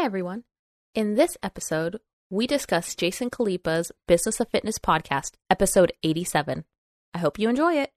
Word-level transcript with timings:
Hi, 0.00 0.06
everyone. 0.06 0.44
In 0.94 1.14
this 1.14 1.36
episode, 1.42 2.00
we 2.30 2.46
discuss 2.46 2.94
Jason 2.94 3.28
Khalipa's 3.28 3.92
Business 4.08 4.40
of 4.40 4.48
Fitness 4.48 4.78
podcast, 4.78 5.32
episode 5.50 5.92
87. 6.02 6.64
I 7.12 7.18
hope 7.18 7.38
you 7.38 7.50
enjoy 7.50 7.74
it. 7.74 7.92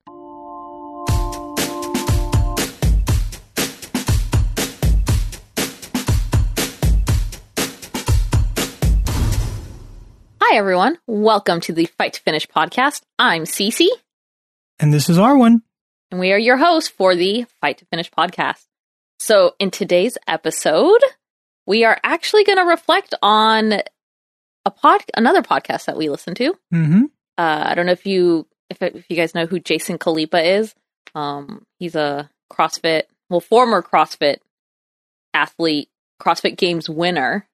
Hi, 10.42 10.58
everyone. 10.58 10.98
Welcome 11.08 11.62
to 11.62 11.74
the 11.74 11.86
Fight 11.86 12.14
to 12.14 12.22
Finish 12.22 12.48
podcast. 12.48 13.02
I'm 13.18 13.44
Cece, 13.44 13.88
And 14.80 14.94
this 14.94 15.10
is 15.10 15.18
our 15.18 15.38
one. 15.38 15.62
and 16.12 16.20
we 16.20 16.32
are 16.32 16.38
your 16.38 16.58
hosts 16.58 16.90
for 16.90 17.16
the 17.16 17.46
Fight 17.62 17.80
to 17.80 17.86
Finish 17.86 18.12
podcast. 18.12 18.66
So, 19.20 19.54
in 19.58 19.72
today's 19.72 20.18
episode, 20.28 21.00
we 21.66 21.84
are 21.86 22.00
actually 22.04 22.44
going 22.44 22.58
to 22.58 22.66
reflect 22.66 23.14
on 23.22 23.74
a 24.66 24.72
pod, 24.72 25.02
another 25.16 25.42
podcast 25.42 25.86
that 25.86 25.98
we 25.98 26.10
listen 26.10 26.36
to. 26.36 26.54
Mm-hmm. 26.74 27.04
Uh, 27.38 27.64
I 27.68 27.76
don't 27.76 27.86
know 27.86 27.92
if 27.92 28.06
you 28.06 28.48
if, 28.70 28.82
if 28.82 29.06
you 29.10 29.16
guys 29.16 29.34
know 29.36 29.46
who 29.46 29.60
Jason 29.60 29.98
Khalipa 29.98 30.60
is. 30.60 30.74
Um, 31.16 31.66
he's 31.80 31.96
a 31.96 32.30
CrossFit, 32.52 33.04
well, 33.30 33.40
former 33.42 33.82
CrossFit 33.82 34.38
athlete, 35.34 35.90
CrossFit 36.22 36.58
Games 36.58 36.90
winner, 36.90 37.48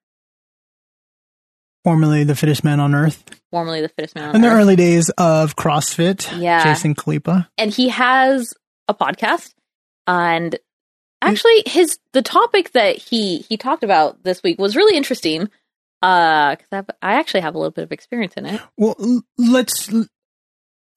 Formerly 1.84 2.24
the 2.24 2.34
fittest 2.36 2.62
man 2.62 2.78
on 2.78 2.94
earth. 2.94 3.24
formerly 3.50 3.80
the 3.80 3.88
fittest 3.88 4.14
man 4.14 4.28
on 4.30 4.34
In 4.36 4.42
the 4.42 4.48
earth. 4.48 4.54
early 4.54 4.76
days 4.76 5.08
of 5.16 5.56
CrossFit, 5.56 6.38
Yeah. 6.38 6.62
Jason 6.62 6.94
Khalipa. 6.94 7.48
and 7.56 7.70
he 7.72 7.88
has 7.88 8.52
a 8.86 8.92
podcast 8.94 9.54
and 10.06 10.58
actually 11.22 11.62
his 11.66 11.98
the 12.12 12.22
topic 12.22 12.72
that 12.72 12.96
he 12.96 13.38
he 13.48 13.56
talked 13.56 13.82
about 13.84 14.22
this 14.22 14.42
week 14.42 14.58
was 14.58 14.76
really 14.76 14.96
interesting 14.96 15.50
uh 16.02 16.56
'cause 16.56 16.66
I, 16.72 16.82
I 17.02 17.14
actually 17.14 17.40
have 17.40 17.54
a 17.54 17.58
little 17.58 17.70
bit 17.72 17.84
of 17.84 17.92
experience 17.92 18.34
in 18.34 18.46
it 18.46 18.60
Well, 18.76 18.94
let's. 19.38 19.90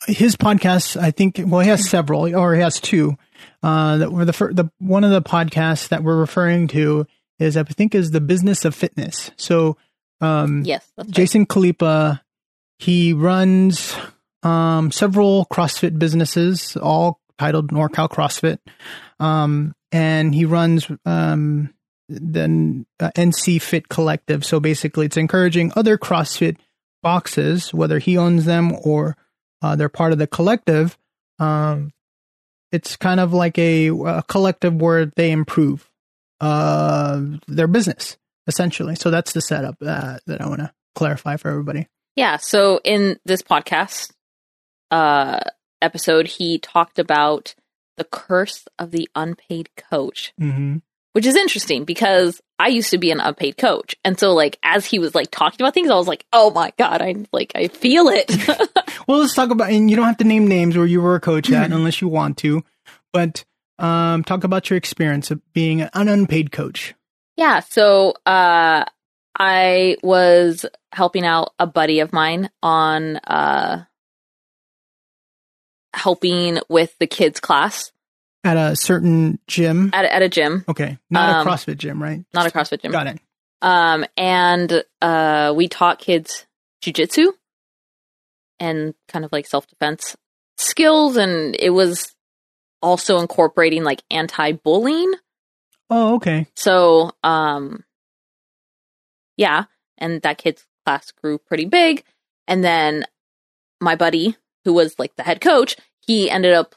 His 0.05 0.35
podcast, 0.35 1.01
I 1.01 1.11
think. 1.11 1.39
Well, 1.45 1.61
he 1.61 1.69
has 1.69 1.89
several, 1.89 2.35
or 2.35 2.55
he 2.55 2.61
has 2.61 2.77
two. 2.81 3.17
Uh, 3.61 3.97
that 3.99 4.11
were 4.11 4.25
the 4.25 4.33
fir- 4.33 4.51
the 4.51 4.69
one 4.79 5.05
of 5.05 5.11
the 5.11 5.21
podcasts 5.21 5.87
that 5.89 6.03
we're 6.03 6.17
referring 6.17 6.67
to 6.69 7.07
is 7.39 7.55
I 7.55 7.63
think 7.63 7.95
is 7.95 8.11
the 8.11 8.19
business 8.19 8.65
of 8.65 8.75
fitness. 8.75 9.31
So, 9.37 9.77
um, 10.19 10.63
yes 10.65 10.85
that's 10.97 11.07
right. 11.07 11.15
Jason 11.15 11.45
Khalipa, 11.45 12.19
he 12.79 13.13
runs 13.13 13.95
um, 14.43 14.91
several 14.91 15.45
CrossFit 15.53 15.97
businesses, 15.97 16.75
all 16.75 17.21
titled 17.39 17.71
NorCal 17.71 18.09
CrossFit, 18.09 18.59
um, 19.21 19.73
and 19.93 20.35
he 20.35 20.43
runs 20.43 20.91
um, 21.05 21.73
the 22.09 22.85
uh, 22.99 23.11
NC 23.15 23.61
Fit 23.61 23.87
Collective. 23.87 24.43
So 24.43 24.59
basically, 24.59 25.05
it's 25.05 25.15
encouraging 25.15 25.71
other 25.75 25.97
CrossFit 25.97 26.57
boxes, 27.01 27.73
whether 27.73 27.99
he 27.99 28.17
owns 28.17 28.43
them 28.45 28.75
or 28.83 29.15
uh, 29.61 29.75
they're 29.77 29.89
part 29.89 30.11
of 30.11 30.17
the 30.17 30.27
collective. 30.27 30.97
Um, 31.39 31.93
it's 32.71 32.97
kind 32.97 33.19
of 33.19 33.33
like 33.33 33.57
a, 33.57 33.87
a 33.89 34.23
collective 34.27 34.75
where 34.81 35.05
they 35.05 35.31
improve 35.31 35.89
uh, 36.41 37.21
their 37.47 37.67
business 37.67 38.17
essentially. 38.47 38.95
So 38.95 39.09
that's 39.09 39.31
the 39.31 39.41
setup 39.41 39.77
uh, 39.81 40.17
that 40.27 40.41
I 40.41 40.47
want 40.47 40.59
to 40.59 40.73
clarify 40.95 41.37
for 41.37 41.49
everybody. 41.49 41.87
yeah 42.15 42.37
so 42.37 42.79
in 42.83 43.17
this 43.25 43.41
podcast 43.41 44.11
uh 44.91 45.39
episode 45.81 46.27
he 46.27 46.59
talked 46.59 46.99
about 46.99 47.55
the 47.97 48.03
curse 48.03 48.65
of 48.79 48.91
the 48.91 49.09
unpaid 49.15 49.69
coach 49.75 50.33
Mm-hmm. 50.39 50.77
which 51.13 51.25
is 51.25 51.35
interesting 51.35 51.83
because 51.85 52.41
I 52.59 52.69
used 52.69 52.89
to 52.91 52.97
be 52.97 53.11
an 53.11 53.19
unpaid 53.19 53.57
coach. 53.57 53.95
And 54.03 54.17
so 54.19 54.33
like 54.33 54.57
as 54.63 54.85
he 54.85 54.97
was 54.99 55.13
like 55.13 55.29
talking 55.31 55.61
about 55.63 55.73
things, 55.73 55.89
I 55.91 55.95
was 55.95 56.07
like, 56.07 56.25
oh 56.33 56.49
my 56.51 56.71
God, 56.77 57.01
I 57.01 57.15
like 57.31 57.51
I 57.55 57.67
feel 57.67 58.07
it. 58.09 58.31
Well, 59.05 59.19
let's 59.19 59.33
talk 59.33 59.49
about, 59.49 59.69
and 59.69 59.89
you 59.89 59.97
don't 59.97 60.05
have 60.05 60.17
to 60.17 60.23
name 60.23 60.47
names 60.47 60.77
where 60.77 60.85
you 60.85 61.01
were 61.01 61.15
a 61.15 61.19
coach 61.19 61.51
at 61.51 61.73
unless 61.73 61.99
you 61.99 62.07
want 62.07 62.37
to, 62.37 62.63
but 63.11 63.43
um, 63.79 64.23
talk 64.23 64.45
about 64.45 64.69
your 64.69 64.77
experience 64.77 65.29
of 65.29 65.41
being 65.51 65.81
an 65.81 66.07
unpaid 66.07 66.51
coach. 66.53 66.93
yeah. 67.35 67.59
So 67.59 68.13
uh 68.25 68.85
I 69.37 69.97
was 70.03 70.65
helping 70.93 71.25
out 71.25 71.53
a 71.59 71.67
buddy 71.67 71.99
of 71.99 72.13
mine 72.13 72.49
on 72.61 73.17
uh 73.17 73.83
helping 75.93 76.59
with 76.69 76.97
the 76.99 77.07
kids 77.07 77.39
class 77.39 77.91
At 78.43 78.57
a 78.57 78.75
certain 78.75 79.39
gym. 79.47 79.89
at, 79.93 80.05
at 80.05 80.21
a 80.21 80.29
gym, 80.29 80.65
Okay. 80.67 80.97
Not 81.09 81.29
Um, 81.29 81.47
a 81.47 81.49
CrossFit 81.51 81.77
gym, 81.77 82.01
right? 82.01 82.23
not 82.33 82.45
a 82.47 82.49
CrossFit 82.49 82.81
gym. 82.81 82.91
Got 82.91 83.07
it. 83.07 83.19
Um, 83.61 84.05
and 84.17 84.83
uh, 85.01 85.53
we 85.55 85.67
taught 85.69 85.99
kids 85.99 86.45
jujitsu 86.83 87.31
and 88.59 88.93
kind 89.07 89.23
of 89.23 89.31
like 89.31 89.45
self 89.47 89.67
defense 89.67 90.17
skills, 90.57 91.15
and 91.17 91.55
it 91.57 91.69
was 91.69 92.13
also 92.81 93.19
incorporating 93.19 93.83
like 93.85 94.03
anti 94.11 94.51
bullying. 94.51 95.13
Oh, 95.89 96.15
okay. 96.15 96.47
So, 96.55 97.11
um, 97.23 97.83
yeah, 99.37 99.65
and 99.97 100.21
that 100.23 100.37
kid's 100.37 100.65
class 100.85 101.11
grew 101.11 101.37
pretty 101.37 101.65
big, 101.65 102.03
and 102.47 102.63
then 102.63 103.05
my 103.79 103.95
buddy, 103.95 104.35
who 104.65 104.73
was 104.73 104.95
like 104.99 105.15
the 105.15 105.23
head 105.23 105.41
coach, 105.41 105.75
he 106.01 106.29
ended 106.29 106.53
up 106.53 106.75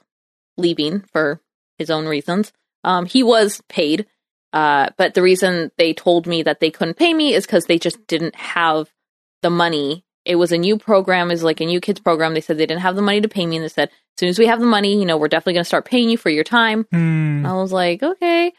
leaving 0.56 1.00
for 1.12 1.40
his 1.78 1.90
own 1.90 2.06
reasons. 2.06 2.52
Um, 2.84 3.04
he 3.06 3.22
was 3.22 3.62
paid, 3.68 4.06
uh, 4.52 4.90
but 4.96 5.14
the 5.14 5.22
reason 5.22 5.70
they 5.76 5.92
told 5.92 6.26
me 6.26 6.42
that 6.44 6.60
they 6.60 6.70
couldn't 6.70 6.96
pay 6.96 7.12
me 7.12 7.34
is 7.34 7.46
because 7.46 7.66
they 7.66 7.78
just 7.78 8.06
didn't 8.06 8.34
have 8.36 8.88
the 9.42 9.50
money. 9.50 10.04
It 10.24 10.36
was 10.36 10.50
a 10.52 10.58
new 10.58 10.78
program, 10.78 11.30
is 11.30 11.42
like 11.44 11.60
a 11.60 11.66
new 11.66 11.80
kids 11.80 12.00
program. 12.00 12.34
They 12.34 12.40
said 12.40 12.56
they 12.58 12.66
didn't 12.66 12.80
have 12.82 12.96
the 12.96 13.02
money 13.02 13.20
to 13.20 13.28
pay 13.28 13.46
me, 13.46 13.56
and 13.56 13.64
they 13.64 13.68
said 13.68 13.88
as 13.90 14.20
soon 14.20 14.28
as 14.30 14.38
we 14.38 14.46
have 14.46 14.60
the 14.60 14.66
money, 14.66 14.98
you 14.98 15.04
know, 15.04 15.16
we're 15.16 15.28
definitely 15.28 15.54
going 15.54 15.64
to 15.64 15.68
start 15.68 15.84
paying 15.84 16.08
you 16.08 16.16
for 16.16 16.30
your 16.30 16.44
time. 16.44 16.86
Hmm. 16.90 17.44
I 17.46 17.52
was 17.54 17.72
like, 17.72 18.02
okay. 18.02 18.52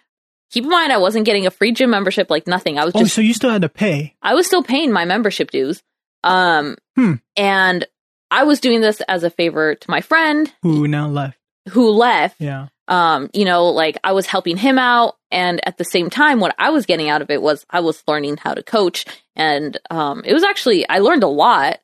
Keep 0.51 0.63
in 0.65 0.69
mind, 0.69 0.94
I 0.94 0.97
wasn't 0.97 1.25
getting 1.25 1.45
a 1.45 1.51
free 1.51 1.73
gym 1.73 1.89
membership, 1.89 2.29
like 2.29 2.47
nothing. 2.47 2.77
I 2.79 2.85
was 2.85 2.95
Oh, 2.95 2.99
just, 2.99 3.15
so 3.15 3.21
you 3.21 3.33
still 3.33 3.49
had 3.49 3.63
to 3.63 3.69
pay. 3.69 4.15
I 4.21 4.33
was 4.33 4.45
still 4.47 4.63
paying 4.63 4.94
my 4.94 5.03
membership 5.03 5.51
dues. 5.51 5.81
Um, 6.23 6.77
Hmm. 6.95 7.13
and 7.35 7.85
I 8.29 8.43
was 8.43 8.59
doing 8.59 8.81
this 8.81 9.01
as 9.07 9.23
a 9.23 9.29
favor 9.29 9.75
to 9.75 9.91
my 9.91 10.01
friend 10.01 10.51
Who 10.61 10.88
now 10.88 11.07
left? 11.07 11.38
who 11.69 11.91
left. 11.91 12.39
Yeah. 12.39 12.67
Um, 12.88 13.29
you 13.33 13.43
know, 13.43 13.65
like 13.67 13.97
I 14.03 14.13
was 14.13 14.25
helping 14.27 14.55
him 14.55 14.79
out, 14.79 15.17
and 15.29 15.59
at 15.67 15.77
the 15.77 15.83
same 15.83 16.09
time, 16.09 16.39
what 16.39 16.55
I 16.57 16.69
was 16.69 16.85
getting 16.85 17.09
out 17.09 17.21
of 17.21 17.29
it 17.29 17.41
was 17.41 17.65
I 17.69 17.81
was 17.81 18.01
learning 18.07 18.38
how 18.38 18.53
to 18.53 18.63
coach, 18.63 19.05
and 19.35 19.77
um, 19.89 20.23
it 20.25 20.33
was 20.33 20.43
actually 20.43 20.88
I 20.88 20.99
learned 20.99 21.23
a 21.23 21.27
lot, 21.27 21.79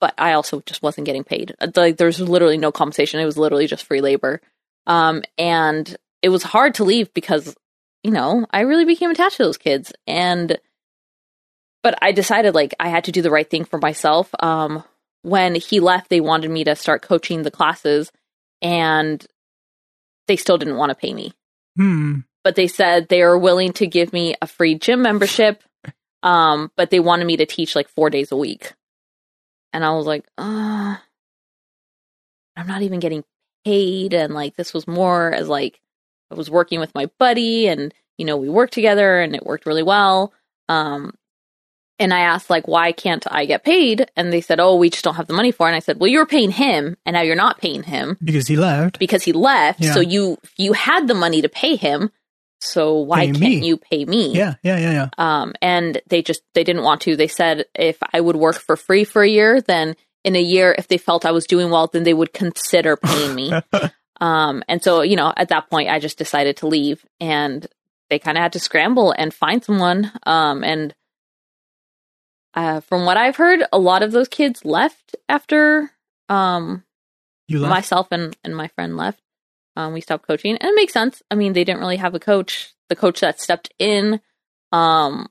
but 0.00 0.14
I 0.18 0.34
also 0.34 0.60
just 0.66 0.82
wasn't 0.82 1.06
getting 1.06 1.24
paid. 1.24 1.56
Like 1.74 1.96
there's 1.96 2.20
literally 2.20 2.58
no 2.58 2.70
compensation; 2.70 3.18
it 3.18 3.24
was 3.24 3.36
literally 3.36 3.66
just 3.66 3.84
free 3.84 4.00
labor, 4.00 4.40
um, 4.86 5.22
and 5.36 5.96
it 6.22 6.28
was 6.28 6.44
hard 6.44 6.74
to 6.74 6.84
leave 6.84 7.12
because 7.12 7.56
you 8.04 8.12
know 8.12 8.46
I 8.52 8.60
really 8.60 8.84
became 8.84 9.10
attached 9.10 9.38
to 9.38 9.42
those 9.42 9.58
kids, 9.58 9.92
and 10.06 10.60
but 11.82 11.98
I 12.00 12.12
decided 12.12 12.54
like 12.54 12.72
I 12.78 12.88
had 12.88 13.04
to 13.04 13.12
do 13.12 13.22
the 13.22 13.32
right 13.32 13.50
thing 13.50 13.64
for 13.64 13.80
myself. 13.80 14.30
Um, 14.38 14.84
when 15.22 15.54
he 15.54 15.80
left, 15.80 16.10
they 16.10 16.20
wanted 16.20 16.50
me 16.50 16.64
to 16.64 16.76
start 16.76 17.02
coaching 17.02 17.42
the 17.42 17.50
classes, 17.50 18.12
and 18.60 19.24
they 20.26 20.36
still 20.36 20.58
didn't 20.58 20.76
want 20.76 20.90
to 20.90 20.96
pay 20.96 21.14
me. 21.14 21.32
Hmm. 21.76 22.20
But 22.44 22.56
they 22.56 22.66
said 22.66 23.08
they 23.08 23.22
were 23.22 23.38
willing 23.38 23.72
to 23.74 23.86
give 23.86 24.12
me 24.12 24.34
a 24.42 24.46
free 24.46 24.74
gym 24.74 25.02
membership, 25.02 25.62
um, 26.22 26.70
but 26.76 26.90
they 26.90 27.00
wanted 27.00 27.26
me 27.26 27.36
to 27.38 27.46
teach 27.46 27.76
like 27.76 27.88
four 27.88 28.10
days 28.10 28.32
a 28.32 28.36
week. 28.36 28.72
And 29.72 29.84
I 29.84 29.92
was 29.92 30.06
like, 30.06 30.26
uh, 30.36 30.96
I'm 32.56 32.66
not 32.66 32.82
even 32.82 33.00
getting 33.00 33.24
paid. 33.64 34.12
And 34.12 34.34
like, 34.34 34.56
this 34.56 34.74
was 34.74 34.86
more 34.86 35.32
as 35.32 35.48
like, 35.48 35.80
I 36.30 36.34
was 36.34 36.50
working 36.50 36.80
with 36.80 36.94
my 36.94 37.06
buddy 37.18 37.68
and, 37.68 37.94
you 38.18 38.24
know, 38.24 38.36
we 38.36 38.48
worked 38.48 38.74
together 38.74 39.20
and 39.20 39.34
it 39.34 39.46
worked 39.46 39.66
really 39.66 39.82
well. 39.82 40.32
Um, 40.68 41.14
and 41.98 42.12
I 42.12 42.20
asked, 42.20 42.50
like, 42.50 42.66
why 42.66 42.92
can't 42.92 43.24
I 43.30 43.44
get 43.44 43.64
paid? 43.64 44.10
And 44.16 44.32
they 44.32 44.40
said, 44.40 44.58
oh, 44.60 44.76
we 44.76 44.90
just 44.90 45.04
don't 45.04 45.14
have 45.16 45.26
the 45.28 45.34
money 45.34 45.52
for 45.52 45.66
it. 45.66 45.70
And 45.70 45.76
I 45.76 45.80
said, 45.80 46.00
well, 46.00 46.08
you 46.10 46.18
were 46.18 46.26
paying 46.26 46.50
him 46.50 46.96
and 47.06 47.14
now 47.14 47.20
you're 47.22 47.36
not 47.36 47.58
paying 47.58 47.82
him 47.82 48.16
Because 48.22 48.46
he 48.48 48.56
left. 48.56 48.98
because 48.98 49.22
he 49.22 49.32
left. 49.32 49.80
Yeah. 49.80 49.92
So 49.94 50.00
you 50.00 50.38
you 50.56 50.72
had 50.72 51.06
the 51.06 51.14
money 51.14 51.42
to 51.42 51.48
pay 51.48 51.76
him. 51.76 52.10
So 52.60 52.98
why 52.98 53.26
Pay 53.26 53.32
can't 53.32 53.40
me. 53.40 53.66
you 53.66 53.76
pay 53.76 54.04
me? 54.04 54.32
Yeah. 54.34 54.54
Yeah. 54.62 54.78
Yeah. 54.78 54.92
Yeah. 54.92 55.08
Um, 55.18 55.52
and 55.60 56.00
they 56.08 56.22
just 56.22 56.42
they 56.54 56.62
didn't 56.64 56.84
want 56.84 57.00
to. 57.02 57.16
They 57.16 57.26
said 57.28 57.64
if 57.74 57.98
I 58.12 58.20
would 58.20 58.36
work 58.36 58.56
for 58.60 58.76
free 58.76 59.02
for 59.04 59.22
a 59.22 59.28
year, 59.28 59.60
then 59.60 59.96
in 60.24 60.36
a 60.36 60.40
year, 60.42 60.72
if 60.78 60.86
they 60.86 60.98
felt 60.98 61.26
I 61.26 61.32
was 61.32 61.46
doing 61.48 61.70
well, 61.70 61.88
then 61.88 62.04
they 62.04 62.14
would 62.14 62.32
consider 62.32 62.96
paying 62.96 63.34
me. 63.34 63.52
um, 64.20 64.62
and 64.68 64.80
so 64.82 65.02
you 65.02 65.16
know, 65.16 65.32
at 65.36 65.48
that 65.48 65.68
point, 65.70 65.88
I 65.88 65.98
just 65.98 66.18
decided 66.18 66.56
to 66.58 66.68
leave, 66.68 67.04
and 67.20 67.66
they 68.10 68.20
kind 68.20 68.38
of 68.38 68.42
had 68.42 68.52
to 68.52 68.60
scramble 68.60 69.12
and 69.16 69.34
find 69.34 69.64
someone. 69.64 70.12
Um, 70.24 70.62
and 70.62 70.94
uh, 72.54 72.80
from 72.80 73.04
what 73.06 73.16
I've 73.16 73.36
heard, 73.36 73.64
a 73.72 73.78
lot 73.78 74.02
of 74.02 74.12
those 74.12 74.28
kids 74.28 74.64
left 74.64 75.16
after 75.28 75.90
um 76.28 76.84
You 77.48 77.60
left. 77.60 77.70
myself 77.70 78.08
and, 78.10 78.36
and 78.44 78.54
my 78.56 78.68
friend 78.68 78.96
left. 78.96 79.20
Um, 79.76 79.92
we 79.94 80.00
stopped 80.02 80.26
coaching, 80.26 80.56
and 80.58 80.68
it 80.70 80.74
makes 80.76 80.92
sense. 80.92 81.22
I 81.30 81.34
mean, 81.34 81.54
they 81.54 81.64
didn't 81.64 81.80
really 81.80 81.96
have 81.96 82.14
a 82.14 82.20
coach. 82.20 82.74
The 82.88 82.96
coach 82.96 83.20
that 83.20 83.40
stepped 83.40 83.72
in 83.78 84.20
Um, 84.70 85.28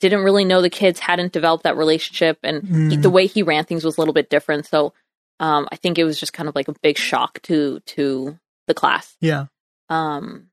didn't 0.00 0.24
really 0.24 0.44
know 0.44 0.60
the 0.60 0.70
kids, 0.70 0.98
hadn't 0.98 1.32
developed 1.32 1.62
that 1.64 1.76
relationship, 1.76 2.38
and 2.42 2.62
he, 2.90 2.96
Mm. 2.96 3.02
the 3.02 3.10
way 3.10 3.26
he 3.26 3.42
ran 3.44 3.64
things 3.64 3.84
was 3.84 3.96
a 3.96 4.00
little 4.00 4.14
bit 4.14 4.28
different. 4.30 4.66
So, 4.66 4.92
um, 5.38 5.68
I 5.70 5.76
think 5.76 5.98
it 5.98 6.04
was 6.04 6.18
just 6.18 6.32
kind 6.32 6.48
of 6.48 6.54
like 6.56 6.68
a 6.68 6.74
big 6.82 6.98
shock 6.98 7.40
to 7.42 7.80
to 7.86 8.38
the 8.66 8.74
class. 8.74 9.16
Yeah. 9.20 9.46
Um, 9.88 10.48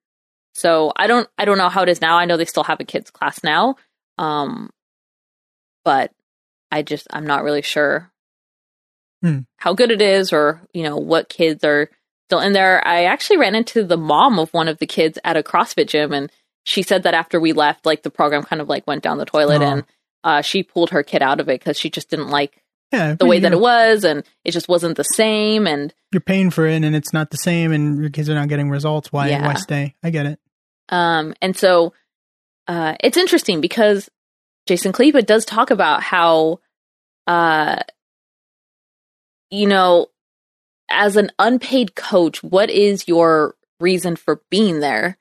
so 0.53 0.91
I 0.95 1.07
don't 1.07 1.27
I 1.37 1.45
don't 1.45 1.57
know 1.57 1.69
how 1.69 1.81
it 1.83 1.89
is 1.89 2.01
now. 2.01 2.17
I 2.17 2.25
know 2.25 2.37
they 2.37 2.45
still 2.45 2.63
have 2.63 2.79
a 2.79 2.83
kids 2.83 3.09
class 3.11 3.43
now. 3.43 3.75
Um, 4.17 4.69
but 5.89 6.11
I 6.71 6.83
just 6.83 7.07
I'm 7.11 7.25
not 7.25 7.43
really 7.43 7.63
sure 7.63 8.11
Hmm. 9.23 9.39
how 9.57 9.73
good 9.73 9.91
it 9.91 10.01
is 10.01 10.31
or 10.31 10.61
you 10.73 10.83
know 10.83 10.97
what 10.97 11.27
kids 11.29 11.63
are 11.63 11.89
still 12.27 12.39
in 12.39 12.53
there. 12.53 12.85
I 12.87 13.05
actually 13.05 13.37
ran 13.37 13.55
into 13.55 13.83
the 13.83 13.97
mom 13.97 14.37
of 14.39 14.53
one 14.53 14.67
of 14.67 14.77
the 14.77 14.85
kids 14.87 15.17
at 15.25 15.35
a 15.35 15.41
CrossFit 15.43 15.87
gym 15.87 16.13
and 16.13 16.31
she 16.63 16.83
said 16.83 17.03
that 17.03 17.13
after 17.15 17.39
we 17.39 17.51
left 17.53 17.85
like 17.85 18.03
the 18.03 18.11
program 18.11 18.43
kind 18.43 18.61
of 18.61 18.69
like 18.69 18.85
went 18.87 19.01
down 19.03 19.17
the 19.17 19.25
toilet 19.25 19.61
Oh. 19.61 19.65
and 19.71 19.83
uh, 20.23 20.41
she 20.41 20.61
pulled 20.63 20.91
her 20.91 21.01
kid 21.03 21.21
out 21.21 21.39
of 21.39 21.49
it 21.49 21.59
because 21.59 21.77
she 21.77 21.89
just 21.89 22.09
didn't 22.11 22.29
like 22.29 22.61
Yeah. 22.93 23.15
the 23.15 23.25
way 23.25 23.39
that 23.39 23.51
it 23.51 23.59
was 23.59 24.03
and 24.05 24.23
it 24.45 24.51
just 24.51 24.69
wasn't 24.69 24.95
the 24.95 25.03
same 25.03 25.65
and 25.67 25.93
You're 26.13 26.21
paying 26.21 26.49
for 26.51 26.65
it 26.67 26.83
and 26.83 26.95
it's 26.95 27.11
not 27.13 27.31
the 27.31 27.37
same 27.37 27.71
and 27.73 27.99
your 27.99 28.11
kids 28.11 28.29
are 28.29 28.35
not 28.35 28.47
getting 28.47 28.69
results. 28.69 29.11
Why, 29.11 29.29
Yeah. 29.29 29.45
why 29.45 29.55
stay? 29.55 29.95
I 30.03 30.11
get 30.11 30.25
it. 30.27 30.39
Um, 30.89 31.33
and 31.41 31.57
so 31.57 31.93
uh, 32.67 32.95
it's 33.01 33.17
interesting 33.17 33.59
because 33.59 34.09
Jason 34.69 34.93
Khalipa 34.93 35.25
does 35.25 35.45
talk 35.45 35.71
about 35.71 36.03
how, 36.03 36.59
uh, 37.25 37.77
you 39.49 39.65
know, 39.65 40.07
as 40.91 41.15
an 41.15 41.31
unpaid 41.39 41.95
coach, 41.95 42.43
what 42.43 42.69
is 42.69 43.07
your 43.07 43.55
reason 43.79 44.15
for 44.15 44.43
being 44.51 44.79
there? 44.79 45.17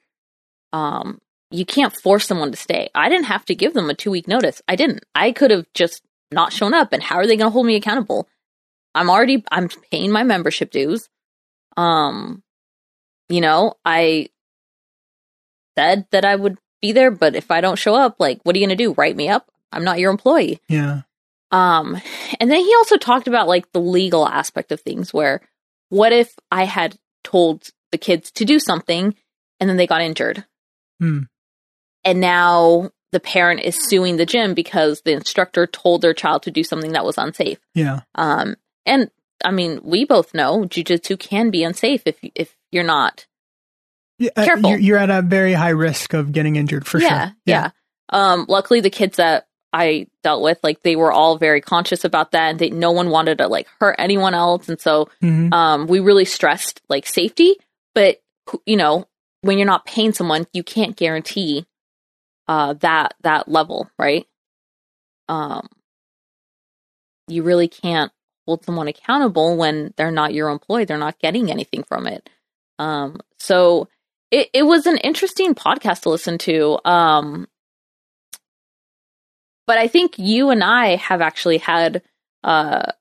Um, 0.75 1.19
you 1.51 1.65
can't 1.65 1.97
force 1.97 2.27
someone 2.27 2.51
to 2.51 2.59
stay. 2.59 2.91
I 2.95 3.09
didn't 3.09 3.25
have 3.25 3.47
to 3.47 3.55
give 3.55 3.73
them 3.73 3.89
a 3.89 3.95
two 3.95 4.11
week 4.11 4.29
notice. 4.29 4.61
I 4.69 4.77
didn't. 4.77 5.07
I 5.15 5.33
could 5.33 5.51
have 5.51 5.65
just 5.73 6.03
not 6.31 6.53
shown 6.53 6.75
up. 6.75 6.93
And 6.93 7.03
how 7.03 7.17
are 7.17 7.27
they 7.27 7.39
going 7.39 7.49
to 7.49 7.53
hold 7.53 7.65
me 7.65 7.77
accountable? 7.77 8.29
I'm 8.95 9.09
already 9.09 9.43
I'm 9.51 9.71
paying 9.91 10.11
my 10.11 10.25
membership 10.25 10.71
dues. 10.71 11.09
Um, 11.79 12.43
you 13.31 13.41
know, 13.41 13.77
I 13.83 14.29
said 15.75 16.07
that 16.11 16.27
I 16.27 16.37
would 16.37 16.59
be 16.81 16.93
there, 16.93 17.11
but 17.11 17.35
if 17.35 17.51
I 17.51 17.61
don't 17.61 17.79
show 17.79 17.95
up, 17.95 18.17
like, 18.19 18.41
what 18.43 18.55
are 18.55 18.59
you 18.59 18.67
going 18.67 18.77
to 18.77 18.85
do? 18.85 18.95
Write 18.95 19.17
me 19.17 19.29
up? 19.29 19.51
I'm 19.73 19.85
not 19.85 19.99
your 19.99 20.11
employee. 20.11 20.61
Yeah. 20.69 21.03
Um, 21.51 22.01
and 22.41 22.51
then 22.51 22.61
he 22.61 22.75
also 22.75 22.97
talked 22.97 23.27
about 23.27 23.49
like 23.49 23.71
the 23.73 23.81
legal 23.81 24.27
aspect 24.27 24.71
of 24.71 24.81
things 24.81 25.15
where 25.15 25.41
what 25.89 26.13
if 26.13 26.35
I 26.51 26.65
had 26.65 26.99
told 27.25 27.71
the 27.91 27.99
kids 27.99 28.31
to 28.33 28.45
do 28.45 28.59
something 28.59 29.15
and 29.59 29.69
then 29.69 29.77
they 29.77 29.87
got 29.87 30.03
injured? 30.03 30.45
Hmm. 31.01 31.23
And 32.05 32.21
now 32.21 32.91
the 33.13 33.21
parent 33.21 33.61
is 33.61 33.89
suing 33.89 34.17
the 34.17 34.27
gym 34.27 34.55
because 34.55 35.03
the 35.03 35.13
instructor 35.13 35.67
told 35.67 36.03
their 36.03 36.15
child 36.15 36.43
to 36.43 36.51
do 36.51 36.63
something 36.63 36.93
that 36.93 37.05
was 37.05 37.19
unsafe. 37.19 37.59
Yeah. 37.75 38.01
Um, 38.15 38.57
and 38.85 39.11
I 39.45 39.51
mean, 39.51 39.81
we 39.83 40.05
both 40.05 40.35
know 40.35 40.65
jujitsu 40.65 41.19
can 41.19 41.51
be 41.51 41.65
unsafe 41.65 42.03
if 42.05 42.19
if 42.35 42.57
you're 42.71 42.85
not 42.85 43.27
Yeah, 44.19 44.31
uh, 44.37 44.45
Careful. 44.45 44.71
You're, 44.71 44.79
you're 44.79 44.99
at 44.99 45.11
a 45.11 45.23
very 45.23 45.53
high 45.53 45.71
risk 45.71 46.13
of 46.13 46.33
getting 46.33 46.57
injured 46.57 46.87
for 46.87 47.01
yeah, 47.01 47.29
sure. 47.29 47.37
Yeah. 47.47 47.71
Um, 48.11 48.47
luckily 48.49 48.81
the 48.81 48.91
kids 48.91 49.17
that 49.17 49.47
I 49.73 50.07
dealt 50.23 50.43
with, 50.43 50.59
like 50.63 50.83
they 50.83 50.97
were 50.97 51.13
all 51.13 51.37
very 51.39 51.61
conscious 51.61 52.05
about 52.05 52.33
that 52.33 52.51
and 52.51 52.59
they, 52.59 52.71
no 52.71 52.91
one 52.91 53.11
wanted 53.11 53.39
to 53.39 53.49
like 53.49 53.69
hurt 53.81 53.97
anyone 53.99 54.35
else. 54.35 54.69
And 54.69 54.81
so, 54.81 55.09
Mhm. 55.23 55.53
um, 55.53 55.87
we 55.87 56.01
really 56.01 56.25
stressed 56.25 56.81
like 56.89 57.07
safety, 57.07 57.57
but 57.95 58.21
you 58.65 58.77
know, 58.77 59.07
when 59.43 59.59
you're 59.59 59.67
not 59.67 59.85
paying 59.87 60.13
someone, 60.13 60.47
you 60.53 60.63
can't 60.63 60.97
guarantee, 60.97 61.67
uh, 62.49 62.73
that, 62.81 63.15
that 63.21 63.47
level, 63.47 63.91
right? 63.99 64.27
Um, 65.29 65.69
you 67.29 67.43
really 67.43 67.69
can't 67.69 68.11
hold 68.47 68.65
someone 68.65 68.89
accountable 68.89 69.57
when 69.57 69.93
they're 69.97 70.11
not 70.11 70.33
your 70.33 70.49
employee. 70.49 70.87
They're 70.87 70.97
not 70.97 71.19
getting 71.19 71.51
anything 71.51 71.83
from 71.83 72.07
it. 72.07 72.29
Um, 72.79 73.21
so 73.39 73.89
it, 74.31 74.49
it 74.53 74.63
was 74.63 74.87
an 74.87 74.99
interesting 74.99 75.55
podcast 75.55 76.03
to 76.03 76.11
listen 76.11 76.39
to. 76.39 76.79
Um, 76.85 77.49
but 79.67 79.79
I 79.79 79.89
think 79.89 80.19
you 80.19 80.51
and 80.51 80.63
I 80.65 80.97
have 80.97 81.21
actually 81.21 81.59
had, 81.59 82.03
uh, 82.45 82.93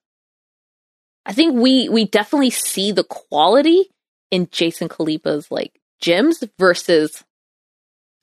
I 1.26 1.34
think 1.34 1.56
we, 1.56 1.90
we 1.90 2.06
definitely 2.06 2.50
see 2.50 2.92
the 2.92 3.04
quality 3.04 3.90
in 4.32 4.50
Jason 4.52 4.90
Khalipa's 4.90 5.50
like 5.50 5.80
gyms 6.02 6.48
versus 6.60 7.24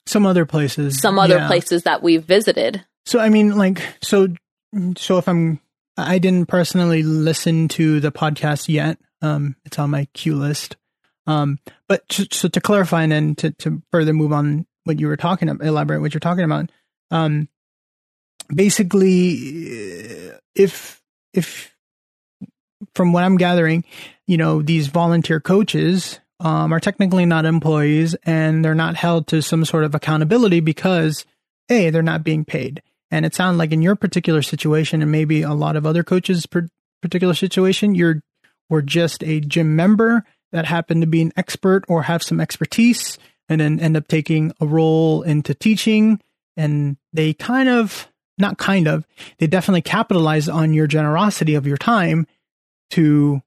Some 0.06 0.26
other 0.26 0.46
places. 0.46 1.00
some 1.00 1.18
other 1.18 1.36
yeah. 1.36 1.46
places 1.46 1.84
that 1.84 2.02
we've 2.02 2.24
visited. 2.24 2.84
So 3.06 3.18
I 3.18 3.28
mean, 3.28 3.56
like, 3.56 3.82
so, 4.02 4.28
so 4.96 5.18
if 5.18 5.28
I'm, 5.28 5.60
I 5.96 6.18
didn't 6.18 6.46
personally 6.46 7.02
listen 7.02 7.68
to 7.68 8.00
the 8.00 8.10
podcast 8.10 8.68
yet. 8.68 8.98
Um, 9.22 9.56
it's 9.64 9.78
on 9.78 9.90
my 9.90 10.06
queue 10.12 10.34
list. 10.34 10.76
Um, 11.26 11.58
but 11.88 12.08
to, 12.10 12.26
so 12.32 12.48
to 12.48 12.60
clarify 12.60 13.02
and 13.02 13.12
then 13.12 13.34
to, 13.36 13.50
to 13.52 13.82
further 13.90 14.12
move 14.12 14.32
on 14.32 14.66
what 14.84 15.00
you 15.00 15.06
were 15.06 15.16
talking 15.16 15.48
about, 15.48 15.66
elaborate 15.66 16.00
what 16.00 16.12
you're 16.12 16.20
talking 16.20 16.44
about. 16.44 16.70
Um, 17.10 17.48
basically, 18.54 20.30
uh, 20.30 20.38
if 20.54 21.00
if 21.32 21.74
from 22.94 23.12
what 23.12 23.24
I'm 23.24 23.36
gathering, 23.36 23.84
you 24.26 24.36
know, 24.36 24.62
these 24.62 24.88
volunteer 24.88 25.40
coaches 25.40 26.20
um, 26.40 26.72
are 26.72 26.80
technically 26.80 27.26
not 27.26 27.46
employees 27.46 28.14
and 28.24 28.64
they're 28.64 28.74
not 28.74 28.96
held 28.96 29.26
to 29.28 29.40
some 29.40 29.64
sort 29.64 29.84
of 29.84 29.94
accountability 29.94 30.60
because 30.60 31.24
a 31.70 31.90
they're 31.90 32.02
not 32.02 32.24
being 32.24 32.44
paid. 32.44 32.82
And 33.10 33.24
it 33.24 33.34
sounds 33.34 33.58
like 33.58 33.72
in 33.72 33.82
your 33.82 33.96
particular 33.96 34.42
situation, 34.42 35.00
and 35.00 35.12
maybe 35.12 35.42
a 35.42 35.52
lot 35.52 35.76
of 35.76 35.86
other 35.86 36.02
coaches' 36.02 36.46
particular 37.00 37.34
situation, 37.34 37.94
you're 37.94 38.20
were 38.70 38.82
just 38.82 39.22
a 39.22 39.40
gym 39.40 39.76
member 39.76 40.24
that 40.54 40.66
happen 40.66 41.00
to 41.00 41.06
be 41.06 41.20
an 41.20 41.32
expert 41.36 41.84
or 41.88 42.04
have 42.04 42.22
some 42.22 42.40
expertise, 42.40 43.18
and 43.48 43.60
then 43.60 43.80
end 43.80 43.96
up 43.96 44.06
taking 44.06 44.52
a 44.60 44.66
role 44.66 45.22
into 45.22 45.52
teaching. 45.52 46.20
And 46.56 46.96
they 47.12 47.34
kind 47.34 47.68
of, 47.68 48.08
not 48.38 48.56
kind 48.56 48.86
of, 48.86 49.04
they 49.38 49.48
definitely 49.48 49.82
capitalize 49.82 50.48
on 50.48 50.72
your 50.72 50.86
generosity 50.86 51.56
of 51.56 51.66
your 51.66 51.76
time 51.76 52.28
to 52.92 53.42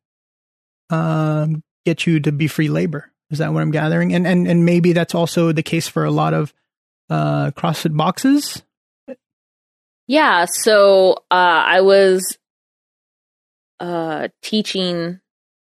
um, 0.89 1.63
get 1.85 2.05
you 2.05 2.19
to 2.19 2.31
be 2.33 2.47
free 2.47 2.67
labor. 2.67 3.09
Is 3.31 3.37
that 3.39 3.53
what 3.53 3.61
I'm 3.61 3.71
gathering? 3.71 4.13
And 4.13 4.27
and 4.27 4.47
and 4.47 4.65
maybe 4.65 4.93
that's 4.93 5.15
also 5.15 5.53
the 5.53 5.63
case 5.63 5.87
for 5.87 6.03
a 6.03 6.11
lot 6.11 6.33
of 6.33 6.53
uh, 7.09 7.51
CrossFit 7.51 7.95
boxes. 7.95 8.63
Yeah, 10.07 10.45
so 10.49 11.23
uh, 11.31 11.63
I 11.67 11.81
was 11.81 12.37
uh, 13.79 14.29
teaching 14.41 15.19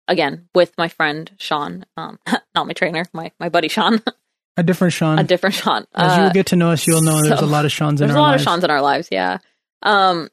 again 0.08 0.48
with 0.56 0.74
my 0.78 0.88
friend 0.88 1.32
Sean, 1.38 1.86
um, 1.98 2.20
not 2.56 2.68
my 2.68 2.74
trainer, 2.74 3.06
my 3.14 3.32
my 3.40 3.50
buddy 3.50 3.68
Sean, 3.68 4.02
A 4.58 4.64
different 4.64 4.94
Sean. 4.94 5.20
a 5.20 5.24
different 5.24 5.56
Sean. 5.56 5.86
As 5.94 6.12
Uh, 6.18 6.22
you'll 6.24 6.32
get 6.34 6.48
to 6.48 6.56
know 6.56 6.72
us, 6.72 6.86
you'll 6.88 7.02
know 7.02 7.22
there's 7.22 7.42
a 7.42 7.46
lot 7.46 7.66
of 7.66 7.72
Seans 7.72 8.02
in 8.02 8.08
There's 8.08 8.16
a 8.18 8.22
lot 8.22 8.32
lives. 8.32 8.42
of 8.44 8.46
Sean's 8.46 8.64
in 8.64 8.70
our 8.72 8.82
lives, 8.82 9.10
yeah. 9.12 9.38
Um, 9.84 10.30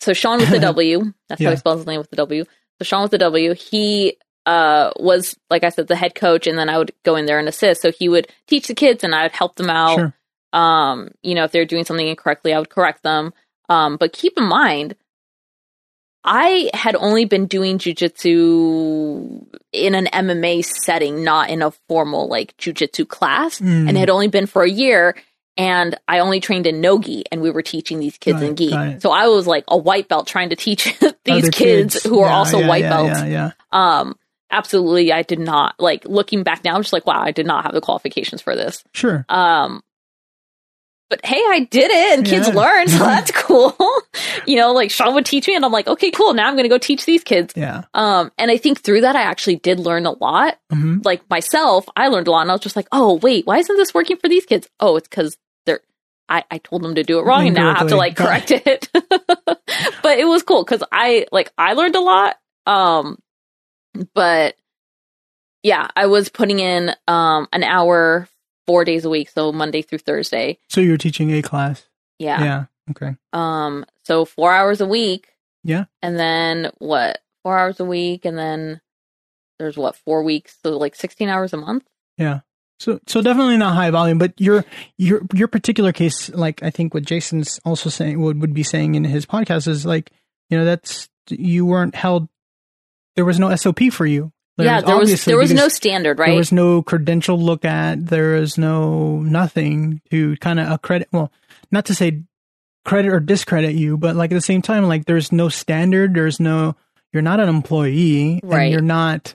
so 0.00 0.12
Sean 0.12 0.38
with 0.38 0.50
the 0.50 0.58
W. 0.74 1.12
That's 1.28 1.42
how 1.42 1.50
he 1.50 1.56
spells 1.56 1.78
his 1.78 1.86
name 1.86 1.98
with 1.98 2.10
the 2.10 2.16
W. 2.16 2.44
So 2.44 2.84
Sean 2.84 3.02
with 3.02 3.10
the 3.10 3.18
W. 3.18 3.54
He 3.54 4.16
uh 4.46 4.92
was 4.96 5.36
like 5.50 5.64
I 5.64 5.68
said 5.70 5.88
the 5.88 5.96
head 5.96 6.14
coach, 6.14 6.46
and 6.46 6.58
then 6.58 6.68
I 6.68 6.78
would 6.78 6.92
go 7.04 7.16
in 7.16 7.26
there 7.26 7.38
and 7.38 7.48
assist. 7.48 7.82
So 7.82 7.90
he 7.90 8.08
would 8.08 8.28
teach 8.46 8.68
the 8.68 8.74
kids, 8.74 9.02
and 9.04 9.14
I 9.14 9.22
would 9.24 9.32
help 9.32 9.56
them 9.56 9.70
out. 9.70 9.96
Sure. 9.96 10.14
Um, 10.52 11.10
you 11.22 11.34
know, 11.34 11.44
if 11.44 11.52
they're 11.52 11.66
doing 11.66 11.84
something 11.84 12.06
incorrectly, 12.08 12.54
I 12.54 12.58
would 12.58 12.70
correct 12.70 13.02
them. 13.02 13.34
Um, 13.68 13.96
but 13.98 14.12
keep 14.14 14.38
in 14.38 14.44
mind, 14.44 14.94
I 16.24 16.70
had 16.74 16.94
only 16.96 17.24
been 17.24 17.46
doing 17.46 17.78
jujitsu 17.78 19.46
in 19.72 19.94
an 19.94 20.06
MMA 20.06 20.64
setting, 20.64 21.24
not 21.24 21.50
in 21.50 21.62
a 21.62 21.70
formal 21.88 22.28
like 22.28 22.56
jujitsu 22.56 23.06
class, 23.08 23.60
Mm. 23.60 23.88
and 23.88 23.96
it 23.96 24.00
had 24.00 24.10
only 24.10 24.28
been 24.28 24.46
for 24.46 24.62
a 24.62 24.70
year. 24.70 25.14
And 25.56 25.96
I 26.06 26.20
only 26.20 26.38
trained 26.38 26.68
in 26.68 26.80
nogi, 26.80 27.24
and 27.32 27.40
we 27.40 27.50
were 27.50 27.62
teaching 27.62 27.98
these 27.98 28.16
kids 28.16 28.38
Got 28.40 28.46
in 28.48 28.54
gi. 28.56 28.72
it. 28.72 29.02
So 29.02 29.10
I 29.10 29.26
was 29.26 29.44
like 29.46 29.64
a 29.66 29.76
white 29.76 30.06
belt 30.08 30.28
trying 30.28 30.50
to 30.50 30.56
teach 30.56 30.84
these 31.24 31.44
Other 31.44 31.50
kids, 31.50 32.00
who 32.04 32.20
are 32.20 32.28
Yeah, 32.28 32.36
also 32.36 32.58
yeah, 32.60 32.68
white 32.68 32.82
yeah, 32.82 32.90
belts. 32.90 33.20
Yeah, 33.22 33.26
yeah. 33.26 33.50
Um, 33.72 34.16
absolutely, 34.52 35.12
I 35.12 35.22
did 35.22 35.40
not 35.40 35.74
like 35.80 36.04
looking 36.04 36.44
back 36.44 36.62
now. 36.62 36.76
I'm 36.76 36.82
just 36.82 36.92
like, 36.92 37.06
wow, 37.08 37.20
I 37.20 37.32
did 37.32 37.44
not 37.46 37.64
have 37.64 37.74
the 37.74 37.80
qualifications 37.80 38.40
for 38.40 38.54
this. 38.54 38.84
Sure. 38.92 39.24
Um, 39.28 39.82
but 41.10 41.24
hey, 41.24 41.40
I 41.48 41.60
did 41.70 41.90
it, 41.90 42.18
and 42.18 42.26
kids 42.26 42.48
Yeah. 42.48 42.54
learned, 42.54 42.90
so 42.90 42.98
that's 43.04 43.30
cool. 43.30 43.74
you 44.46 44.56
know, 44.56 44.72
like 44.72 44.90
Sean 44.90 45.14
would 45.14 45.26
teach 45.26 45.48
me, 45.48 45.54
and 45.54 45.64
I'm 45.64 45.72
like, 45.72 45.86
okay, 45.88 46.10
cool. 46.10 46.34
Now 46.34 46.46
I'm 46.48 46.54
going 46.54 46.64
to 46.64 46.68
go 46.68 46.78
teach 46.78 47.04
these 47.06 47.24
kids. 47.24 47.54
Yeah. 47.56 47.84
Um, 47.94 48.30
and 48.38 48.50
I 48.50 48.56
think 48.56 48.80
through 48.80 49.00
that, 49.02 49.16
I 49.16 49.22
actually 49.22 49.56
did 49.56 49.80
learn 49.80 50.06
a 50.06 50.12
lot. 50.12 50.58
hmm 50.70 50.98
Like 51.04 51.28
myself, 51.30 51.86
I 51.96 52.08
learned 52.08 52.28
a 52.28 52.30
lot, 52.30 52.42
and 52.42 52.50
I 52.50 52.54
was 52.54 52.60
just 52.62 52.76
like, 52.76 52.88
oh 52.92 53.14
wait, 53.14 53.46
why 53.46 53.58
isn't 53.58 53.76
this 53.76 53.94
working 53.94 54.16
for 54.18 54.28
these 54.28 54.44
kids? 54.46 54.68
Oh, 54.80 54.96
it's 54.96 55.08
because 55.08 55.36
they're. 55.66 55.80
I, 56.28 56.44
I 56.50 56.58
told 56.58 56.82
them 56.82 56.94
to 56.96 57.02
do 57.04 57.18
it 57.18 57.22
wrong, 57.22 57.46
and 57.46 57.54
now 57.54 57.70
I 57.70 57.78
have 57.78 57.88
to 57.88 57.96
like 57.96 58.16
correct 58.16 58.50
it. 58.50 58.90
but 58.92 60.18
it 60.18 60.26
was 60.26 60.42
cool 60.42 60.62
because 60.62 60.82
I 60.92 61.26
like 61.32 61.50
I 61.56 61.72
learned 61.72 61.96
a 61.96 62.00
lot. 62.00 62.36
Um, 62.66 63.18
but 64.14 64.54
yeah, 65.62 65.88
I 65.96 66.06
was 66.06 66.28
putting 66.28 66.58
in 66.60 66.94
um 67.06 67.48
an 67.52 67.64
hour 67.64 68.28
four 68.68 68.84
days 68.84 69.06
a 69.06 69.10
week, 69.10 69.30
so 69.30 69.50
Monday 69.50 69.80
through 69.80 69.98
Thursday. 69.98 70.58
So 70.68 70.82
you're 70.82 70.98
teaching 70.98 71.32
a 71.32 71.40
class. 71.40 71.88
Yeah. 72.18 72.44
Yeah. 72.44 72.64
Okay. 72.90 73.16
Um, 73.32 73.86
so 74.04 74.26
four 74.26 74.52
hours 74.52 74.82
a 74.82 74.86
week. 74.86 75.28
Yeah. 75.64 75.86
And 76.02 76.18
then 76.18 76.70
what? 76.76 77.20
Four 77.42 77.58
hours 77.58 77.80
a 77.80 77.84
week, 77.86 78.26
and 78.26 78.36
then 78.36 78.82
there's 79.58 79.78
what? 79.78 79.96
Four 79.96 80.22
weeks, 80.22 80.56
so 80.62 80.76
like 80.76 80.94
sixteen 80.94 81.30
hours 81.30 81.54
a 81.54 81.56
month. 81.56 81.84
Yeah. 82.18 82.40
So 82.78 83.00
so 83.06 83.22
definitely 83.22 83.56
not 83.56 83.74
high 83.74 83.90
volume, 83.90 84.18
but 84.18 84.38
your 84.38 84.64
your 84.98 85.22
your 85.32 85.48
particular 85.48 85.92
case, 85.92 86.28
like 86.28 86.62
I 86.62 86.70
think 86.70 86.92
what 86.92 87.04
Jason's 87.04 87.58
also 87.64 87.88
saying 87.88 88.20
would 88.20 88.40
would 88.40 88.52
be 88.52 88.62
saying 88.62 88.94
in 88.96 89.04
his 89.04 89.24
podcast 89.24 89.66
is 89.66 89.86
like, 89.86 90.12
you 90.50 90.58
know, 90.58 90.64
that's 90.66 91.08
you 91.30 91.64
weren't 91.64 91.94
held 91.94 92.28
there 93.16 93.24
was 93.24 93.40
no 93.40 93.54
SOP 93.56 93.90
for 93.90 94.06
you. 94.06 94.32
Yeah, 94.64 94.80
there 94.80 94.96
was 94.96 95.24
there 95.24 95.36
was 95.38 95.52
no 95.52 95.68
standard, 95.68 96.18
right? 96.18 96.28
There 96.28 96.36
was 96.36 96.52
no 96.52 96.82
credential 96.82 97.38
look 97.38 97.64
at. 97.64 98.06
There 98.06 98.36
is 98.36 98.58
no 98.58 99.20
nothing 99.20 100.00
to 100.10 100.36
kind 100.36 100.58
of 100.60 100.70
accredit. 100.70 101.08
Well, 101.12 101.30
not 101.70 101.86
to 101.86 101.94
say 101.94 102.22
credit 102.84 103.12
or 103.12 103.20
discredit 103.20 103.74
you, 103.74 103.96
but 103.96 104.16
like 104.16 104.30
at 104.32 104.34
the 104.34 104.40
same 104.40 104.62
time, 104.62 104.84
like 104.88 105.04
there's 105.04 105.32
no 105.32 105.48
standard. 105.48 106.14
There's 106.14 106.40
no. 106.40 106.74
You're 107.12 107.22
not 107.22 107.40
an 107.40 107.48
employee, 107.48 108.40
Right. 108.42 108.64
and 108.64 108.72
you're 108.72 108.82
not. 108.82 109.34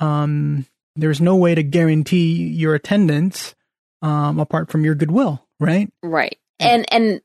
Um, 0.00 0.66
there's 0.96 1.20
no 1.20 1.36
way 1.36 1.54
to 1.54 1.62
guarantee 1.62 2.48
your 2.48 2.74
attendance, 2.74 3.54
um, 4.02 4.40
apart 4.40 4.70
from 4.70 4.84
your 4.84 4.94
goodwill, 4.94 5.44
right? 5.60 5.92
Right. 6.02 6.38
And 6.58 6.84
and 6.92 7.20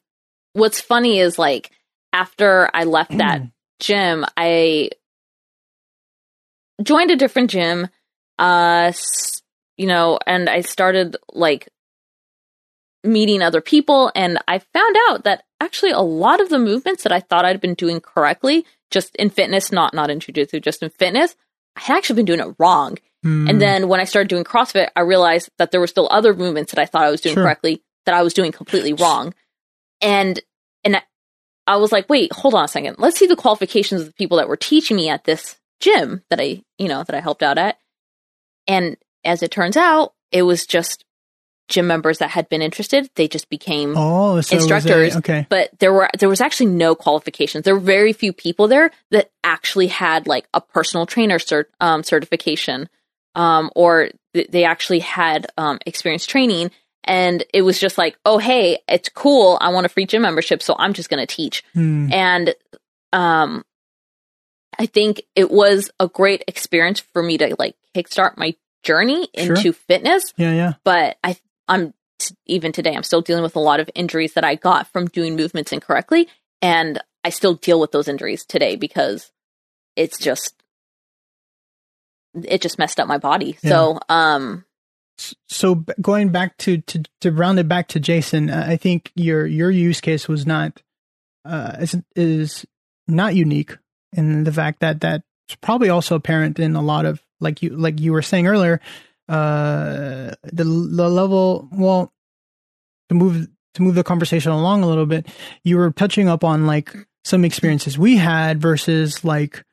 what's 0.53 0.81
funny 0.81 1.19
is 1.19 1.39
like 1.39 1.72
after 2.13 2.69
I 2.74 2.84
left 2.84 3.17
that 3.17 3.41
gym, 3.79 4.25
I 4.38 4.89
joined 6.81 7.12
a 7.12 7.15
different 7.15 7.50
gym 7.50 7.88
uh 8.38 8.91
you 9.77 9.88
know, 9.88 10.19
and 10.27 10.50
I 10.50 10.62
started 10.62 11.15
like 11.31 11.69
meeting 13.03 13.41
other 13.41 13.62
people 13.62 14.12
and 14.13 14.39
I 14.48 14.59
found 14.59 14.95
out 15.07 15.24
that 15.24 15.43
actually 15.62 15.91
a 15.91 16.01
lot 16.01 16.41
of 16.41 16.50
the 16.50 16.59
movements 16.59 17.03
that 17.03 17.13
I 17.13 17.21
thought 17.21 17.45
I'd 17.45 17.62
been 17.62 17.75
doing 17.75 18.01
correctly 18.01 18.65
just 18.91 19.15
in 19.15 19.29
fitness, 19.29 19.71
not 19.71 19.93
not 19.93 20.09
in 20.09 20.19
jiu-jitsu, 20.19 20.59
just 20.59 20.83
in 20.83 20.89
fitness, 20.89 21.36
I 21.77 21.81
had 21.81 21.98
actually 21.98 22.17
been 22.17 22.25
doing 22.25 22.39
it 22.39 22.55
wrong. 22.59 22.98
Hmm. 23.24 23.48
And 23.50 23.62
then 23.62 23.88
when 23.88 24.00
I 24.00 24.05
started 24.05 24.27
doing 24.29 24.43
CrossFit, 24.43 24.89
I 24.95 25.01
realized 25.01 25.50
that 25.57 25.71
there 25.71 25.79
were 25.79 25.88
still 25.88 26.07
other 26.12 26.33
movements 26.33 26.71
that 26.74 26.81
I 26.81 26.86
thought 26.86 27.03
I 27.03 27.12
was 27.12 27.21
doing 27.21 27.36
Sure. 27.36 27.43
correctly 27.43 27.83
that 28.05 28.15
I 28.15 28.24
was 28.24 28.33
doing 28.33 28.51
completely 28.51 28.93
wrong. 28.93 29.33
And 30.01 30.39
and 30.83 30.95
I- 30.98 31.03
I 31.67 31.77
was 31.77 31.91
like, 31.91 32.09
wait, 32.09 32.33
hold 32.33 32.55
on 32.55 32.65
a 32.65 32.67
second. 32.67 32.95
Let's 32.98 33.19
see 33.19 33.27
the 33.27 33.36
qualifications 33.36 34.01
of 34.01 34.07
the 34.07 34.13
people 34.13 34.38
that 34.38 34.48
were 34.50 34.57
teaching 34.57 34.98
me 34.98 35.07
at 35.09 35.24
this 35.25 35.58
gym 35.79 36.24
that 36.29 36.39
I, 36.39 36.62
you 36.77 36.88
know, 36.88 37.03
that 37.03 37.15
I 37.15 37.21
helped 37.21 37.43
out 37.43 37.57
at. 37.57 37.77
And 38.67 38.98
as 39.24 39.43
it 39.43 39.51
turns 39.51 39.77
out, 39.77 40.13
it 40.31 40.43
was 40.43 40.65
just 40.65 41.05
gym 41.69 41.88
members 41.88 42.17
that 42.17 42.31
had 42.31 42.50
been 42.50 42.62
interested. 42.62 43.09
They 43.15 43.27
just 43.27 43.50
became 43.50 43.93
oh, 43.95 44.31
so 44.31 44.36
was 44.36 44.51
a- 44.51 44.55
instructors, 44.55 45.15
okay. 45.17 45.45
but 45.50 45.69
there 45.79 45.93
were 45.93 46.09
there 46.17 46.29
was 46.29 46.41
actually 46.41 46.71
no 46.71 46.95
qualifications. 46.95 47.63
There 47.63 47.75
were 47.75 47.79
very 47.79 48.12
few 48.12 48.33
people 48.33 48.67
there 48.67 48.91
that 49.12 49.31
actually 49.43 49.88
had 49.88 50.27
like 50.27 50.48
a 50.53 50.62
personal 50.62 51.05
trainer 51.05 51.38
cert, 51.38 51.65
um, 51.79 52.03
certification, 52.03 52.89
um, 53.36 53.71
or 53.75 54.09
th- 54.33 54.50
they 54.50 54.65
actually 54.65 55.00
had 55.00 55.48
um, 55.57 55.79
experience 55.86 56.25
training. 56.25 56.71
And 57.05 57.43
it 57.53 57.62
was 57.62 57.79
just 57.79 57.98
like, 57.98 58.17
oh 58.25 58.39
hey, 58.39 58.79
it's 58.88 59.09
cool. 59.09 59.57
I 59.62 59.69
want 59.69 59.86
a 59.86 59.89
free 59.89 60.05
gym 60.05 60.24
membership, 60.24 60.62
so 60.62 60.75
I'm 60.77 60.93
just 60.93 61.09
going 61.09 61.25
to 61.25 61.33
teach. 61.33 61.63
Hmm. 61.74 62.12
And 62.12 62.55
um, 63.13 63.63
I 64.79 64.86
think 64.86 65.21
it 65.36 65.51
was 65.51 65.91
a 66.00 66.07
great 66.07 66.43
experience 66.48 67.00
for 67.01 67.21
me 67.21 67.38
to 67.38 67.55
like 67.59 67.75
kickstart 67.95 68.38
my 68.38 68.55
journey 68.81 69.27
Sure. 69.38 69.55
into 69.55 69.74
fitness 69.74 70.33
Yeah, 70.38 70.53
yeah. 70.53 70.74
but 70.86 71.17
I 71.24 71.36
I'm 71.67 71.93
t- 72.19 72.33
even 72.45 72.71
today 72.71 72.95
I'm 72.95 73.03
still 73.03 73.21
dealing 73.21 73.43
with 73.43 73.57
a 73.57 73.59
lot 73.59 73.81
of 73.81 73.89
injuries 73.93 74.33
that 74.33 74.45
I 74.45 74.55
got 74.55 74.88
from 74.88 75.07
doing 75.07 75.36
movements 75.36 75.74
incorrectly 75.74 76.29
and 76.62 77.01
I 77.25 77.29
still 77.29 77.55
deal 77.55 77.79
with 77.79 77.91
those 77.91 78.07
injuries 78.07 78.45
today 78.45 78.77
because 78.77 79.31
it's 79.98 80.17
just 80.17 80.55
it 82.43 82.62
just 82.62 82.79
messed 82.79 83.00
up 83.00 83.07
my 83.07 83.17
body. 83.17 83.57
So 83.62 84.00
um 84.07 84.63
so 85.50 85.83
going 86.01 86.29
back 86.29 86.55
to, 86.59 86.77
to 86.77 87.03
to 87.19 87.31
round 87.33 87.59
it 87.59 87.67
back 87.67 87.89
to 87.89 88.00
Jason, 88.00 88.50
uh, 88.50 88.65
I 88.65 88.77
think 88.77 89.12
your 89.15 89.45
your 89.45 89.69
use 89.69 90.00
case 90.00 90.29
was 90.29 90.45
not 90.45 90.81
uh, 91.43 91.75
is 91.81 91.98
is 92.15 92.65
not 93.09 93.36
unique 93.36 93.77
in 94.13 94.43
the 94.43 94.51
fact 94.51 94.79
that 94.79 95.01
that's 95.01 95.23
probably 95.61 95.89
also 95.89 96.15
apparent 96.15 96.59
in 96.59 96.75
a 96.75 96.81
lot 96.81 97.05
of 97.05 97.21
like 97.39 97.61
you 97.61 97.69
like 97.69 97.99
you 97.99 98.11
were 98.11 98.21
saying 98.21 98.47
earlier, 98.47 98.79
uh, 99.27 100.31
the 100.43 100.63
the 100.63 101.09
level. 101.09 101.67
Well, 101.71 102.11
to 103.09 103.15
move 103.15 103.47
to 103.75 103.81
move 103.81 103.95
the 103.95 104.03
conversation 104.03 104.51
along 104.51 104.83
a 104.83 104.87
little 104.87 105.05
bit, 105.05 105.27
you 105.63 105.77
were 105.77 105.91
touching 105.91 106.27
up 106.27 106.43
on 106.43 106.65
like 106.65 106.93
some 107.23 107.45
experiences 107.45 107.97
we 107.97 108.17
had 108.17 108.61
versus 108.61 109.23
like 109.23 109.63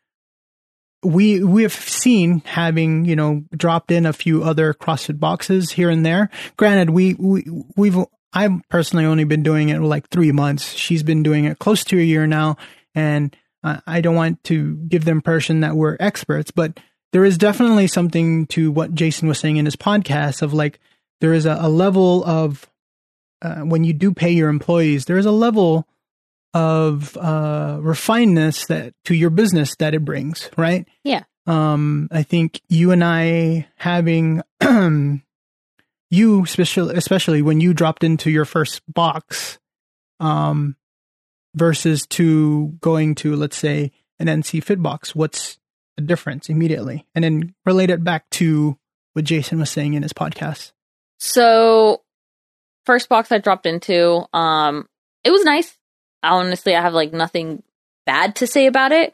we 1.03 1.43
we 1.43 1.63
have 1.63 1.73
seen 1.73 2.43
having 2.45 3.05
you 3.05 3.17
know 3.17 3.45
dropped 3.57 3.91
in 3.91 4.07
a 4.07 4.13
few 4.13 4.43
other 4.43 4.75
CrossFit 4.75 5.19
boxes 5.21 5.71
here 5.73 5.91
and 5.91 6.05
there. 6.05 6.31
Granted, 6.57 6.91
we 6.91 7.15
we 7.15 7.47
we've 7.77 7.97
I've 8.33 8.61
personally 8.69 9.07
only 9.07 9.25
been 9.25 9.43
doing 9.43 9.69
it 9.71 9.81
like 9.81 10.09
three 10.09 10.33
months. 10.33 10.75
She's 10.75 11.03
been 11.03 11.23
doing 11.23 11.45
it 11.45 11.59
close 11.59 11.85
to 11.85 11.99
a 11.99 12.03
year 12.03 12.27
now, 12.27 12.57
and 12.95 13.35
I, 13.67 13.81
I 13.87 14.01
don't 14.01 14.15
want 14.15 14.43
to 14.45 14.77
give 14.77 15.05
the 15.05 15.11
impression 15.11 15.61
that 15.61 15.77
we're 15.77 15.97
experts, 16.01 16.51
but 16.51 16.79
there 17.13 17.25
is 17.25 17.39
definitely 17.39 17.87
something 17.87 18.47
to 18.49 18.71
what 18.71 18.95
Jason 18.95 19.29
was 19.29 19.39
saying 19.39 19.57
in 19.57 19.65
his 19.65 19.77
podcast 19.77 20.43
of 20.43 20.53
like 20.53 20.79
there 21.21 21.33
is 21.33 21.47
a, 21.47 21.57
a 21.61 21.69
level 21.69 22.25
of 22.25 22.67
uh, 23.43 23.61
when 23.61 23.85
you 23.85 23.93
do 23.93 24.13
pay 24.13 24.31
your 24.31 24.49
employees, 24.49 25.05
there 25.05 25.19
is 25.19 25.27
a 25.27 25.33
level 25.33 25.87
of 26.55 27.17
uh, 27.19 27.79
refinedness 27.81 28.67
that 28.69 28.95
to 29.05 29.15
your 29.15 29.31
business 29.31 29.77
that 29.77 29.95
it 29.95 30.05
brings, 30.05 30.51
right? 30.57 30.89
Yeah. 31.05 31.25
Um, 31.47 32.09
I 32.11 32.23
think 32.23 32.61
you 32.69 32.93
and 32.93 33.05
I 33.05 33.69
having 33.77 34.43
you 36.11 36.45
especially 36.45 36.97
especially 36.97 37.43
when 37.43 37.61
you 37.61 37.75
dropped 37.75 38.05
into 38.05 38.31
your 38.31 38.45
first 38.45 38.81
box, 38.93 39.59
um, 40.19 40.77
versus 41.57 42.07
to 42.07 42.69
going 42.81 43.17
to 43.17 43.35
let's 43.35 43.57
say 43.57 43.91
an 44.21 44.29
NC 44.29 44.65
Fitbox? 44.65 45.15
what's 45.15 45.59
the 45.97 46.03
difference 46.03 46.49
immediately? 46.49 47.07
And 47.15 47.25
then 47.25 47.55
relate 47.65 47.91
it 47.91 48.05
back 48.05 48.31
to 48.31 48.79
what 49.15 49.25
Jason 49.25 49.59
was 49.59 49.71
saying 49.71 49.95
in 49.95 50.03
his 50.03 50.13
podcast. 50.13 50.73
so 51.19 52.03
first 52.85 53.09
box 53.09 53.33
I 53.33 53.39
dropped 53.39 53.67
into 53.67 54.25
um 54.33 54.87
it 55.25 55.33
was 55.33 55.45
nice. 55.45 55.77
Honestly, 56.23 56.77
I 56.77 56.81
have 56.81 56.95
like 56.95 57.13
nothing 57.13 57.63
bad 58.07 58.37
to 58.37 58.47
say 58.47 58.67
about 58.67 58.93
it. 58.93 59.13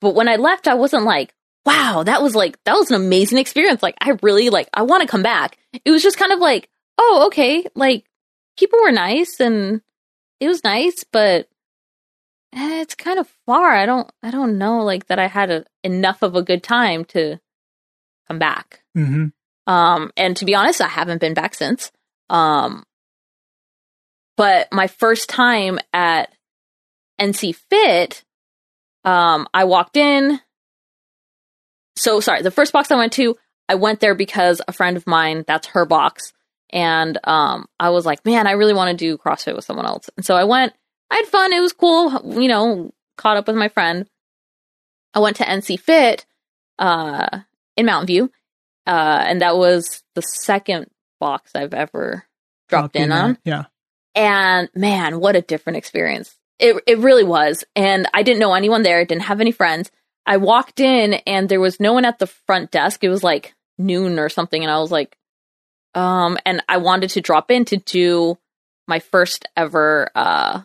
But 0.00 0.14
when 0.14 0.28
I 0.28 0.36
left, 0.36 0.66
I 0.66 0.74
wasn't 0.74 1.04
like, 1.04 1.34
wow, 1.66 2.02
that 2.04 2.22
was 2.22 2.34
like 2.34 2.58
that 2.64 2.74
was 2.74 2.90
an 2.90 2.96
amazing 2.96 3.38
experience. 3.38 3.82
Like 3.82 3.96
I 4.00 4.16
really 4.22 4.48
like 4.50 4.68
I 4.72 4.82
want 4.82 5.02
to 5.02 5.08
come 5.08 5.22
back. 5.22 5.58
It 5.84 5.90
was 5.90 6.02
just 6.02 6.18
kind 6.18 6.32
of 6.32 6.38
like, 6.38 6.68
oh, 6.98 7.24
okay, 7.26 7.66
like 7.74 8.06
people 8.58 8.78
were 8.82 8.92
nice 8.92 9.38
and 9.40 9.82
it 10.40 10.48
was 10.48 10.64
nice, 10.64 11.04
but 11.12 11.48
eh, 12.54 12.80
it's 12.80 12.94
kind 12.94 13.18
of 13.18 13.28
far. 13.46 13.70
I 13.70 13.86
don't 13.86 14.10
I 14.22 14.30
don't 14.30 14.58
know 14.58 14.82
like 14.82 15.06
that 15.06 15.18
I 15.18 15.28
had 15.28 15.50
a, 15.50 15.64
enough 15.84 16.22
of 16.22 16.34
a 16.34 16.42
good 16.42 16.62
time 16.62 17.04
to 17.06 17.38
come 18.26 18.38
back. 18.38 18.82
Mm-hmm. 18.96 19.26
Um, 19.72 20.10
and 20.16 20.36
to 20.38 20.44
be 20.44 20.54
honest, 20.54 20.80
I 20.80 20.88
haven't 20.88 21.20
been 21.20 21.34
back 21.34 21.54
since. 21.54 21.92
Um, 22.28 22.84
but 24.36 24.68
my 24.72 24.86
first 24.86 25.28
time 25.28 25.78
at 25.92 26.32
NC 27.20 27.54
Fit, 27.54 28.24
um, 29.04 29.46
I 29.52 29.64
walked 29.64 29.96
in. 29.96 30.40
So 31.96 32.20
sorry, 32.20 32.42
the 32.42 32.50
first 32.50 32.72
box 32.72 32.90
I 32.90 32.96
went 32.96 33.12
to, 33.14 33.36
I 33.68 33.74
went 33.74 34.00
there 34.00 34.14
because 34.14 34.62
a 34.66 34.72
friend 34.72 34.96
of 34.96 35.06
mine, 35.06 35.44
that's 35.46 35.68
her 35.68 35.84
box. 35.84 36.32
And 36.72 37.18
um, 37.24 37.66
I 37.78 37.90
was 37.90 38.06
like, 38.06 38.24
man, 38.24 38.46
I 38.46 38.52
really 38.52 38.74
want 38.74 38.90
to 38.90 39.04
do 39.04 39.18
CrossFit 39.18 39.56
with 39.56 39.64
someone 39.64 39.86
else. 39.86 40.08
And 40.16 40.24
so 40.24 40.34
I 40.36 40.44
went, 40.44 40.72
I 41.10 41.16
had 41.16 41.26
fun. 41.26 41.52
It 41.52 41.60
was 41.60 41.72
cool. 41.72 42.40
You 42.40 42.48
know, 42.48 42.92
caught 43.16 43.36
up 43.36 43.46
with 43.46 43.56
my 43.56 43.68
friend. 43.68 44.08
I 45.12 45.18
went 45.18 45.36
to 45.36 45.44
NC 45.44 45.80
Fit 45.80 46.26
uh, 46.78 47.40
in 47.76 47.86
Mountain 47.86 48.06
View. 48.06 48.30
Uh, 48.86 49.24
and 49.26 49.42
that 49.42 49.56
was 49.56 50.02
the 50.14 50.22
second 50.22 50.86
box 51.20 51.52
I've 51.54 51.74
ever 51.74 52.24
dropped 52.68 52.96
in 52.96 53.12
on. 53.12 53.38
Yeah. 53.44 53.64
And 54.14 54.68
man, 54.74 55.20
what 55.20 55.36
a 55.36 55.42
different 55.42 55.76
experience. 55.76 56.34
It 56.58 56.82
it 56.86 56.98
really 56.98 57.24
was. 57.24 57.64
And 57.76 58.08
I 58.12 58.22
didn't 58.22 58.40
know 58.40 58.54
anyone 58.54 58.82
there, 58.82 59.04
didn't 59.04 59.22
have 59.22 59.40
any 59.40 59.52
friends. 59.52 59.90
I 60.26 60.38
walked 60.38 60.80
in 60.80 61.14
and 61.26 61.48
there 61.48 61.60
was 61.60 61.80
no 61.80 61.92
one 61.92 62.04
at 62.04 62.18
the 62.18 62.26
front 62.26 62.70
desk. 62.70 63.04
It 63.04 63.08
was 63.08 63.22
like 63.22 63.54
noon 63.78 64.18
or 64.18 64.28
something 64.28 64.62
and 64.62 64.70
I 64.70 64.78
was 64.78 64.90
like 64.90 65.16
um 65.94 66.38
and 66.46 66.62
I 66.68 66.76
wanted 66.78 67.10
to 67.10 67.20
drop 67.20 67.50
in 67.50 67.64
to 67.66 67.76
do 67.76 68.38
my 68.86 68.98
first 69.00 69.46
ever 69.56 70.10
uh 70.14 70.62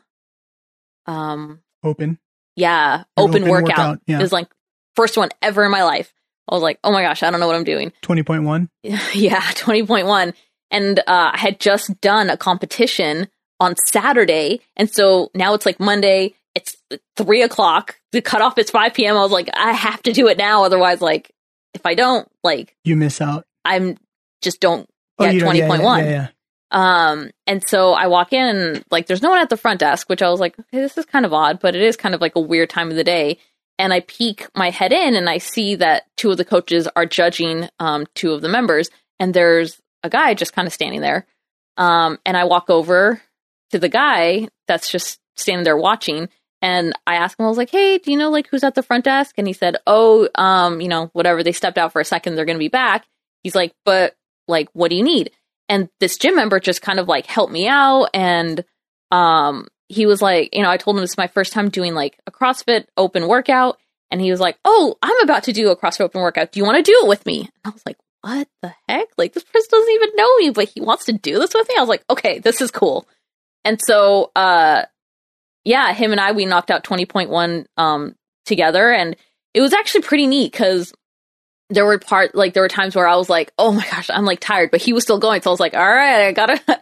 um 1.05 1.62
Open. 1.84 2.17
yeah, 2.55 3.03
open, 3.15 3.44
open 3.44 3.50
workout. 3.50 3.67
workout, 3.67 4.01
yeah. 4.08 4.20
It 4.20 4.22
was 4.22 4.32
like 4.32 4.48
first 4.96 5.17
one 5.17 5.29
ever 5.41 5.63
in 5.63 5.72
my 5.72 5.84
life. 5.84 6.12
I 6.50 6.55
was 6.55 6.63
like, 6.63 6.79
"Oh 6.84 6.91
my 6.91 7.01
gosh, 7.01 7.22
I 7.24 7.29
don't 7.32 7.39
know 7.39 7.48
what 7.48 7.55
I'm 7.55 7.63
doing." 7.63 7.91
20.1. 8.01 8.70
yeah, 8.84 9.41
20.1. 9.41 10.34
and 10.72 11.00
uh, 11.00 11.32
I 11.34 11.38
had 11.38 11.60
just 11.60 12.00
done 12.01 12.29
a 12.29 12.38
competition 12.38 13.27
on 13.60 13.75
Saturday, 13.77 14.62
and 14.75 14.91
so 14.91 15.29
now 15.36 15.53
it's 15.53 15.65
like 15.65 15.79
Monday. 15.79 16.34
It's 16.55 16.77
three 17.17 17.41
o'clock. 17.44 18.00
The 18.12 18.22
cutoff 18.22 18.58
is 18.58 18.70
five 18.72 18.94
p.m. 18.94 19.17
I 19.17 19.22
was 19.22 19.32
like, 19.32 19.50
I 19.55 19.74
have 19.74 20.01
to 20.03 20.13
do 20.13 20.27
it 20.27 20.38
now, 20.38 20.63
otherwise, 20.63 21.01
like, 21.01 21.32
if 21.74 21.86
I 21.86 21.94
don't, 21.96 22.27
like, 22.44 22.75
You 22.84 22.96
miss 22.96 23.22
out. 23.22 23.46
I'm 23.63 23.98
just 24.41 24.60
don't 24.62 24.89
Oh, 25.19 25.25
yeah, 25.25 25.43
point 25.43 25.57
yeah, 25.57 25.86
one. 25.86 26.05
Yeah, 26.05 26.10
yeah. 26.10 26.27
Um, 26.72 27.31
and 27.48 27.65
so 27.67 27.93
I 27.93 28.07
walk 28.07 28.34
in 28.34 28.43
and 28.43 28.84
like 28.91 29.07
there's 29.07 29.22
no 29.22 29.29
one 29.29 29.39
at 29.39 29.50
the 29.50 29.57
front 29.57 29.79
desk, 29.79 30.10
which 30.10 30.22
I 30.22 30.29
was 30.29 30.39
like, 30.39 30.60
okay, 30.60 30.81
this 30.81 30.98
is 30.98 31.05
kind 31.05 31.25
of 31.25 31.34
odd, 31.34 31.60
but 31.60 31.75
it 31.75 31.81
is 31.81 31.95
kind 31.95 32.13
of 32.15 32.22
like 32.22 32.36
a 32.36 32.41
weird 32.41 32.69
time 32.69 32.89
of 32.89 32.95
the 32.95 33.03
day. 33.03 33.38
And 33.77 33.93
I 33.93 34.01
peek 34.01 34.48
my 34.55 34.72
head 34.72 34.91
in 34.91 35.15
and 35.15 35.29
I 35.29 35.38
see 35.38 35.75
that 35.75 36.03
two 36.17 36.31
of 36.31 36.38
the 36.38 36.45
coaches 36.45 36.88
are 36.95 37.05
judging 37.05 37.69
um 37.79 38.07
two 38.15 38.34
of 38.34 38.41
the 38.41 38.50
members, 38.50 38.89
and 39.19 39.34
there's 39.34 39.79
a 40.03 40.10
guy 40.10 40.34
just 40.34 40.53
kind 40.53 40.67
of 40.67 40.74
standing 40.74 41.01
there. 41.01 41.25
Um, 41.77 42.19
and 42.25 42.36
I 42.38 42.45
walk 42.45 42.69
over 42.69 43.22
to 43.72 43.79
the 43.79 43.89
guy 43.89 44.48
that's 44.67 44.89
just 44.89 45.19
standing 45.36 45.63
there 45.63 45.77
watching. 45.77 46.29
And 46.62 46.93
I 47.05 47.15
asked 47.15 47.39
him, 47.39 47.45
I 47.45 47.50
was 47.50 47.57
like, 47.57 47.69
hey, 47.69 47.98
do 47.98 48.12
you 48.12 48.17
know 48.17 48.31
like 48.31 48.48
who's 48.48 48.63
at 48.63 48.75
the 48.75 48.84
front 48.84 49.05
desk? 49.05 49.36
And 49.38 49.45
he 49.45 49.53
said, 49.53 49.77
oh, 49.86 50.29
um, 50.36 50.81
you 50.81 50.88
know, 50.88 51.10
whatever. 51.13 51.43
They 51.43 51.51
stepped 51.51 51.77
out 51.77 51.91
for 51.91 52.00
a 52.00 52.05
second. 52.05 52.36
They're 52.36 52.45
going 52.45 52.57
to 52.57 52.60
be 52.60 52.69
back. 52.69 53.05
He's 53.43 53.55
like, 53.55 53.74
but 53.84 54.15
like, 54.48 54.70
what 54.74 54.90
do 54.90 54.96
you 54.96 55.04
need? 55.04 55.32
And 55.70 55.90
this 56.00 56.18
gym 56.18 56.36
member 56.36 56.60
just 56.60 56.82
kind 56.82 57.00
of 57.00 57.08
like 57.08 57.25
helped 57.25 57.52
me 57.52 57.68
out. 57.68 58.10
And 58.14 58.64
um, 59.12 59.68
he 59.88 60.06
was 60.06 60.22
like, 60.22 60.54
you 60.54 60.62
know, 60.62 60.70
I 60.70 60.78
told 60.78 60.98
him 60.98 61.02
this 61.02 61.12
is 61.12 61.18
my 61.18 61.28
first 61.28 61.54
time 61.54 61.70
doing 61.70 61.94
like 61.94 62.20
a 62.28 62.32
CrossFit 62.32 62.86
open 62.98 63.28
workout. 63.28 63.80
And 64.12 64.22
he 64.22 64.32
was 64.32 64.40
like, 64.40 64.58
oh, 64.64 64.96
I'm 65.02 65.20
about 65.24 65.44
to 65.44 65.54
do 65.54 65.70
a 65.70 65.75
CrossFit 65.75 66.02
open 66.02 66.22
workout. 66.22 66.52
Do 66.52 66.60
you 66.60 66.66
want 66.66 66.78
to 66.78 66.92
do 66.92 67.00
it 67.04 67.08
with 67.08 67.25
me? 67.25 67.40
And 67.40 67.52
I 67.66 67.70
was 67.70 67.84
like, 67.86 67.98
what 68.22 68.48
the 68.62 68.74
heck? 68.88 69.08
Like, 69.18 69.34
this 69.34 69.44
person 69.44 69.68
doesn't 69.72 69.94
even 69.94 70.10
know 70.16 70.38
me, 70.38 70.50
but 70.52 70.70
he 70.70 70.82
wants 70.82 71.06
to 71.06 71.14
do 71.14 71.40
this 71.40 71.54
with 71.54 71.68
me. 71.68 71.75
I 71.78 71.82
was 71.82 71.90
like, 71.90 72.04
okay, 72.10 72.40
this 72.40 72.62
is 72.62 72.72
cool. 72.72 73.08
And 73.64 73.80
so, 73.84 74.32
uh, 74.36 74.86
yeah, 75.64 75.92
him 75.94 76.12
and 76.12 76.22
I, 76.22 76.32
we 76.32 76.46
knocked 76.46 76.72
out 76.72 76.84
20.1 76.84 77.66
um, 77.78 78.16
together. 78.46 78.92
And 78.92 79.16
it 79.54 79.62
was 79.62 79.74
actually 79.74 80.02
pretty 80.02 80.28
neat 80.28 80.52
because 80.52 80.94
there 81.69 81.86
were 81.86 81.98
part 82.00 82.36
like 82.36 82.53
there 82.53 82.63
were 82.63 82.69
times 82.69 82.95
where 82.95 83.07
I 83.07 83.15
was 83.15 83.29
like, 83.29 83.51
oh 83.57 83.72
my 83.72 83.86
gosh, 83.89 84.10
I'm 84.10 84.25
like 84.25 84.39
tired, 84.39 84.72
but 84.72 84.81
he 84.81 84.93
was 84.93 85.03
still 85.03 85.19
going. 85.19 85.41
So 85.41 85.50
I 85.50 85.53
was 85.53 85.60
like, 85.60 85.74
all 85.74 85.81
right, 85.81 86.27
I 86.27 86.31
gotta, 86.31 86.62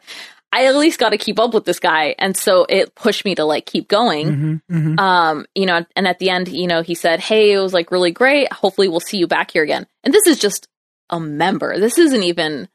I 0.51 0.65
at 0.65 0.75
least 0.75 0.99
gotta 0.99 1.17
keep 1.17 1.39
up 1.39 1.53
with 1.53 1.65
this 1.65 1.79
guy. 1.79 2.15
And 2.19 2.35
so 2.35 2.65
it 2.67 2.93
pushed 2.95 3.25
me 3.25 3.35
to 3.35 3.45
like 3.45 3.65
keep 3.65 3.87
going. 3.87 4.27
Mm-hmm, 4.27 4.75
mm-hmm. 4.75 4.99
Um, 4.99 5.45
you 5.55 5.65
know, 5.65 5.85
and 5.95 6.07
at 6.07 6.19
the 6.19 6.29
end, 6.29 6.49
you 6.49 6.67
know, 6.67 6.81
he 6.81 6.95
said, 6.95 7.19
Hey, 7.19 7.53
it 7.53 7.59
was 7.59 7.73
like 7.73 7.91
really 7.91 8.11
great. 8.11 8.51
Hopefully 8.51 8.87
we'll 8.87 8.99
see 8.99 9.17
you 9.17 9.27
back 9.27 9.51
here 9.51 9.63
again. 9.63 9.87
And 10.03 10.13
this 10.13 10.27
is 10.27 10.37
just 10.39 10.67
a 11.09 11.19
member. 11.19 11.79
This 11.79 11.97
isn't 11.97 12.23
even 12.23 12.67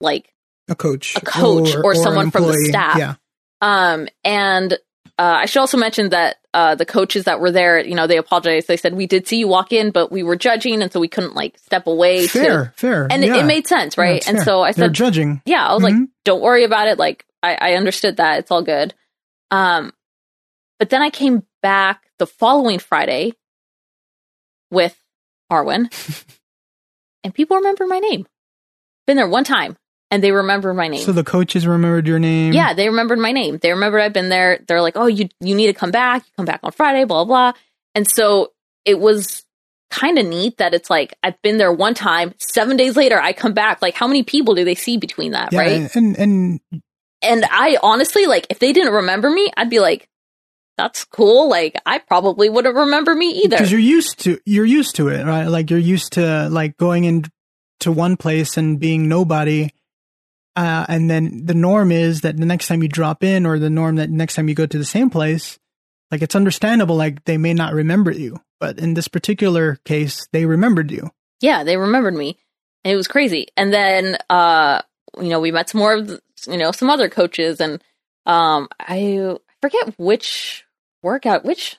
like 0.00 0.32
a 0.68 0.74
coach, 0.74 1.16
a 1.16 1.20
coach 1.20 1.74
or 1.74 1.92
an 1.92 1.98
someone 1.98 2.30
from 2.30 2.44
the 2.44 2.66
staff. 2.68 2.98
Yeah, 2.98 3.14
um, 3.60 4.08
and 4.24 4.78
uh, 5.18 5.38
I 5.42 5.46
should 5.46 5.60
also 5.60 5.76
mention 5.78 6.10
that 6.10 6.36
uh, 6.52 6.74
the 6.74 6.84
coaches 6.86 7.24
that 7.24 7.40
were 7.40 7.50
there, 7.50 7.78
you 7.84 7.94
know, 7.94 8.06
they 8.06 8.18
apologized. 8.18 8.68
They 8.68 8.76
said 8.76 8.94
we 8.94 9.06
did 9.06 9.26
see 9.26 9.38
you 9.38 9.48
walk 9.48 9.72
in, 9.72 9.90
but 9.90 10.12
we 10.12 10.22
were 10.22 10.36
judging, 10.36 10.82
and 10.82 10.92
so 10.92 11.00
we 11.00 11.08
couldn't 11.08 11.34
like 11.34 11.58
step 11.58 11.86
away. 11.86 12.26
fair, 12.26 12.66
To, 12.66 12.72
fair, 12.76 13.08
and 13.10 13.24
it, 13.24 13.28
yeah. 13.28 13.36
it 13.38 13.44
made 13.46 13.66
sense, 13.66 13.96
right? 13.96 14.16
it's 14.16 14.28
and 14.28 14.36
fair. 14.38 14.44
so 14.44 14.60
I 14.62 14.72
They're 14.72 14.86
said, 14.88 14.92
judging. 14.94 15.40
yeah, 15.46 15.66
I 15.66 15.74
was 15.74 15.82
like, 15.82 15.94
Mhm. 15.94 16.08
don't 16.24 16.42
worry 16.42 16.64
about 16.64 16.88
it. 16.88 16.98
Like 16.98 17.24
I, 17.42 17.54
I 17.54 17.72
understood 17.74 18.18
that. 18.18 18.40
It's 18.40 18.50
all 18.50 18.62
good. 18.62 18.94
Um, 19.50 19.92
but 20.78 20.90
then 20.90 21.00
I 21.02 21.10
came 21.10 21.44
back 21.62 22.02
the 22.18 22.26
following 22.26 22.78
Friday 22.78 23.32
with 24.70 24.96
Arwen, 25.50 25.88
and 27.24 27.32
people 27.34 27.56
remember 27.56 27.86
my 27.86 27.98
name. 28.00 28.26
Been 29.06 29.16
there 29.16 29.28
one 29.28 29.44
time, 29.44 29.76
and 30.10 30.22
they 30.22 30.32
remember 30.32 30.72
my 30.72 30.88
name. 30.88 31.00
So 31.00 31.12
the 31.12 31.24
coaches 31.24 31.66
remembered 31.66 32.06
your 32.06 32.18
name. 32.18 32.52
Yeah, 32.52 32.74
they 32.74 32.88
remembered 32.88 33.18
my 33.18 33.32
name. 33.32 33.58
They 33.58 33.70
remembered 33.72 34.00
I've 34.02 34.12
been 34.12 34.28
there. 34.28 34.60
They're 34.66 34.82
like, 34.82 34.96
"Oh, 34.96 35.06
you 35.06 35.28
you 35.40 35.54
need 35.54 35.66
to 35.66 35.72
come 35.72 35.90
back. 35.90 36.24
You 36.26 36.32
come 36.36 36.46
back 36.46 36.60
on 36.62 36.72
Friday." 36.72 37.04
Blah 37.04 37.24
blah. 37.24 37.52
And 37.94 38.08
so 38.08 38.52
it 38.84 38.98
was 39.00 39.44
kind 39.90 40.18
of 40.18 40.26
neat 40.26 40.58
that 40.58 40.74
it's 40.74 40.90
like 40.90 41.14
I've 41.22 41.40
been 41.42 41.58
there 41.58 41.72
one 41.72 41.94
time. 41.94 42.34
Seven 42.38 42.76
days 42.76 42.96
later, 42.96 43.20
I 43.20 43.32
come 43.32 43.52
back. 43.54 43.82
Like, 43.82 43.94
how 43.94 44.06
many 44.06 44.22
people 44.22 44.54
do 44.54 44.64
they 44.64 44.74
see 44.74 44.96
between 44.96 45.32
that, 45.32 45.52
yeah, 45.52 45.58
right? 45.60 45.96
and 45.96 46.16
and 46.18 46.60
And 47.22 47.44
I 47.50 47.78
honestly 47.82 48.26
like, 48.26 48.46
if 48.50 48.58
they 48.58 48.72
didn't 48.72 48.92
remember 48.92 49.30
me, 49.30 49.50
I'd 49.56 49.70
be 49.70 49.80
like, 49.80 50.08
"That's 50.76 51.04
cool." 51.04 51.48
Like, 51.48 51.80
I 51.86 51.98
probably 51.98 52.48
wouldn't 52.48 52.76
remember 52.76 53.14
me 53.14 53.30
either. 53.44 53.56
because 53.56 53.72
you're 53.72 53.80
used 53.80 54.20
to 54.20 54.38
you're 54.44 54.64
used 54.66 54.96
to 54.96 55.08
it, 55.08 55.24
right? 55.24 55.46
Like 55.46 55.70
you're 55.70 55.78
used 55.78 56.12
to 56.14 56.48
like 56.50 56.76
going 56.76 57.04
into 57.04 57.30
one 57.86 58.16
place 58.16 58.56
and 58.56 58.78
being 58.78 59.08
nobody. 59.08 59.70
Uh, 60.56 60.86
and 60.88 61.10
then 61.10 61.44
the 61.44 61.54
norm 61.54 61.92
is 61.92 62.22
that 62.22 62.36
the 62.36 62.46
next 62.46 62.66
time 62.66 62.82
you 62.82 62.88
drop 62.88 63.22
in, 63.22 63.44
or 63.44 63.58
the 63.58 63.70
norm 63.70 63.96
that 63.96 64.08
next 64.10 64.34
time 64.34 64.48
you 64.48 64.54
go 64.54 64.64
to 64.66 64.78
the 64.78 64.84
same 64.84 65.10
place, 65.10 65.58
like 66.10 66.22
it's 66.22 66.34
understandable. 66.34 66.96
Like 66.96 67.24
they 67.24 67.36
may 67.36 67.52
not 67.52 67.74
remember 67.74 68.10
you, 68.10 68.40
but 68.58 68.78
in 68.78 68.94
this 68.94 69.06
particular 69.06 69.76
case, 69.84 70.26
they 70.32 70.46
remembered 70.46 70.90
you. 70.90 71.10
yeah, 71.40 71.64
they 71.64 71.76
remembered 71.76 72.14
me. 72.14 72.38
And 72.84 72.92
it 72.92 72.96
was 72.96 73.08
crazy. 73.08 73.48
And 73.56 73.72
then, 73.72 74.16
uh, 74.30 74.82
you 75.20 75.28
know, 75.28 75.40
we 75.40 75.50
met 75.52 75.68
some 75.68 75.80
more 75.80 75.94
of, 75.94 76.06
the, 76.06 76.22
you 76.48 76.56
know, 76.56 76.72
some 76.72 76.88
other 76.88 77.08
coaches, 77.08 77.60
and 77.60 77.82
um, 78.24 78.68
I 78.80 79.36
forget 79.60 79.94
which 79.98 80.64
workout, 81.02 81.44
which 81.44 81.76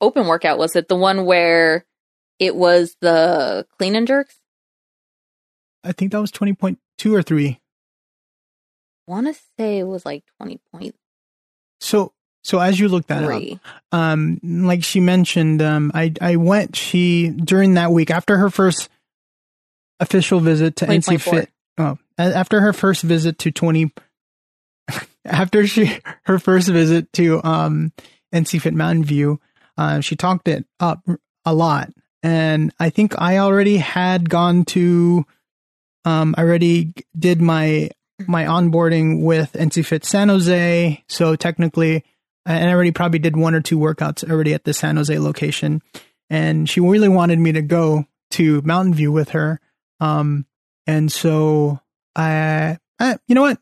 open 0.00 0.26
workout 0.26 0.58
was 0.58 0.74
it? 0.74 0.88
The 0.88 0.96
one 0.96 1.24
where 1.24 1.84
it 2.38 2.56
was 2.56 2.96
the 3.00 3.66
clean 3.78 3.94
and 3.94 4.06
jerks. 4.06 4.36
I 5.84 5.92
think 5.92 6.12
that 6.12 6.20
was 6.20 6.30
twenty 6.30 6.52
point 6.54 6.78
two 6.96 7.14
or 7.14 7.22
three. 7.22 7.60
Want 9.06 9.26
to 9.26 9.34
say 9.58 9.78
it 9.78 9.84
was 9.84 10.06
like 10.06 10.24
twenty 10.38 10.60
points. 10.72 10.98
So 11.80 12.12
so 12.44 12.58
as 12.58 12.78
you 12.78 12.88
look 12.88 13.06
that 13.06 13.24
up, 13.24 13.42
um 13.92 14.38
like 14.42 14.84
she 14.84 15.00
mentioned 15.00 15.62
um 15.62 15.90
i 15.94 16.12
i 16.20 16.36
went 16.36 16.76
she 16.76 17.28
during 17.30 17.74
that 17.74 17.92
week 17.92 18.10
after 18.10 18.36
her 18.38 18.50
first 18.50 18.88
official 20.00 20.40
visit 20.40 20.76
to 20.76 20.86
nc 20.86 21.20
fit 21.20 21.50
oh 21.78 21.96
after 22.18 22.60
her 22.60 22.72
first 22.72 23.02
visit 23.02 23.38
to 23.38 23.50
20 23.50 23.92
after 25.24 25.66
she 25.66 25.98
her 26.24 26.38
first 26.38 26.68
visit 26.68 27.12
to 27.12 27.42
um 27.44 27.92
nc 28.34 28.60
fit 28.60 28.74
mountain 28.74 29.04
view 29.04 29.40
uh, 29.78 30.00
she 30.00 30.16
talked 30.16 30.48
it 30.48 30.66
up 30.80 31.00
a 31.44 31.54
lot 31.54 31.90
and 32.22 32.72
i 32.78 32.90
think 32.90 33.14
i 33.18 33.38
already 33.38 33.76
had 33.76 34.28
gone 34.28 34.64
to 34.64 35.24
um 36.04 36.34
i 36.36 36.42
already 36.42 36.92
did 37.16 37.40
my 37.40 37.88
my 38.28 38.44
onboarding 38.44 39.22
with 39.22 39.52
nc 39.52 39.84
fit 39.84 40.04
san 40.04 40.28
jose 40.28 41.02
so 41.08 41.36
technically 41.36 42.04
and 42.44 42.68
I 42.68 42.72
already 42.72 42.90
probably 42.90 43.18
did 43.18 43.36
one 43.36 43.54
or 43.54 43.60
two 43.60 43.78
workouts 43.78 44.28
already 44.28 44.54
at 44.54 44.64
the 44.64 44.74
San 44.74 44.96
Jose 44.96 45.16
location. 45.18 45.82
And 46.28 46.68
she 46.68 46.80
really 46.80 47.08
wanted 47.08 47.38
me 47.38 47.52
to 47.52 47.62
go 47.62 48.06
to 48.32 48.62
Mountain 48.62 48.94
View 48.94 49.12
with 49.12 49.30
her. 49.30 49.60
Um, 50.00 50.46
and 50.86 51.12
so 51.12 51.80
I, 52.16 52.78
I, 52.98 53.18
you 53.28 53.34
know 53.34 53.42
what? 53.42 53.58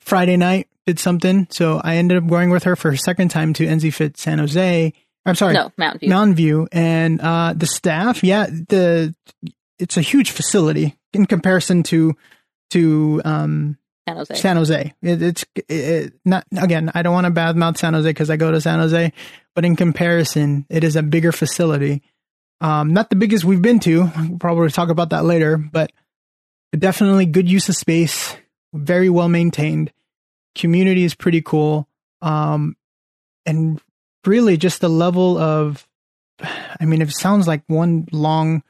Friday 0.00 0.36
night 0.36 0.68
did 0.86 1.00
something. 1.00 1.48
So 1.50 1.80
I 1.82 1.96
ended 1.96 2.18
up 2.18 2.28
going 2.28 2.50
with 2.50 2.64
her 2.64 2.76
for 2.76 2.90
her 2.90 2.96
second 2.96 3.30
time 3.30 3.52
to 3.54 3.66
NC 3.66 3.92
Fit 3.92 4.16
San 4.16 4.38
Jose. 4.38 4.92
I'm 5.24 5.34
sorry, 5.34 5.54
No, 5.54 5.72
Mountain 5.76 6.00
View. 6.00 6.08
Mountain 6.08 6.34
View. 6.36 6.68
And 6.70 7.20
uh, 7.20 7.54
the 7.56 7.66
staff, 7.66 8.22
yeah, 8.22 8.46
the 8.46 9.14
it's 9.78 9.96
a 9.96 10.02
huge 10.02 10.30
facility 10.30 10.96
in 11.12 11.26
comparison 11.26 11.82
to 11.82 12.14
to 12.70 13.22
um, 13.24 13.78
San 14.08 14.16
Jose. 14.16 14.34
San 14.34 14.56
Jose. 14.56 14.94
It, 15.02 15.22
it's 15.22 15.44
it, 15.68 16.12
not 16.24 16.46
again. 16.56 16.90
I 16.94 17.02
don't 17.02 17.12
want 17.12 17.26
to 17.26 17.32
badmouth 17.32 17.76
San 17.76 17.94
Jose 17.94 18.08
because 18.08 18.30
I 18.30 18.36
go 18.36 18.52
to 18.52 18.60
San 18.60 18.78
Jose, 18.78 19.12
but 19.54 19.64
in 19.64 19.76
comparison, 19.76 20.66
it 20.70 20.84
is 20.84 20.96
a 20.96 21.02
bigger 21.02 21.32
facility. 21.32 22.02
Um, 22.60 22.92
not 22.92 23.10
the 23.10 23.16
biggest 23.16 23.44
we've 23.44 23.60
been 23.60 23.80
to. 23.80 24.10
We'll 24.18 24.38
probably 24.38 24.70
talk 24.70 24.88
about 24.88 25.10
that 25.10 25.24
later, 25.24 25.56
but 25.56 25.92
definitely 26.76 27.26
good 27.26 27.50
use 27.50 27.68
of 27.68 27.76
space. 27.76 28.36
Very 28.72 29.10
well 29.10 29.28
maintained. 29.28 29.92
Community 30.54 31.04
is 31.04 31.14
pretty 31.14 31.42
cool. 31.42 31.88
Um, 32.22 32.76
and 33.44 33.80
really 34.24 34.56
just 34.56 34.80
the 34.80 34.88
level 34.88 35.38
of, 35.38 35.86
I 36.40 36.84
mean, 36.84 37.02
it 37.02 37.10
sounds 37.10 37.46
like 37.46 37.62
one 37.66 38.08
long 38.10 38.62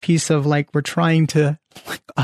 piece 0.00 0.30
of 0.30 0.46
like 0.46 0.68
we're 0.74 0.80
trying 0.80 1.26
to 1.28 1.58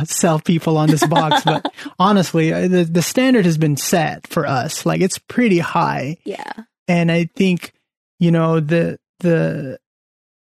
sell 0.05 0.41
people 0.41 0.77
on 0.77 0.89
this 0.89 1.07
box, 1.07 1.43
but 1.45 1.73
honestly, 1.99 2.53
uh, 2.53 2.69
the 2.69 2.85
the 2.85 3.03
standard 3.03 3.45
has 3.45 3.59
been 3.59 3.77
set 3.77 4.27
for 4.27 4.47
us. 4.47 4.85
Like 4.85 5.01
it's 5.01 5.19
pretty 5.19 5.59
high, 5.59 6.19
yeah. 6.25 6.53
and 6.89 7.11
I 7.11 7.31
think 7.35 7.73
you 8.19 8.31
know 8.31 8.61
the 8.61 8.99
the 9.21 9.79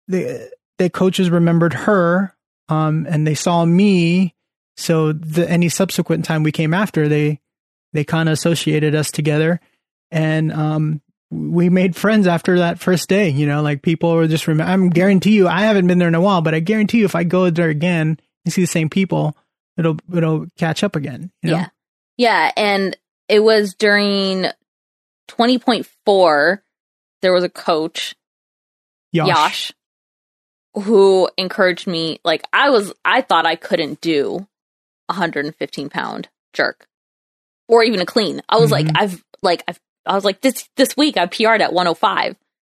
the 0.08 0.50
the 0.78 0.90
coaches 0.90 1.30
remembered 1.30 1.72
her, 1.72 2.34
um, 2.68 3.06
and 3.08 3.26
they 3.26 3.34
saw 3.34 3.64
me. 3.64 4.34
So 4.76 5.12
the 5.12 5.48
any 5.48 5.68
subsequent 5.68 6.24
time 6.24 6.42
we 6.42 6.52
came 6.52 6.72
after, 6.72 7.08
they 7.08 7.40
they 7.92 8.04
kind 8.04 8.28
of 8.28 8.34
associated 8.34 8.94
us 8.94 9.10
together, 9.10 9.60
and 10.10 10.52
um, 10.52 11.02
we 11.30 11.68
made 11.68 11.96
friends 11.96 12.26
after 12.26 12.58
that 12.58 12.78
first 12.78 13.08
day. 13.08 13.28
You 13.28 13.46
know, 13.46 13.62
like 13.62 13.82
people 13.82 14.14
were 14.14 14.26
just 14.26 14.46
remember. 14.46 14.72
I'm 14.72 14.90
guarantee 14.90 15.32
you, 15.32 15.48
I 15.48 15.62
haven't 15.62 15.86
been 15.86 15.98
there 15.98 16.08
in 16.08 16.14
a 16.14 16.20
while, 16.20 16.40
but 16.40 16.54
I 16.54 16.60
guarantee 16.60 16.98
you, 16.98 17.04
if 17.04 17.14
I 17.14 17.24
go 17.24 17.50
there 17.50 17.68
again 17.68 18.18
and 18.50 18.52
see 18.52 18.60
the 18.62 18.66
same 18.66 18.90
people, 18.90 19.36
it'll 19.76 19.96
it'll 20.14 20.46
catch 20.58 20.82
up 20.84 20.96
again. 20.96 21.30
You 21.42 21.50
know? 21.50 21.56
Yeah. 21.56 21.68
Yeah. 22.16 22.52
And 22.56 22.96
it 23.28 23.40
was 23.40 23.74
during 23.74 24.46
20.4, 25.28 26.58
there 27.22 27.32
was 27.32 27.44
a 27.44 27.48
coach, 27.48 28.14
Yosh. 29.12 29.28
Yash, 29.28 29.72
who 30.74 31.28
encouraged 31.36 31.86
me. 31.86 32.20
Like, 32.24 32.42
I 32.52 32.70
was, 32.70 32.92
I 33.04 33.22
thought 33.22 33.46
I 33.46 33.56
couldn't 33.56 34.00
do 34.00 34.46
a 35.08 35.12
115 35.14 35.88
pound 35.90 36.28
jerk 36.52 36.86
or 37.68 37.82
even 37.82 38.00
a 38.00 38.06
clean. 38.06 38.40
I 38.48 38.58
was 38.58 38.70
like, 38.70 38.86
Mhm. 38.86 38.92
I've, 38.96 39.24
like, 39.42 39.62
I've, 39.68 39.80
I 40.06 40.14
was 40.14 40.24
like, 40.24 40.40
this, 40.40 40.68
this 40.76 40.96
week 40.96 41.16
I 41.16 41.26
PR'd 41.26 41.60
at 41.62 41.72
105. 41.72 42.36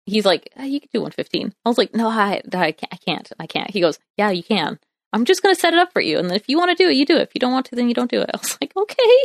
He's 0.07 0.25
like, 0.25 0.51
"Ah, 0.57 0.65
you 0.65 0.81
can 0.81 0.89
do 0.93 1.01
115. 1.01 1.55
I 1.65 1.69
was 1.69 1.79
like, 1.79 1.95
no, 1.95 2.09
I, 2.09 2.43
I 2.53 2.73
can't, 2.73 2.93
I 2.93 2.97
can't, 2.97 3.33
I 3.39 3.47
can't. 3.47 3.71
He 3.71 3.81
goes, 3.81 3.99
yeah, 4.17 4.31
you 4.31 4.43
can. 4.43 4.79
I'm 5.13 5.25
just 5.25 5.43
going 5.43 5.55
to 5.55 5.61
set 5.61 5.73
it 5.75 5.79
up 5.79 5.93
for 5.93 6.01
you. 6.01 6.19
And 6.19 6.29
then 6.29 6.37
if 6.37 6.49
you 6.49 6.57
want 6.59 6.77
to 6.77 6.83
do 6.83 6.89
it, 6.89 6.95
you 6.95 7.05
do 7.07 7.17
it. 7.17 7.23
If 7.23 7.31
you 7.35 7.39
don't 7.41 7.53
want 7.53 7.67
to, 7.67 7.75
then 7.77 7.89
you 7.89 7.95
don't 7.95 8.11
do 8.11 8.21
it. 8.21 8.31
I 8.35 8.37
was 8.39 8.57
like, 8.61 8.73
okay. 8.77 9.25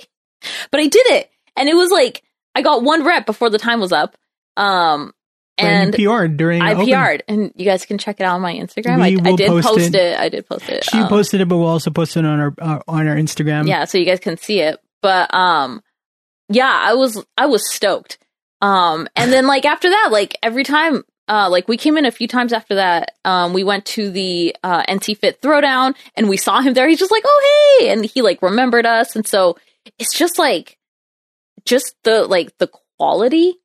But 0.71 0.79
I 0.79 0.87
did 0.87 1.05
it. 1.07 1.29
And 1.55 1.69
it 1.69 1.75
was 1.75 1.91
like, 1.91 2.23
I 2.55 2.61
got 2.61 2.83
one 2.83 3.03
rep 3.03 3.25
before 3.25 3.49
the 3.49 3.57
time 3.59 3.79
was 3.79 3.91
up. 3.91 4.15
Um, 4.57 5.13
And 5.57 5.93
PR'd 5.93 6.37
during 6.37 6.61
I 6.61 6.73
PR'd. 6.73 7.23
And 7.27 7.51
you 7.55 7.65
guys 7.65 7.85
can 7.85 7.97
check 7.97 8.19
it 8.19 8.23
out 8.23 8.35
on 8.35 8.41
my 8.41 8.53
Instagram. 8.53 9.01
I, 9.01 9.29
I 9.29 9.35
did 9.35 9.47
post 9.47 9.67
post, 9.67 9.79
it. 9.87 9.95
it. 9.95 10.19
I 10.19 10.29
did 10.29 10.47
post 10.47 10.67
it. 10.69 10.83
She 10.85 10.97
Um, 10.99 11.07
posted 11.07 11.41
it, 11.41 11.47
but 11.47 11.57
we'll 11.57 11.67
also 11.67 11.91
post 11.91 12.17
it 12.17 12.25
on 12.25 12.39
our 12.39 12.53
uh, 12.59 12.79
on 12.87 13.07
our 13.07 13.15
Instagram. 13.15 13.67
yeah, 13.67 13.85
so 13.85 13.97
you 13.97 14.05
guys 14.05 14.19
can 14.19 14.37
see 14.37 14.59
it. 14.61 14.79
But 15.01 15.33
um 15.33 15.81
yeah, 16.49 16.71
I 16.73 16.93
was 16.95 17.23
I 17.37 17.45
was 17.47 17.69
stoked. 17.73 18.17
Um 18.61 19.07
and 19.15 19.31
then 19.31 19.47
like 19.47 19.65
after 19.65 19.89
that, 19.89 20.09
like 20.11 20.37
every 20.41 20.63
time 20.63 21.03
uh 21.27 21.49
like 21.49 21.67
we 21.67 21.77
came 21.77 21.97
in 21.97 22.05
a 22.05 22.11
few 22.11 22.27
times 22.27 22.53
after 22.53 22.75
that, 22.75 23.15
um 23.25 23.53
we 23.53 23.63
went 23.63 23.85
to 23.85 24.09
the 24.09 24.55
uh 24.63 24.83
NC 24.83 25.17
Fit 25.17 25.41
throwdown 25.41 25.95
and 26.15 26.29
we 26.29 26.37
saw 26.37 26.61
him 26.61 26.73
there. 26.73 26.87
He's 26.87 26.99
just 26.99 27.11
like, 27.11 27.23
"Oh, 27.25 27.77
hey." 27.79 27.89
And 27.89 28.05
he 28.05 28.21
like 28.21 28.41
remembered 28.41 28.85
us 28.85 29.15
and 29.15 29.25
so 29.25 29.57
it's 29.99 30.17
just 30.17 30.37
like 30.39 30.77
just 31.65 31.95
the 32.03 32.25
like 32.25 32.57
the 32.57 32.69
quality 32.97 33.55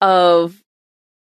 of 0.00 0.60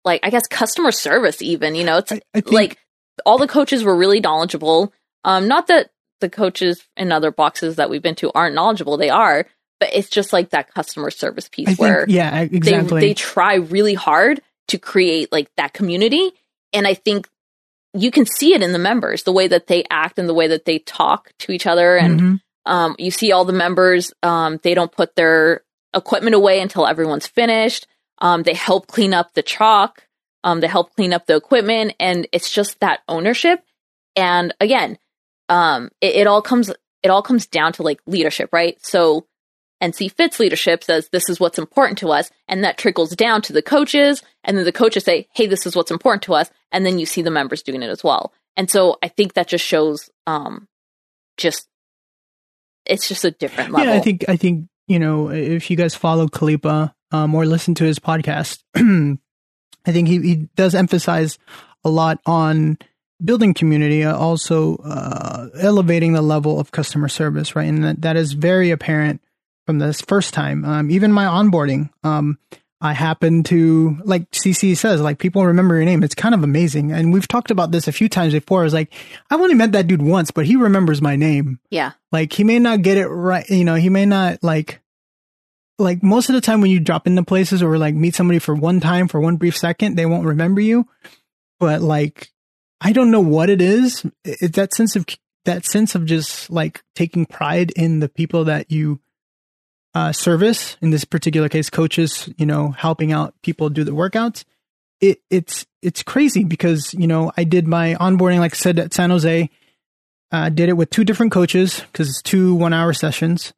like 0.04 0.20
I 0.22 0.30
guess 0.30 0.46
customer 0.46 0.92
service 0.92 1.42
even, 1.42 1.74
you 1.74 1.84
know, 1.84 1.98
it's 1.98 2.12
I, 2.12 2.20
I 2.34 2.40
think, 2.40 2.52
like 2.52 2.78
all 3.24 3.38
the 3.38 3.48
coaches 3.48 3.84
were 3.84 3.96
really 3.96 4.20
knowledgeable. 4.20 4.92
Um, 5.24 5.48
not 5.48 5.66
that 5.68 5.90
the 6.20 6.30
coaches 6.30 6.82
in 6.96 7.12
other 7.12 7.30
boxes 7.30 7.76
that 7.76 7.90
we've 7.90 8.02
been 8.02 8.14
to 8.16 8.32
aren't 8.34 8.54
knowledgeable; 8.54 8.96
they 8.96 9.10
are. 9.10 9.46
But 9.80 9.90
it's 9.92 10.08
just 10.08 10.32
like 10.32 10.50
that 10.50 10.72
customer 10.74 11.10
service 11.10 11.48
piece 11.48 11.68
I 11.68 11.74
think 11.74 11.80
where 11.80 12.06
yeah, 12.08 12.44
they 12.44 12.56
exactly. 12.56 13.00
they 13.00 13.14
try 13.14 13.54
really 13.54 13.94
hard 13.94 14.40
to 14.68 14.78
create 14.78 15.32
like 15.32 15.50
that 15.56 15.72
community, 15.72 16.30
and 16.72 16.86
I 16.86 16.94
think 16.94 17.28
you 17.94 18.10
can 18.10 18.26
see 18.26 18.54
it 18.54 18.62
in 18.62 18.72
the 18.72 18.78
members, 18.78 19.22
the 19.22 19.32
way 19.32 19.48
that 19.48 19.66
they 19.66 19.84
act 19.90 20.18
and 20.18 20.28
the 20.28 20.34
way 20.34 20.48
that 20.48 20.64
they 20.66 20.78
talk 20.78 21.32
to 21.40 21.52
each 21.52 21.66
other, 21.66 21.96
and 21.96 22.20
Mhm. 22.20 22.40
um, 22.66 22.96
you 22.98 23.10
see 23.10 23.32
all 23.32 23.44
the 23.44 23.52
members, 23.52 24.12
um, 24.22 24.60
they 24.62 24.74
don't 24.74 24.92
put 24.92 25.16
their 25.16 25.62
equipment 25.94 26.34
away 26.34 26.60
until 26.60 26.86
everyone's 26.86 27.26
finished. 27.26 27.86
Um, 28.18 28.42
they 28.42 28.52
help 28.52 28.86
clean 28.88 29.14
up 29.14 29.32
the 29.32 29.42
chalk. 29.42 30.06
Um, 30.44 30.60
they 30.60 30.66
help 30.66 30.94
clean 30.94 31.14
up 31.14 31.26
the 31.26 31.34
equipment. 31.36 31.94
And 31.98 32.28
it's 32.30 32.50
just 32.50 32.78
that 32.80 33.00
ownership. 33.08 33.64
And 34.14 34.54
again, 34.60 34.98
um, 35.48 35.90
it, 36.02 36.16
it 36.16 36.26
all 36.26 36.42
comes, 36.42 36.70
it 37.02 37.08
all 37.08 37.22
comes 37.22 37.46
down 37.46 37.72
to 37.74 37.82
like 37.82 38.00
leadership, 38.06 38.50
right? 38.52 38.76
So 38.84 39.26
NC 39.82 40.12
Fit's 40.12 40.40
leadership 40.40 40.82
says 40.84 41.08
this 41.08 41.28
is 41.28 41.38
what's 41.38 41.58
important 41.58 41.98
to 41.98 42.10
us. 42.10 42.30
And 42.48 42.64
that 42.64 42.78
trickles 42.78 43.14
down 43.14 43.42
to 43.42 43.52
the 43.52 43.62
coaches. 43.62 44.22
And 44.44 44.56
then 44.56 44.64
the 44.64 44.72
coaches 44.72 45.04
say, 45.04 45.28
Hey, 45.34 45.46
this 45.46 45.66
is 45.66 45.76
what's 45.76 45.90
important 45.90 46.22
to 46.24 46.34
us. 46.34 46.50
And 46.72 46.84
then 46.84 46.98
you 46.98 47.06
see 47.06 47.22
the 47.22 47.30
members 47.30 47.62
doing 47.62 47.82
it 47.82 47.90
as 47.90 48.02
well. 48.02 48.32
And 48.56 48.70
so 48.70 48.98
I 49.02 49.08
think 49.08 49.34
that 49.34 49.48
just 49.48 49.64
shows, 49.64 50.10
um, 50.26 50.66
just, 51.36 51.68
it's 52.84 53.08
just 53.08 53.24
a 53.24 53.30
different 53.30 53.70
level. 53.70 53.86
Yeah, 53.86 53.98
I 53.98 54.00
think 54.00 54.24
I 54.28 54.36
think 54.36 54.66
you 54.86 54.98
know 54.98 55.30
if 55.30 55.70
you 55.70 55.76
guys 55.76 55.94
follow 55.94 56.26
Khalipa 56.26 56.94
um, 57.12 57.34
or 57.34 57.46
listen 57.46 57.74
to 57.76 57.84
his 57.84 57.98
podcast, 57.98 58.62
I 58.74 59.92
think 59.92 60.08
he, 60.08 60.20
he 60.20 60.34
does 60.56 60.74
emphasize 60.74 61.38
a 61.84 61.90
lot 61.90 62.20
on 62.26 62.78
building 63.22 63.54
community, 63.54 64.04
uh, 64.04 64.16
also 64.16 64.76
uh, 64.76 65.48
elevating 65.60 66.12
the 66.12 66.22
level 66.22 66.58
of 66.58 66.72
customer 66.72 67.08
service, 67.08 67.56
right? 67.56 67.68
And 67.68 67.84
that, 67.84 68.02
that 68.02 68.16
is 68.16 68.32
very 68.32 68.70
apparent 68.70 69.20
from 69.68 69.80
this 69.80 70.00
first 70.00 70.32
time. 70.32 70.64
Um, 70.64 70.90
even 70.90 71.12
my 71.12 71.26
onboarding, 71.26 71.90
um, 72.02 72.38
I 72.80 72.94
happen 72.94 73.42
to 73.44 73.98
like 74.02 74.30
Cece 74.30 74.78
says, 74.78 75.02
like 75.02 75.18
people 75.18 75.44
remember 75.44 75.74
your 75.74 75.84
name. 75.84 76.02
It's 76.02 76.14
kind 76.14 76.34
of 76.34 76.42
amazing, 76.42 76.90
and 76.90 77.12
we've 77.12 77.28
talked 77.28 77.50
about 77.50 77.70
this 77.70 77.86
a 77.86 77.92
few 77.92 78.08
times 78.08 78.32
before. 78.32 78.64
It's 78.64 78.72
like 78.72 78.94
I've 79.28 79.42
only 79.42 79.52
met 79.52 79.72
that 79.72 79.86
dude 79.86 80.00
once, 80.00 80.30
but 80.30 80.46
he 80.46 80.56
remembers 80.56 81.02
my 81.02 81.16
name 81.16 81.60
yeah. 81.68 81.92
like 82.10 82.32
he 82.32 82.44
may 82.44 82.58
not 82.58 82.80
get 82.80 82.96
it 82.96 83.08
right 83.08 83.46
you 83.50 83.62
know 83.62 83.74
he 83.74 83.90
may 83.90 84.06
not 84.06 84.42
like 84.42 84.80
like 85.78 86.02
most 86.02 86.30
of 86.30 86.34
the 86.34 86.40
time 86.40 86.62
when 86.62 86.70
you 86.70 86.80
drop 86.80 87.06
into 87.06 87.22
places 87.22 87.62
or 87.62 87.76
like 87.76 87.94
meet 87.94 88.14
somebody 88.14 88.38
for 88.38 88.54
one 88.54 88.80
time 88.80 89.06
for 89.06 89.20
one 89.20 89.36
brief 89.36 89.54
second 89.54 89.96
they 89.96 90.06
won't 90.06 90.24
remember 90.24 90.62
you 90.62 90.88
but 91.60 91.82
like 91.82 92.30
i 92.80 92.92
don't 92.92 93.10
know 93.10 93.20
what 93.20 93.50
it 93.50 93.60
is 93.60 94.04
it's 94.24 94.56
that 94.56 94.72
sense 94.72 94.96
of 94.96 95.04
that 95.44 95.64
sense 95.64 95.94
of 95.94 96.04
just 96.04 96.50
like 96.50 96.82
taking 96.94 97.26
pride 97.26 97.70
in 97.76 98.00
the 98.00 98.08
people 98.08 98.44
that 98.44 98.72
you 98.72 98.98
uh 99.94 100.12
service 100.12 100.76
in 100.82 100.90
this 100.90 101.04
particular 101.04 101.48
case 101.48 101.70
coaches 101.70 102.28
you 102.36 102.46
know 102.46 102.70
helping 102.70 103.12
out 103.12 103.34
people 103.42 103.68
do 103.70 103.84
the 103.84 103.92
workouts 103.92 104.44
it 105.00 105.20
it's 105.30 105.66
it's 105.82 106.02
crazy 106.02 106.44
because 106.44 106.92
you 106.94 107.06
know 107.06 107.32
i 107.36 107.44
did 107.44 107.66
my 107.66 107.94
onboarding 108.00 108.38
like 108.38 108.54
i 108.54 108.56
said 108.56 108.78
at 108.78 108.92
san 108.92 109.10
jose 109.10 109.48
uh, 110.30 110.48
did 110.48 110.68
it 110.68 110.74
with 110.74 110.90
two 110.90 111.04
different 111.04 111.32
coaches 111.32 111.80
because 111.80 112.08
it's 112.08 112.22
two 112.22 112.54
one 112.54 112.72
hour 112.72 112.92
sessions. 112.92 113.52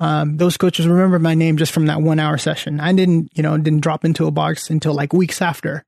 Um, 0.00 0.36
those 0.36 0.56
coaches 0.56 0.86
remember 0.86 1.18
my 1.18 1.34
name 1.34 1.56
just 1.56 1.72
from 1.72 1.86
that 1.86 2.02
one 2.02 2.18
hour 2.18 2.36
session. 2.36 2.80
I 2.80 2.92
didn't, 2.92 3.30
you 3.34 3.42
know, 3.42 3.56
didn't 3.56 3.80
drop 3.80 4.04
into 4.04 4.26
a 4.26 4.32
box 4.32 4.68
until 4.68 4.94
like 4.94 5.12
weeks 5.12 5.40
after. 5.40 5.84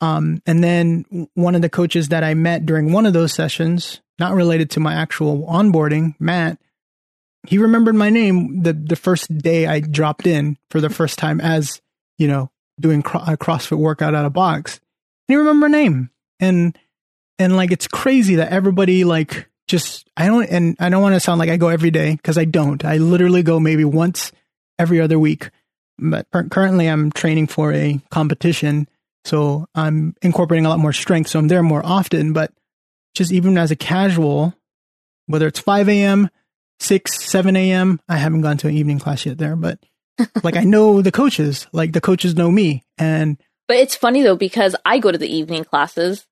Um, 0.00 0.42
and 0.46 0.64
then 0.64 1.28
one 1.34 1.54
of 1.54 1.62
the 1.62 1.68
coaches 1.68 2.08
that 2.08 2.24
I 2.24 2.34
met 2.34 2.66
during 2.66 2.92
one 2.92 3.06
of 3.06 3.12
those 3.12 3.32
sessions, 3.32 4.00
not 4.18 4.34
related 4.34 4.70
to 4.70 4.80
my 4.80 4.94
actual 4.94 5.46
onboarding, 5.46 6.14
Matt, 6.18 6.58
he 7.46 7.58
remembered 7.58 7.94
my 7.94 8.10
name 8.10 8.62
the 8.62 8.72
the 8.72 8.96
first 8.96 9.36
day 9.38 9.66
I 9.66 9.80
dropped 9.80 10.26
in 10.26 10.58
for 10.70 10.80
the 10.80 10.90
first 10.90 11.18
time 11.18 11.40
as 11.40 11.80
you 12.18 12.28
know 12.28 12.50
doing 12.80 13.02
cro- 13.02 13.20
a 13.20 13.36
CrossFit 13.36 13.78
workout 13.78 14.14
at 14.14 14.24
a 14.24 14.30
box. 14.30 14.80
And 15.28 15.34
he 15.34 15.36
remembered 15.36 15.70
my 15.70 15.78
name, 15.78 16.10
and 16.40 16.78
and 17.38 17.56
like 17.56 17.72
it's 17.72 17.88
crazy 17.88 18.36
that 18.36 18.52
everybody 18.52 19.04
like 19.04 19.48
just 19.66 20.08
I 20.16 20.26
don't 20.26 20.46
and 20.46 20.76
I 20.80 20.88
don't 20.88 21.02
want 21.02 21.14
to 21.14 21.20
sound 21.20 21.38
like 21.38 21.50
I 21.50 21.56
go 21.56 21.68
every 21.68 21.90
day 21.90 22.12
because 22.12 22.38
I 22.38 22.44
don't. 22.44 22.84
I 22.84 22.96
literally 22.98 23.42
go 23.42 23.58
maybe 23.60 23.84
once 23.84 24.32
every 24.78 25.00
other 25.00 25.18
week. 25.18 25.50
But 25.98 26.26
cur- 26.32 26.48
currently, 26.48 26.88
I'm 26.88 27.12
training 27.12 27.46
for 27.46 27.72
a 27.72 28.00
competition, 28.10 28.88
so 29.24 29.66
I'm 29.74 30.16
incorporating 30.22 30.66
a 30.66 30.68
lot 30.68 30.80
more 30.80 30.92
strength. 30.92 31.30
So 31.30 31.38
I'm 31.38 31.48
there 31.48 31.62
more 31.62 31.84
often. 31.84 32.32
But 32.32 32.52
just 33.14 33.32
even 33.32 33.56
as 33.56 33.70
a 33.70 33.76
casual, 33.76 34.54
whether 35.26 35.46
it's 35.46 35.60
5 35.60 35.88
a.m., 35.88 36.30
6, 36.80 37.24
7 37.24 37.56
a.m., 37.56 38.00
I 38.08 38.16
haven't 38.16 38.42
gone 38.42 38.56
to 38.58 38.68
an 38.68 38.74
evening 38.74 38.98
class 38.98 39.24
yet 39.24 39.38
there, 39.38 39.56
but 39.56 39.78
like 40.42 40.56
I 40.56 40.64
know 40.64 41.02
the 41.02 41.12
coaches, 41.12 41.66
like 41.72 41.92
the 41.92 42.00
coaches 42.00 42.36
know 42.36 42.50
me, 42.50 42.84
and 42.98 43.36
But 43.66 43.78
it's 43.78 43.96
funny 43.96 44.22
though 44.22 44.36
because 44.36 44.76
I 44.84 44.98
go 44.98 45.10
to 45.10 45.18
the 45.18 45.32
evening 45.32 45.64
classes 45.64 46.26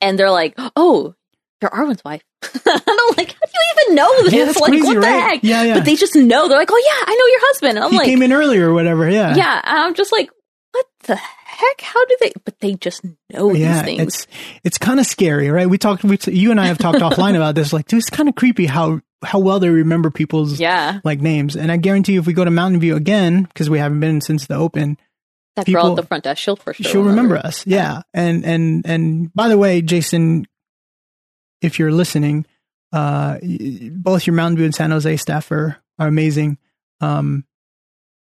and 0.00 0.18
they're 0.18 0.30
like, 0.30 0.54
"Oh, 0.76 1.14
you're 1.60 1.70
Arwen's 1.70 2.02
wife." 2.04 2.22
and 2.42 2.62
I'm 2.66 3.16
like, 3.16 3.32
"How 3.32 3.46
do 3.46 3.52
you 3.52 3.74
even 3.84 3.94
know 3.94 4.22
this? 4.22 4.32
Yeah, 4.32 4.44
like, 4.46 4.70
crazy, 4.70 4.86
what 4.86 4.94
the 4.94 5.00
right? 5.00 5.30
heck?" 5.30 5.44
Yeah, 5.44 5.62
yeah. 5.62 5.74
But 5.74 5.84
they 5.84 5.94
just 5.94 6.16
know. 6.16 6.48
They're 6.48 6.58
like, 6.58 6.72
"Oh 6.72 6.82
yeah, 6.84 7.12
I 7.12 7.14
know 7.14 7.26
your 7.26 7.40
husband." 7.42 7.76
And 7.76 7.84
I'm 7.84 7.90
he 7.92 7.98
like, 7.98 8.06
came 8.06 8.22
in 8.22 8.32
earlier 8.32 8.70
or 8.70 8.74
whatever. 8.74 9.08
Yeah, 9.08 9.36
"Yeah." 9.36 9.60
And 9.62 9.78
I'm 9.78 9.94
just 9.94 10.10
like, 10.10 10.30
"What 10.72 10.86
the 11.04 11.14
heck? 11.16 11.80
How 11.80 12.04
do 12.04 12.16
they?" 12.20 12.32
But 12.44 12.58
they 12.58 12.74
just 12.74 13.04
know 13.32 13.52
yeah, 13.52 13.74
these 13.74 13.82
things. 13.82 14.00
it's 14.02 14.26
it's 14.64 14.78
kind 14.78 14.98
of 14.98 15.06
scary, 15.06 15.48
right? 15.50 15.68
We 15.68 15.78
talked, 15.78 16.02
we, 16.02 16.18
you 16.26 16.50
and 16.50 16.60
I 16.60 16.66
have 16.66 16.78
talked 16.78 16.98
offline 17.00 17.36
about 17.36 17.54
this. 17.54 17.72
Like, 17.72 17.86
dude, 17.86 18.00
it's 18.00 18.10
kind 18.10 18.28
of 18.28 18.34
creepy 18.34 18.66
how 18.66 19.00
how 19.22 19.38
well 19.38 19.60
they 19.60 19.68
remember 19.68 20.10
people's 20.10 20.58
yeah, 20.58 21.00
like 21.04 21.20
names. 21.20 21.56
And 21.56 21.70
I 21.70 21.76
guarantee 21.76 22.14
you, 22.14 22.20
if 22.20 22.26
we 22.26 22.32
go 22.32 22.44
to 22.44 22.50
Mountain 22.50 22.80
View 22.80 22.96
again, 22.96 23.42
because 23.44 23.70
we 23.70 23.78
haven't 23.78 24.00
been 24.00 24.20
since 24.20 24.46
the 24.46 24.54
open, 24.54 24.98
that 25.56 25.66
girl 25.66 25.90
at 25.90 25.96
the 25.96 26.06
front 26.06 26.24
desk, 26.24 26.42
she'll 26.42 26.56
for 26.56 26.74
sure 26.74 26.90
she'll 26.90 27.02
remember 27.04 27.36
us. 27.36 27.66
Yeah, 27.66 28.02
and 28.14 28.44
and 28.44 28.86
and 28.86 29.32
by 29.34 29.48
the 29.48 29.58
way, 29.58 29.82
Jason, 29.82 30.46
if 31.60 31.78
you're 31.78 31.92
listening, 31.92 32.46
uh, 32.92 33.38
both 33.92 34.26
your 34.26 34.34
Mountain 34.34 34.56
View 34.56 34.64
and 34.64 34.74
San 34.74 34.90
Jose 34.90 35.16
staff 35.18 35.50
are 35.50 35.76
are 35.98 36.08
amazing. 36.08 36.58
Um, 37.00 37.44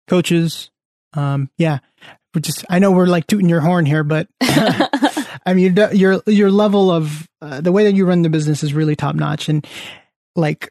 coaches, 0.09 0.71
um, 1.15 1.51
yeah, 1.59 1.79
we're 2.35 2.41
just 2.41 2.65
I 2.69 2.79
know 2.79 2.91
we're 2.91 3.07
like 3.07 3.27
tooting 3.27 3.49
your 3.49 3.61
horn 3.61 3.87
here, 3.87 4.05
but 4.05 4.29
I 4.41 5.55
mean 5.55 5.77
your 5.77 5.93
your 5.93 6.23
your 6.27 6.51
level 6.51 6.91
of 6.91 7.29
uh, 7.41 7.61
the 7.61 7.73
way 7.73 7.85
that 7.85 7.95
you 7.95 8.07
run 8.07 8.23
the 8.23 8.31
business 8.31 8.63
is 8.63 8.75
really 8.75 8.97
top 8.97 9.15
notch, 9.15 9.49
and 9.49 9.67
like, 10.37 10.71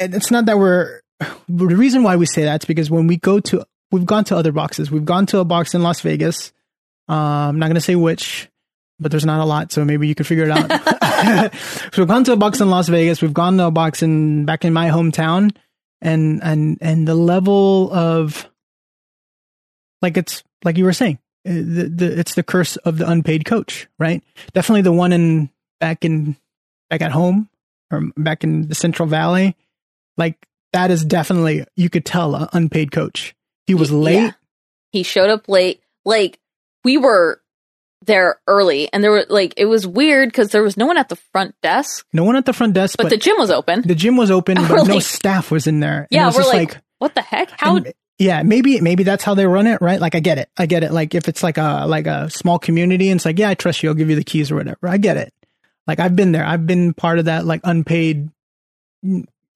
and 0.00 0.14
it's 0.14 0.30
not 0.30 0.46
that 0.46 0.58
we're 0.58 1.00
the 1.48 1.66
reason 1.66 2.02
why 2.02 2.16
we 2.16 2.26
say 2.26 2.44
that 2.44 2.62
is 2.62 2.66
because 2.66 2.90
when 2.90 3.06
we 3.06 3.18
go 3.18 3.38
to 3.38 3.64
we've 3.92 4.06
gone 4.06 4.24
to 4.24 4.36
other 4.36 4.52
boxes, 4.52 4.90
we've 4.90 5.04
gone 5.04 5.26
to 5.26 5.38
a 5.38 5.44
box 5.44 5.74
in 5.74 5.82
Las 5.82 6.00
Vegas. 6.00 6.52
Um, 7.08 7.16
I'm 7.16 7.58
not 7.58 7.68
gonna 7.68 7.80
say 7.80 7.94
which, 7.94 8.48
but 8.98 9.10
there's 9.10 9.26
not 9.26 9.40
a 9.40 9.44
lot, 9.44 9.70
so 9.70 9.84
maybe 9.84 10.08
you 10.08 10.14
can 10.14 10.24
figure 10.24 10.44
it 10.44 10.50
out. 10.50 11.54
so 11.92 12.02
we've 12.02 12.08
gone 12.08 12.24
to 12.24 12.32
a 12.32 12.36
box 12.36 12.60
in 12.60 12.70
Las 12.70 12.88
Vegas. 12.88 13.20
We've 13.20 13.34
gone 13.34 13.58
to 13.58 13.66
a 13.66 13.70
box 13.70 14.02
in 14.02 14.46
back 14.46 14.64
in 14.64 14.72
my 14.72 14.88
hometown, 14.88 15.54
and 16.00 16.42
and 16.42 16.78
and 16.80 17.06
the 17.06 17.14
level 17.14 17.92
of 17.92 18.48
like 20.00 20.16
it's 20.16 20.42
like 20.64 20.78
you 20.78 20.84
were 20.84 20.94
saying, 20.94 21.18
uh, 21.46 21.52
the, 21.52 21.92
the 21.94 22.18
it's 22.18 22.34
the 22.34 22.42
curse 22.42 22.76
of 22.76 22.96
the 22.96 23.08
unpaid 23.08 23.44
coach, 23.44 23.88
right? 23.98 24.22
Definitely 24.54 24.82
the 24.82 24.92
one 24.92 25.12
in 25.12 25.50
back 25.78 26.04
in 26.04 26.36
back 26.88 27.02
at 27.02 27.12
home 27.12 27.50
or 27.90 28.02
back 28.16 28.44
in 28.44 28.68
the 28.68 28.74
Central 28.74 29.08
Valley, 29.08 29.56
like 30.20 30.46
that 30.72 30.90
is 30.92 31.04
definitely 31.04 31.64
you 31.74 31.90
could 31.90 32.04
tell 32.04 32.36
an 32.36 32.48
unpaid 32.52 32.92
coach. 32.92 33.34
He 33.66 33.74
was 33.74 33.90
late. 33.90 34.14
Yeah. 34.14 34.32
He 34.92 35.02
showed 35.02 35.30
up 35.30 35.48
late. 35.48 35.80
Like 36.04 36.38
we 36.84 36.96
were 36.96 37.40
there 38.06 38.40
early, 38.46 38.90
and 38.92 39.02
there 39.02 39.10
were 39.10 39.26
like 39.28 39.54
it 39.56 39.66
was 39.66 39.86
weird 39.86 40.28
because 40.28 40.50
there 40.50 40.62
was 40.62 40.76
no 40.76 40.86
one 40.86 40.96
at 40.96 41.08
the 41.08 41.16
front 41.16 41.54
desk, 41.62 42.06
No 42.12 42.24
one 42.24 42.36
at 42.36 42.46
the 42.46 42.52
front 42.52 42.74
desk, 42.74 42.96
but, 42.96 43.04
but, 43.04 43.10
the 43.10 43.16
gym 43.16 43.36
was 43.38 43.50
open. 43.50 43.82
the 43.82 43.94
gym 43.94 44.16
was 44.16 44.30
open, 44.30 44.54
but 44.68 44.70
We're 44.70 44.84
no 44.84 44.98
staff 45.00 45.50
was 45.50 45.66
in 45.66 45.80
there. 45.80 45.98
And 45.98 46.06
it 46.10 46.14
yeah, 46.14 46.26
was 46.26 46.36
we're 46.36 46.42
just 46.42 46.54
like, 46.54 46.78
what 46.98 47.14
the 47.14 47.22
heck? 47.22 47.50
How? 47.58 47.76
and- 47.76 47.92
yeah, 48.18 48.42
maybe 48.42 48.80
maybe 48.82 49.02
that's 49.02 49.24
how 49.24 49.32
they 49.34 49.46
run 49.46 49.66
it, 49.66 49.80
right? 49.80 49.98
Like 49.98 50.14
I 50.14 50.20
get 50.20 50.36
it, 50.36 50.50
I 50.58 50.66
get 50.66 50.84
it. 50.84 50.92
Like 50.92 51.14
if 51.14 51.26
it's 51.26 51.42
like 51.42 51.56
a 51.56 51.86
like 51.86 52.06
a 52.06 52.28
small 52.28 52.58
community, 52.58 53.08
and 53.08 53.18
it's 53.18 53.24
like, 53.24 53.38
yeah, 53.38 53.48
I 53.48 53.54
trust 53.54 53.82
you, 53.82 53.88
I'll 53.88 53.94
give 53.94 54.10
you 54.10 54.16
the 54.16 54.24
keys 54.24 54.50
or 54.50 54.56
whatever. 54.56 54.86
I 54.86 54.98
get 54.98 55.16
it. 55.16 55.32
Like 55.86 56.00
I've 56.00 56.14
been 56.14 56.32
there, 56.32 56.44
I've 56.44 56.66
been 56.66 56.92
part 56.92 57.18
of 57.18 57.24
that 57.24 57.46
like 57.46 57.62
unpaid 57.64 58.28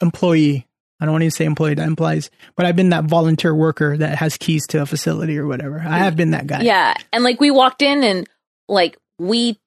employee. 0.01 0.67
I 1.01 1.05
don't 1.07 1.13
want 1.13 1.25
to 1.25 1.31
say 1.31 1.45
employee 1.45 1.75
that 1.75 1.87
implies, 1.87 2.31
but 2.57 2.65
I've 2.67 2.77
been 2.77 2.91
that 2.91 3.05
volunteer 3.05 3.55
worker 3.55 3.97
that 3.97 4.17
has 4.19 4.37
keys 4.37 4.67
to 4.69 4.81
a 4.83 4.87
facility 4.87 5.37
or 5.39 5.47
whatever. 5.47 5.79
I 5.81 5.99
have 5.99 6.17
been 6.17 6.31
that 6.31 6.47
guy. 6.47 6.63
Yeah. 6.63 6.95
And 7.13 7.25
like 7.25 7.41
we 7.41 7.51
walked 7.51 7.83
in 7.83 8.05
and 8.05 8.29
like 8.69 8.97
we 9.19 9.59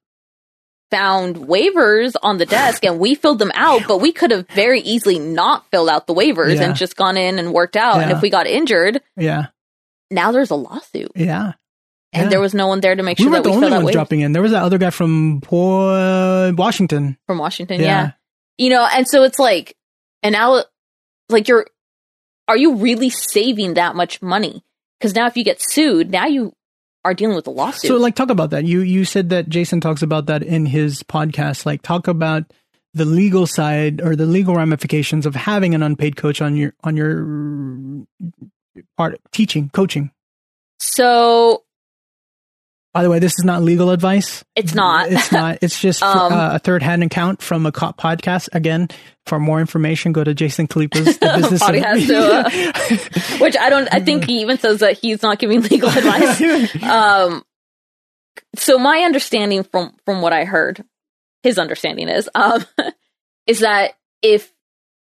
found 0.90 1.36
waivers 1.36 2.14
on 2.22 2.38
the 2.38 2.46
desk 2.46 2.82
and 2.84 2.98
we 2.98 3.14
filled 3.14 3.38
them 3.38 3.52
out, 3.54 3.82
but 3.86 3.98
we 3.98 4.10
could 4.10 4.30
have 4.30 4.48
very 4.48 4.80
easily 4.80 5.18
not 5.18 5.70
filled 5.70 5.90
out 5.90 6.06
the 6.06 6.14
waivers 6.14 6.54
Yeah. 6.56 6.62
and 6.64 6.76
just 6.76 6.96
gone 6.96 7.18
in 7.18 7.38
and 7.38 7.52
worked 7.52 7.76
out. 7.76 8.00
And 8.00 8.10
if 8.10 8.22
we 8.22 8.30
got 8.30 8.46
injured, 8.46 9.02
yeah, 9.16 9.48
now 10.10 10.32
there's 10.32 10.50
a 10.50 10.54
lawsuit. 10.56 11.12
yeah. 11.14 11.52
And 12.14 12.24
Yeah. 12.24 12.28
there 12.30 12.40
was 12.40 12.54
no 12.54 12.68
one 12.68 12.80
there 12.80 12.96
to 12.96 13.02
make 13.02 13.18
We 13.18 13.24
sure 13.24 13.32
weren't 13.32 13.44
that 13.44 13.50
the 13.52 13.58
we 13.58 13.66
only 13.66 13.84
ones 13.84 13.92
dropping 13.92 14.20
in. 14.20 14.32
There 14.32 14.40
was 14.40 14.52
that 14.52 14.62
other 14.62 14.78
guy 14.78 14.88
from 14.88 15.40
Washington. 16.56 17.18
from 17.26 17.36
Washington. 17.38 17.80
Yeah. 17.80 17.86
Yeah. 17.86 18.10
You 18.56 18.70
know, 18.70 18.88
and 18.90 19.06
so 19.06 19.24
it's 19.24 19.38
like, 19.38 19.74
and 20.22 20.32
now, 20.32 20.64
like, 21.28 21.48
you're, 21.48 21.66
are 22.46 22.56
you 22.56 22.76
really 22.76 23.10
saving 23.10 23.74
that 23.74 23.94
much 23.94 24.22
money? 24.22 24.64
Because 24.98 25.14
now 25.14 25.26
if 25.26 25.36
you 25.36 25.44
get 25.44 25.60
sued, 25.60 26.10
now 26.10 26.26
you 26.26 26.52
are 27.04 27.14
dealing 27.14 27.36
with 27.36 27.46
a 27.46 27.50
lawsuit. 27.50 27.88
So, 27.88 27.96
like, 27.96 28.14
talk 28.14 28.30
about 28.30 28.50
that. 28.50 28.64
You 28.64 28.80
you 28.80 29.04
said 29.04 29.28
that 29.30 29.48
Jason 29.48 29.80
talks 29.80 30.02
about 30.02 30.26
that 30.26 30.42
in 30.42 30.66
his 30.66 31.02
podcast. 31.02 31.64
Like, 31.64 31.82
talk 31.82 32.08
about 32.08 32.44
the 32.94 33.04
legal 33.04 33.46
side 33.46 34.00
or 34.00 34.16
the 34.16 34.26
legal 34.26 34.54
ramifications 34.54 35.26
of 35.26 35.34
having 35.34 35.74
an 35.74 35.82
unpaid 35.82 36.16
coach 36.16 36.40
on 36.42 36.56
your 36.56 36.74
on 36.82 36.96
your 36.96 38.04
uh, 38.76 38.80
part 38.96 39.20
teaching 39.32 39.70
coaching. 39.72 40.10
so 40.80 41.62
By 42.94 43.02
the 43.02 43.10
way, 43.10 43.18
this 43.18 43.32
is 43.38 43.44
not 43.44 43.62
legal 43.62 43.90
advice. 43.90 44.42
it's 44.56 44.74
not. 44.74 45.12
It's 45.12 45.30
not. 45.30 45.58
It's 45.62 45.80
just 45.80 46.02
Um, 46.02 46.32
uh, 46.32 46.54
a 46.54 46.58
third 46.58 46.82
hand 46.82 47.02
account 47.02 47.42
from 47.42 47.66
a 47.66 47.70
cop 47.72 48.00
podcast. 48.00 48.48
Again, 48.52 48.88
for 49.26 49.38
more 49.38 49.60
information, 49.60 50.12
go 50.12 50.24
to 50.24 50.34
Jason 50.34 50.66
Khalipa's 50.66 51.18
Business 51.18 51.62
Podcast, 51.62 52.10
uh, 52.10 53.38
which 53.44 53.56
I 53.56 53.68
don't. 53.70 53.88
I 53.92 54.00
think 54.00 54.24
he 54.24 54.40
even 54.40 54.58
says 54.58 54.80
that 54.80 54.98
he's 54.98 55.22
not 55.22 55.38
giving 55.38 55.60
legal 55.62 55.90
advice. 55.90 56.82
Um, 56.82 57.44
so 58.56 58.78
my 58.78 59.00
understanding 59.00 59.64
from 59.64 59.94
from 60.06 60.22
what 60.22 60.32
I 60.32 60.44
heard, 60.44 60.82
his 61.42 61.58
understanding 61.58 62.08
is 62.08 62.28
um, 62.34 62.64
is 63.46 63.60
that 63.60 63.92
if 64.22 64.50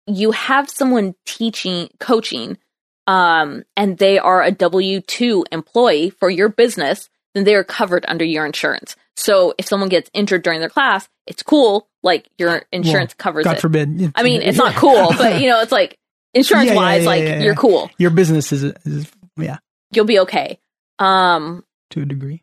you 0.08 0.32
have 0.32 0.70
someone 0.70 1.14
teaching, 1.26 1.90
coaching, 2.00 2.58
um, 3.06 3.64
and 3.76 3.98
they 3.98 4.18
are 4.18 4.42
a 4.42 4.52
W 4.52 5.02
two 5.02 5.46
employee 5.52 6.10
for 6.10 6.30
your 6.30 6.48
business, 6.50 7.10
then 7.36 7.44
they 7.44 7.54
are 7.54 7.64
covered 7.64 8.04
under 8.08 8.26
your 8.26 8.46
insurance. 8.48 8.96
So 9.16 9.54
if 9.60 9.68
someone 9.68 9.90
gets 9.90 10.10
injured 10.14 10.42
during 10.42 10.60
their 10.60 10.70
class, 10.70 11.08
it's 11.28 11.44
cool. 11.44 11.88
Like 12.02 12.28
your 12.40 12.64
insurance 12.72 13.14
covers 13.14 13.44
God 13.46 13.58
it. 13.58 13.62
forbid. 13.62 14.12
I 14.16 14.24
mean, 14.24 14.42
it's 14.42 14.58
not 14.58 14.74
cool, 14.78 15.14
but 15.18 15.40
you 15.40 15.48
know, 15.48 15.62
it's 15.62 15.72
like 15.72 16.00
insurance 16.34 16.66
Yeah, 16.68 16.74
yeah, 16.74 16.78
wise, 16.80 17.04
yeah, 17.04 17.10
like 17.10 17.24
yeah, 17.24 17.44
you're 17.44 17.56
cool. 17.56 17.92
your 18.00 18.10
business 18.10 18.52
is, 18.52 18.64
is 18.64 19.12
yeah 19.38 19.58
You'll 19.92 20.06
be 20.06 20.20
okay. 20.20 20.60
Um, 20.98 21.64
to 21.92 22.02
a 22.02 22.06
degree 22.06 22.42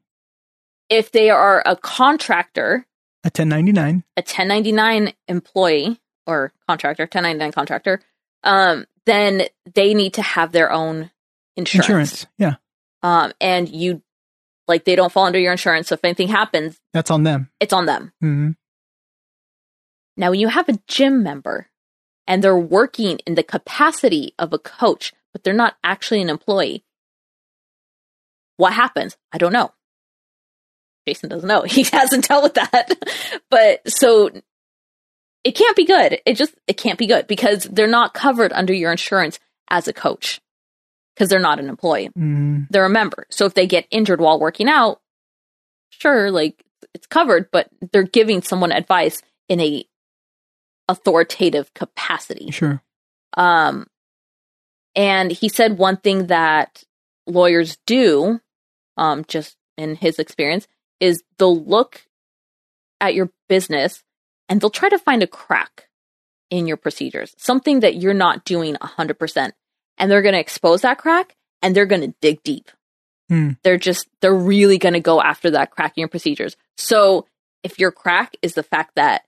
if 0.89 1.11
they 1.11 1.31
are 1.31 1.63
a 1.65 1.75
contractor, 1.75 2.87
a 3.25 3.29
1099. 3.29 4.05
a 4.17 4.21
1099 4.21 5.13
employee 5.27 5.99
or 6.27 6.53
contractor, 6.69 7.05
1099 7.05 7.53
contractor, 7.53 8.01
um, 8.45 8.87
then 9.07 9.45
they 9.75 9.95
need 9.95 10.15
to 10.15 10.23
have 10.23 10.53
their 10.53 10.71
own 10.71 11.11
insurance. 11.57 11.89
Insurance, 11.89 12.27
yeah, 12.39 12.55
Um, 13.03 13.33
and 13.41 13.69
you, 13.69 14.03
like, 14.69 14.85
they 14.85 14.97
don't 14.97 15.13
fall 15.13 15.25
under 15.27 15.39
your 15.39 15.53
insurance. 15.53 15.89
So 15.89 15.95
if 15.95 16.05
anything 16.05 16.29
happens, 16.29 16.79
that's 16.93 17.11
on 17.11 17.25
them. 17.25 17.51
it's 17.61 17.73
on 17.73 17.87
them. 17.87 18.13
hmm 18.21 18.51
Now, 20.17 20.31
when 20.31 20.41
you 20.41 20.49
have 20.49 20.69
a 20.69 20.79
gym 20.87 21.23
member 21.23 21.69
and 22.27 22.43
they're 22.43 22.57
working 22.57 23.19
in 23.27 23.35
the 23.35 23.43
capacity 23.43 24.35
of 24.39 24.53
a 24.53 24.59
coach, 24.59 25.13
but 25.33 25.43
they're 25.43 25.53
not 25.55 25.77
actually 25.83 26.23
an 26.23 26.31
employee, 26.31 26.85
what 28.57 28.73
happens? 28.73 29.17
I 29.33 29.39
don't 29.39 29.53
know. 29.53 29.73
Jason 31.09 31.29
doesn't 31.31 31.49
know. 31.49 31.63
He 31.67 31.83
hasn't 31.85 32.29
dealt 32.29 32.45
with 32.45 32.55
that. 32.55 33.41
but 33.51 33.81
so 33.91 34.31
it 35.43 35.53
can't 35.53 35.77
be 35.77 35.85
good. 35.85 36.21
It 36.25 36.35
just, 36.35 36.55
it 36.69 36.75
can't 36.77 36.99
be 36.99 37.07
good 37.09 37.27
because 37.27 37.65
they're 37.65 37.89
not 37.89 38.15
covered 38.15 38.53
under 38.53 38.73
your 38.73 38.93
insurance 38.93 39.41
as 39.69 39.89
a 39.89 39.93
coach 39.93 40.41
because 41.15 41.29
they're 41.29 41.39
not 41.41 41.59
an 41.59 41.69
employee. 41.69 42.07
hmm 42.15 42.61
They're 42.71 42.85
a 42.85 42.91
member. 42.91 43.27
So 43.31 43.47
if 43.47 43.55
they 43.55 43.67
get 43.67 43.87
injured 43.91 44.21
while 44.21 44.41
working 44.41 44.69
out, 44.69 45.01
sure, 45.91 46.31
like 46.31 46.65
it's 46.95 47.07
covered, 47.07 47.51
but 47.51 47.69
they're 47.93 48.03
giving 48.03 48.43
someone 48.43 48.73
advice 48.73 49.23
in 49.49 49.61
a 49.61 49.85
authoritative 50.89 51.73
capacity. 51.75 52.51
Sure. 52.51 52.83
Um, 53.37 53.87
and 54.95 55.31
he 55.31 55.49
said 55.49 55.79
one 55.79 55.97
thing 55.97 56.27
that 56.27 56.83
lawyers 57.27 57.79
do, 57.87 58.41
um, 58.97 59.25
just 59.27 59.57
in 59.79 59.95
his 59.97 60.19
experience, 60.19 60.67
is 61.01 61.23
they'll 61.39 61.63
look 61.65 62.03
at 63.01 63.15
your 63.15 63.31
business 63.49 64.03
and 64.49 64.61
they'll 64.61 64.71
try 64.71 64.89
to 64.89 64.99
find 64.99 65.23
a 65.23 65.27
crack 65.27 65.89
in 66.51 66.67
your 66.67 66.77
procedures, 66.77 67.35
something 67.39 67.81
that 67.81 67.97
you're 67.97 68.13
not 68.13 68.45
doing 68.45 68.75
100%. 68.75 69.53
And 69.99 70.11
they're 70.11 70.23
going 70.23 70.35
to 70.35 70.41
expose 70.41 70.83
that 70.83 70.99
crack 70.99 71.37
and 71.61 71.75
they're 71.75 71.87
going 71.87 72.01
to 72.03 72.15
dig 72.21 72.43
deep. 72.43 72.71
Hmm. 73.29 73.51
They're 73.63 73.79
just, 73.79 74.09
they're 74.21 74.35
really 74.35 74.79
going 74.79 74.95
to 74.95 75.01
go 75.01 75.21
after 75.21 75.51
that 75.51 75.71
crack 75.71 75.95
in 75.97 76.01
your 76.01 76.09
procedures. 76.09 76.57
So 76.77 77.27
if 77.63 77.79
your 77.79 77.93
crack 77.93 78.37
is 78.43 78.55
the 78.55 78.63
fact 78.63 78.93
that 78.97 79.23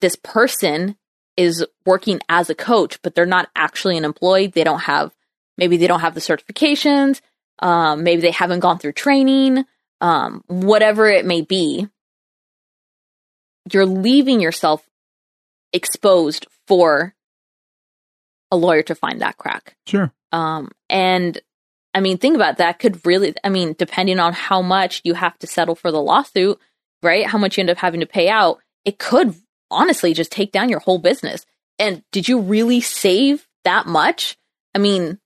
this 0.00 0.16
person 0.16 0.96
is 1.36 1.64
working 1.86 2.20
as 2.28 2.50
a 2.50 2.54
coach, 2.54 3.00
but 3.02 3.14
they're 3.14 3.26
not 3.26 3.48
actually 3.56 3.96
an 3.96 4.04
employee. 4.04 4.48
They 4.48 4.64
don't 4.64 4.80
have, 4.80 5.14
maybe 5.56 5.76
they 5.76 5.86
don't 5.86 6.00
have 6.00 6.14
the 6.14 6.20
certifications. 6.20 7.20
Um, 7.60 8.04
maybe 8.04 8.22
they 8.22 8.30
haven't 8.30 8.60
gone 8.60 8.78
through 8.78 8.92
training, 8.92 9.64
um, 10.00 10.42
whatever 10.46 11.08
it 11.08 11.26
may 11.26 11.42
be. 11.42 11.88
You're 13.70 13.86
leaving 13.86 14.40
yourself 14.40 14.86
exposed 15.72 16.46
for 16.66 17.14
a 18.50 18.56
lawyer 18.56 18.82
to 18.84 18.94
find 18.94 19.20
that 19.20 19.36
crack. 19.38 19.76
Sure. 19.86 20.12
Um, 20.32 20.70
and 20.88 21.40
I 21.94 22.00
mean, 22.00 22.18
think 22.18 22.34
about 22.36 22.58
that. 22.58 22.78
Could 22.78 23.04
really, 23.06 23.34
I 23.42 23.48
mean, 23.48 23.74
depending 23.78 24.18
on 24.18 24.32
how 24.32 24.62
much 24.62 25.00
you 25.04 25.14
have 25.14 25.38
to 25.40 25.46
settle 25.46 25.74
for 25.74 25.90
the 25.90 26.00
lawsuit, 26.00 26.58
right? 27.02 27.26
How 27.26 27.38
much 27.38 27.56
you 27.56 27.62
end 27.62 27.70
up 27.70 27.78
having 27.78 28.00
to 28.00 28.06
pay 28.06 28.28
out, 28.28 28.58
it 28.84 28.98
could 28.98 29.34
honestly 29.70 30.14
just 30.14 30.30
take 30.32 30.52
down 30.52 30.68
your 30.68 30.80
whole 30.80 30.98
business. 30.98 31.44
And 31.78 32.02
did 32.12 32.28
you 32.28 32.40
really 32.40 32.80
save 32.80 33.46
that 33.64 33.86
much? 33.86 34.36
I 34.74 34.78
mean, 34.78 35.18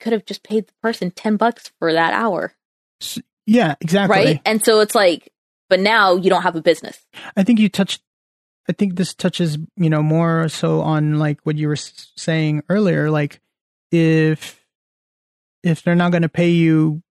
could 0.00 0.12
have 0.12 0.24
just 0.24 0.42
paid 0.42 0.66
the 0.66 0.72
person 0.82 1.10
10 1.10 1.36
bucks 1.36 1.72
for 1.78 1.92
that 1.92 2.12
hour, 2.12 2.52
Yeah, 3.46 3.74
exactly. 3.80 4.16
right? 4.16 4.40
And 4.44 4.64
so 4.64 4.80
it's 4.80 4.94
like, 4.94 5.32
but 5.68 5.80
now 5.80 6.16
you 6.16 6.30
don't 6.30 6.42
have 6.42 6.56
a 6.56 6.62
business. 6.62 6.98
I 7.36 7.44
think 7.44 7.58
you 7.58 7.68
touched. 7.68 8.00
I 8.68 8.72
think 8.72 8.96
this 8.96 9.14
touches, 9.14 9.56
you 9.76 9.88
know, 9.88 10.02
more 10.02 10.48
so 10.48 10.82
on 10.82 11.18
like 11.18 11.40
what 11.44 11.56
you 11.56 11.68
were 11.68 11.76
saying 11.76 12.62
earlier. 12.68 13.10
Like, 13.10 13.40
if 13.90 14.62
if 15.62 15.82
they're 15.82 15.94
not 15.94 16.12
going 16.12 16.22
to 16.22 16.28
pay 16.28 16.50
you, 16.50 17.02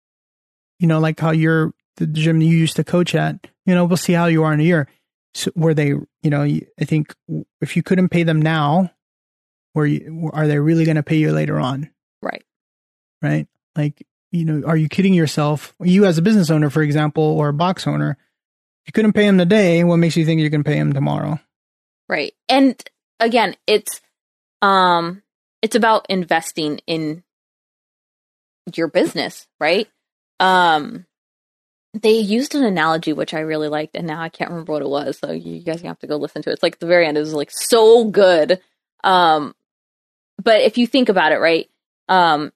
you 0.80 0.88
know, 0.88 1.00
like 1.00 1.20
how 1.20 1.32
you're 1.32 1.74
the 1.98 2.08
gym 2.08 2.42
you 2.42 2.56
used 2.56 2.76
to 2.76 2.84
coach 2.84 3.16
at, 3.16 3.48
you 3.66 3.74
know, 3.74 3.86
we'll 3.86 3.98
see 3.98 4.14
how 4.14 4.28
you 4.28 4.44
are 4.44 4.54
in 4.54 4.60
a 4.60 4.64
year. 4.64 4.88
So 5.34 5.52
where 5.56 5.74
they, 5.74 5.88
you 5.88 6.30
know, 6.30 6.44
I 6.44 6.86
think 6.86 7.14
if 7.62 7.76
you 7.76 7.84
couldn't 7.84 8.10
pay 8.10 8.24
them 8.24 8.42
now, 8.42 8.92
where 9.74 9.86
you, 9.86 10.30
are 10.34 10.48
they 10.48 10.60
really 10.60 10.86
going 10.86 10.96
to 10.96 11.04
pay 11.04 11.18
you 11.18 11.32
later 11.32 11.60
on? 11.60 11.90
Right. 12.22 12.44
right? 13.22 13.48
Like, 13.76 14.06
you 14.32 14.46
know, 14.46 14.68
are 14.68 14.78
you 14.78 14.90
kidding 14.90 15.14
yourself? 15.14 15.76
You 15.82 16.06
as 16.06 16.18
a 16.18 16.24
business 16.24 16.50
owner, 16.50 16.70
for 16.70 16.82
example, 16.82 17.24
or 17.24 17.50
a 17.50 17.54
box 17.54 17.86
owner, 17.88 18.18
you 18.86 18.94
couldn't 18.94 19.14
pay 19.14 19.26
him 19.26 19.38
today, 19.38 19.84
what 19.84 19.98
makes 19.98 20.16
you 20.18 20.26
think 20.26 20.42
you 20.42 20.50
can 20.50 20.64
pay 20.64 20.78
him 20.78 20.94
tomorrow? 20.94 21.40
Right. 22.10 22.34
And 22.48 22.82
again, 23.20 23.56
it's 23.66 24.02
um 24.62 25.24
it's 25.62 25.76
about 25.76 26.06
investing 26.10 26.80
in 26.88 27.24
your 28.76 28.88
business, 28.88 29.48
right? 29.60 29.88
Um 30.40 31.06
they 31.94 32.14
used 32.20 32.54
an 32.56 32.64
analogy 32.64 33.14
which 33.14 33.34
I 33.34 33.40
really 33.40 33.70
liked 33.70 33.96
and 33.96 34.08
now 34.08 34.22
I 34.22 34.30
can't 34.30 34.52
remember 34.52 34.74
what 34.74 34.82
it 34.82 34.90
was, 34.90 35.20
so 35.20 35.32
you 35.32 35.62
guys 35.62 35.82
have 35.82 36.00
to 36.00 36.08
go 36.08 36.18
listen 36.18 36.42
to 36.44 36.50
it. 36.50 36.54
It's 36.54 36.64
like 36.64 36.80
the 36.80 36.86
very 36.86 37.08
end 37.08 37.18
is 37.18 37.34
like 37.34 37.52
so 37.52 38.06
good. 38.06 38.62
Um 39.04 39.54
but 40.44 40.62
if 40.62 40.78
you 40.78 40.88
think 40.88 41.10
about 41.10 41.32
it, 41.32 41.40
right? 41.40 41.70
Um 42.10 42.52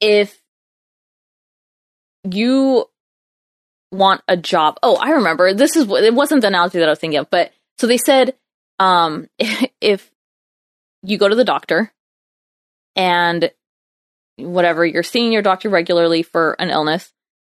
if 0.00 0.40
you 2.24 2.86
want 3.90 4.22
a 4.28 4.36
job. 4.36 4.78
Oh, 4.82 4.96
I 4.96 5.10
remember. 5.10 5.52
This 5.52 5.76
is 5.76 5.88
it 5.90 6.14
wasn't 6.14 6.42
the 6.42 6.48
analogy 6.48 6.78
that 6.78 6.88
I 6.88 6.92
was 6.92 6.98
thinking 6.98 7.18
of, 7.18 7.30
but 7.30 7.52
so 7.78 7.86
they 7.86 7.98
said 7.98 8.34
um 8.78 9.28
if 9.80 10.10
you 11.02 11.18
go 11.18 11.28
to 11.28 11.34
the 11.34 11.44
doctor 11.44 11.92
and 12.96 13.50
whatever, 14.36 14.84
you're 14.84 15.02
seeing 15.02 15.32
your 15.32 15.42
doctor 15.42 15.68
regularly 15.68 16.22
for 16.22 16.56
an 16.58 16.70
illness, 16.70 17.12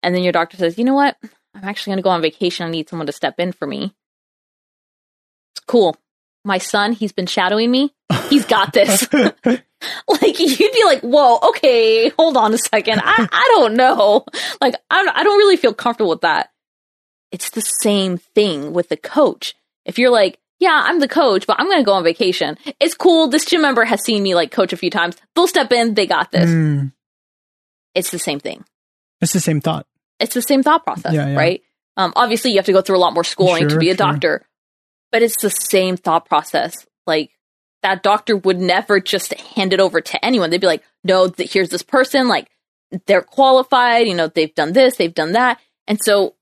and 0.02 0.14
then 0.14 0.22
your 0.22 0.32
doctor 0.32 0.56
says, 0.56 0.78
you 0.78 0.84
know 0.84 0.94
what? 0.94 1.16
I'm 1.54 1.64
actually 1.64 1.92
going 1.92 1.98
to 1.98 2.02
go 2.02 2.10
on 2.10 2.22
vacation. 2.22 2.66
I 2.66 2.70
need 2.70 2.88
someone 2.88 3.06
to 3.06 3.12
step 3.12 3.38
in 3.38 3.52
for 3.52 3.66
me. 3.66 3.94
It's 5.54 5.64
cool. 5.66 5.96
My 6.44 6.58
son, 6.58 6.92
he's 6.92 7.12
been 7.12 7.26
shadowing 7.26 7.70
me. 7.70 7.92
He's 8.28 8.46
got 8.46 8.72
this. 8.72 9.06
like 10.08 10.38
you'd 10.38 10.58
be 10.72 10.82
like, 10.84 11.00
whoa, 11.00 11.38
okay, 11.50 12.08
hold 12.10 12.36
on 12.36 12.52
a 12.54 12.58
second. 12.58 13.00
I, 13.04 13.28
I 13.32 13.46
don't 13.56 13.74
know. 13.74 14.24
Like 14.60 14.74
I 14.90 15.02
don't, 15.04 15.16
I 15.16 15.22
don't 15.22 15.38
really 15.38 15.56
feel 15.56 15.74
comfortable 15.74 16.10
with 16.10 16.20
that. 16.22 16.50
It's 17.32 17.50
the 17.50 17.60
same 17.60 18.18
thing 18.18 18.72
with 18.72 18.88
the 18.88 18.96
coach. 18.96 19.54
If 19.84 19.98
you're 19.98 20.10
like, 20.10 20.38
yeah, 20.58 20.82
I'm 20.84 20.98
the 21.00 21.08
coach, 21.08 21.46
but 21.46 21.58
I'm 21.58 21.66
going 21.66 21.78
to 21.78 21.84
go 21.84 21.92
on 21.94 22.04
vacation. 22.04 22.58
It's 22.80 22.94
cool. 22.94 23.28
This 23.28 23.44
gym 23.46 23.62
member 23.62 23.84
has 23.84 24.04
seen 24.04 24.22
me 24.22 24.34
like 24.34 24.50
coach 24.50 24.72
a 24.72 24.76
few 24.76 24.90
times. 24.90 25.16
They'll 25.34 25.46
step 25.46 25.72
in. 25.72 25.94
They 25.94 26.06
got 26.06 26.30
this. 26.32 26.50
Mm, 26.50 26.92
It's 27.94 28.10
the 28.10 28.18
same 28.18 28.40
thing. 28.40 28.64
it's 29.22 29.32
the 29.32 29.40
same 29.40 29.60
thought. 29.60 29.86
It's 30.18 30.34
the 30.34 30.42
same 30.42 30.62
thought 30.62 30.84
process, 30.84 31.14
Yeah, 31.14 31.28
yeah. 31.28 31.36
right? 31.38 31.62
Um, 31.96 32.12
obviously, 32.14 32.50
you 32.50 32.58
have 32.58 32.66
to 32.66 32.72
go 32.72 32.82
through 32.82 32.96
a 32.96 33.00
lot 33.00 33.14
more 33.14 33.24
schooling 33.24 33.68
to 33.68 33.78
be 33.78 33.88
a 33.88 33.92
sure. 33.92 33.96
doctor, 33.96 34.46
but 35.12 35.22
it's 35.22 35.40
the 35.40 35.48
same 35.50 35.96
thought 35.96 36.26
process. 36.26 36.86
Like 37.06 37.30
that 37.82 38.02
doctor 38.02 38.36
would 38.36 38.58
never 38.58 39.00
just 39.00 39.32
hand 39.34 39.72
it 39.72 39.80
over 39.80 40.00
to 40.00 40.24
anyone. 40.24 40.50
They'd 40.50 40.60
be 40.60 40.66
like, 40.66 40.84
"No, 41.04 41.28
th- 41.28 41.52
here's 41.52 41.70
this 41.70 41.82
person. 41.82 42.28
Like 42.28 42.48
they're 43.06 43.22
qualified. 43.22 44.06
You 44.06 44.14
know, 44.14 44.28
they've 44.28 44.54
done 44.54 44.72
this, 44.72 44.96
they've 44.96 45.14
done 45.14 45.32
that." 45.32 45.60
And 45.86 45.98
so 46.02 46.34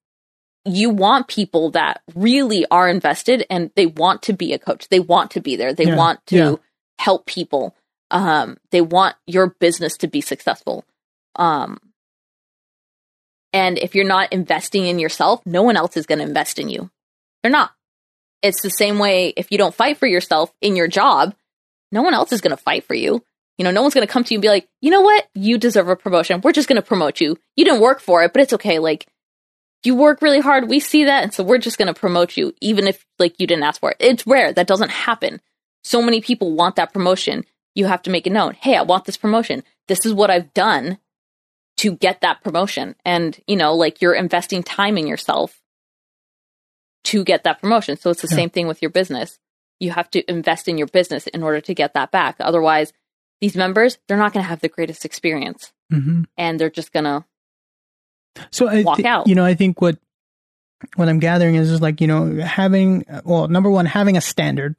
you 0.65 0.91
want 0.91 1.29
people 1.29 1.71
that 1.71 2.03
really 2.15 2.67
are 2.71 2.89
invested 2.89 3.47
and 3.49 3.71
they 3.75 3.87
want 3.87 4.23
to 4.23 4.33
be 4.35 4.53
a 4.53 4.59
coach. 4.59 4.89
They 4.89 5.01
want 5.01 5.31
to 5.33 5.41
be 5.41 5.57
there. 5.57 5.73
They 5.73 5.87
Yeah, 5.87 5.97
want 5.97 6.27
to 6.27 6.37
yeah. 6.37 6.55
help 6.99 7.27
people. 7.27 7.75
Um, 8.11 8.59
they 8.71 8.81
want 8.81 9.17
your 9.27 9.49
business 9.61 9.97
to 9.99 10.09
be 10.09 10.21
successful. 10.21 10.85
Um, 11.37 11.79
and 13.53 13.79
if 13.79 13.95
you're 13.95 14.05
not 14.05 14.33
investing 14.33 14.87
in 14.87 14.99
yourself, 14.99 15.41
no 15.47 15.63
one 15.63 15.77
else 15.77 15.97
is 15.97 16.07
going 16.07 16.19
to 16.19 16.25
invest 16.25 16.59
in 16.59 16.69
you. 16.69 16.91
They're 17.43 17.53
not. 17.53 17.71
It's 18.43 18.63
the 18.63 18.71
same 18.71 18.99
way 18.99 19.33
if 19.37 19.51
you 19.51 19.59
don't 19.59 19.75
fight 19.75 19.99
for 19.99 20.07
yourself 20.07 20.53
in 20.61 20.77
your 20.77 20.89
job, 20.89 21.35
no 21.91 22.03
one 22.03 22.15
else 22.15 22.33
is 22.33 22.41
going 22.41 22.57
to 22.57 22.63
fight 22.63 22.85
for 22.85 22.95
you. 22.95 23.25
You 23.57 23.65
know, 23.65 23.73
no 23.73 23.83
one's 23.83 23.95
going 23.95 24.07
to 24.07 24.13
come 24.13 24.23
to 24.23 24.33
you 24.33 24.39
and 24.39 24.43
be 24.43 24.49
like, 24.49 24.69
you 24.81 24.91
know 24.91 25.01
what? 25.01 25.29
You 25.35 25.59
deserve 25.59 25.89
a 25.89 25.97
promotion. 25.97 26.41
We're 26.43 26.53
just 26.53 26.69
going 26.69 26.81
to 26.81 26.87
promote 26.87 27.21
you. 27.21 27.37
You 27.57 27.65
didn't 27.65 27.81
work 27.81 28.01
for 28.01 28.23
it, 28.23 28.33
but 28.33 28.43
it's 28.43 28.53
okay. 28.53 28.79
Like, 28.79 29.07
you 29.85 29.95
work 29.95 30.23
really 30.23 30.41
hard. 30.41 30.69
We 30.69 30.81
see 30.81 31.05
that. 31.05 31.25
And 31.25 31.35
so 31.35 31.43
we're 31.43 31.59
just 31.59 31.79
going 31.79 31.93
to 31.93 31.99
promote 31.99 32.37
you, 32.37 32.55
even 32.61 32.87
if 32.87 33.05
like 33.19 33.35
you 33.39 33.47
didn't 33.47 33.65
ask 33.65 33.81
for 33.81 33.91
it. 33.91 33.97
It's 34.01 34.27
rare. 34.27 34.53
That 34.53 34.67
doesn't 34.67 34.91
happen. 34.91 35.41
So 35.83 36.03
many 36.03 36.21
people 36.21 36.55
want 36.55 36.77
that 36.77 36.93
promotion. 36.93 37.45
You 37.75 37.87
have 37.87 38.03
to 38.03 38.11
make 38.11 38.27
it 38.27 38.33
known. 38.33 38.55
Hey, 38.55 38.77
I 38.77 38.83
want 38.83 39.05
this 39.05 39.17
promotion. 39.17 39.63
This 39.87 40.05
is 40.05 40.13
what 40.13 40.31
I've 40.31 40.53
done 40.55 40.99
to 41.79 41.95
get 41.97 42.21
that 42.21 42.43
promotion. 42.43 42.97
And, 43.05 43.39
you 43.47 43.57
know, 43.57 43.75
like 43.75 44.03
you're 44.03 44.15
investing 44.15 44.63
time 44.63 44.99
in 44.99 45.07
yourself 45.07 45.61
to 47.05 47.25
get 47.25 47.45
that 47.45 47.61
promotion. 47.61 47.97
So 47.97 48.11
it's 48.11 48.23
the 48.23 48.29
Yeah. 48.31 48.37
same 48.37 48.51
thing 48.51 48.67
with 48.67 48.83
your 48.83 48.91
business. 48.91 49.39
You 49.81 49.93
have 49.93 50.11
to 50.11 50.29
invest 50.31 50.69
in 50.69 50.77
your 50.79 50.89
business 50.89 51.27
in 51.29 51.43
order 51.43 51.61
to 51.61 51.75
get 51.75 51.95
that 51.95 52.11
back. 52.11 52.37
Otherwise, 52.41 52.93
these 53.41 53.57
members, 53.57 53.99
they're 54.09 54.17
not 54.19 54.33
going 54.33 54.43
to 54.43 54.49
have 54.49 54.61
the 54.61 54.69
greatest 54.69 55.05
experience 55.05 55.73
hmm 55.91 56.25
and 56.37 56.59
they're 56.61 56.69
just 56.71 56.93
going 56.93 57.05
to, 57.05 57.25
So 58.51 58.69
I 58.69 58.83
Walk 58.83 58.99
thi- 58.99 59.07
out. 59.07 59.27
You 59.27 59.35
know, 59.35 59.45
I 59.45 59.55
think 59.55 59.81
what 59.81 59.99
what 60.97 61.09
I'm 61.09 61.19
gathering 61.19 61.55
is 61.57 61.69
just 61.71 61.83
like 61.83 62.01
you 62.01 62.07
know 62.07 62.37
having 62.41 63.05
well, 63.25 63.49
number 63.49 63.71
one, 63.71 63.87
having 63.87 64.17
a 64.17 64.21
standard 64.21 64.77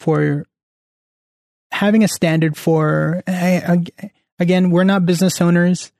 for 0.00 0.46
having 1.72 2.04
a 2.04 2.08
standard 2.08 2.56
for 2.56 3.22
again, 4.38 4.70
we're 4.70 4.84
not 4.84 5.06
business 5.06 5.40
owners. 5.40 5.92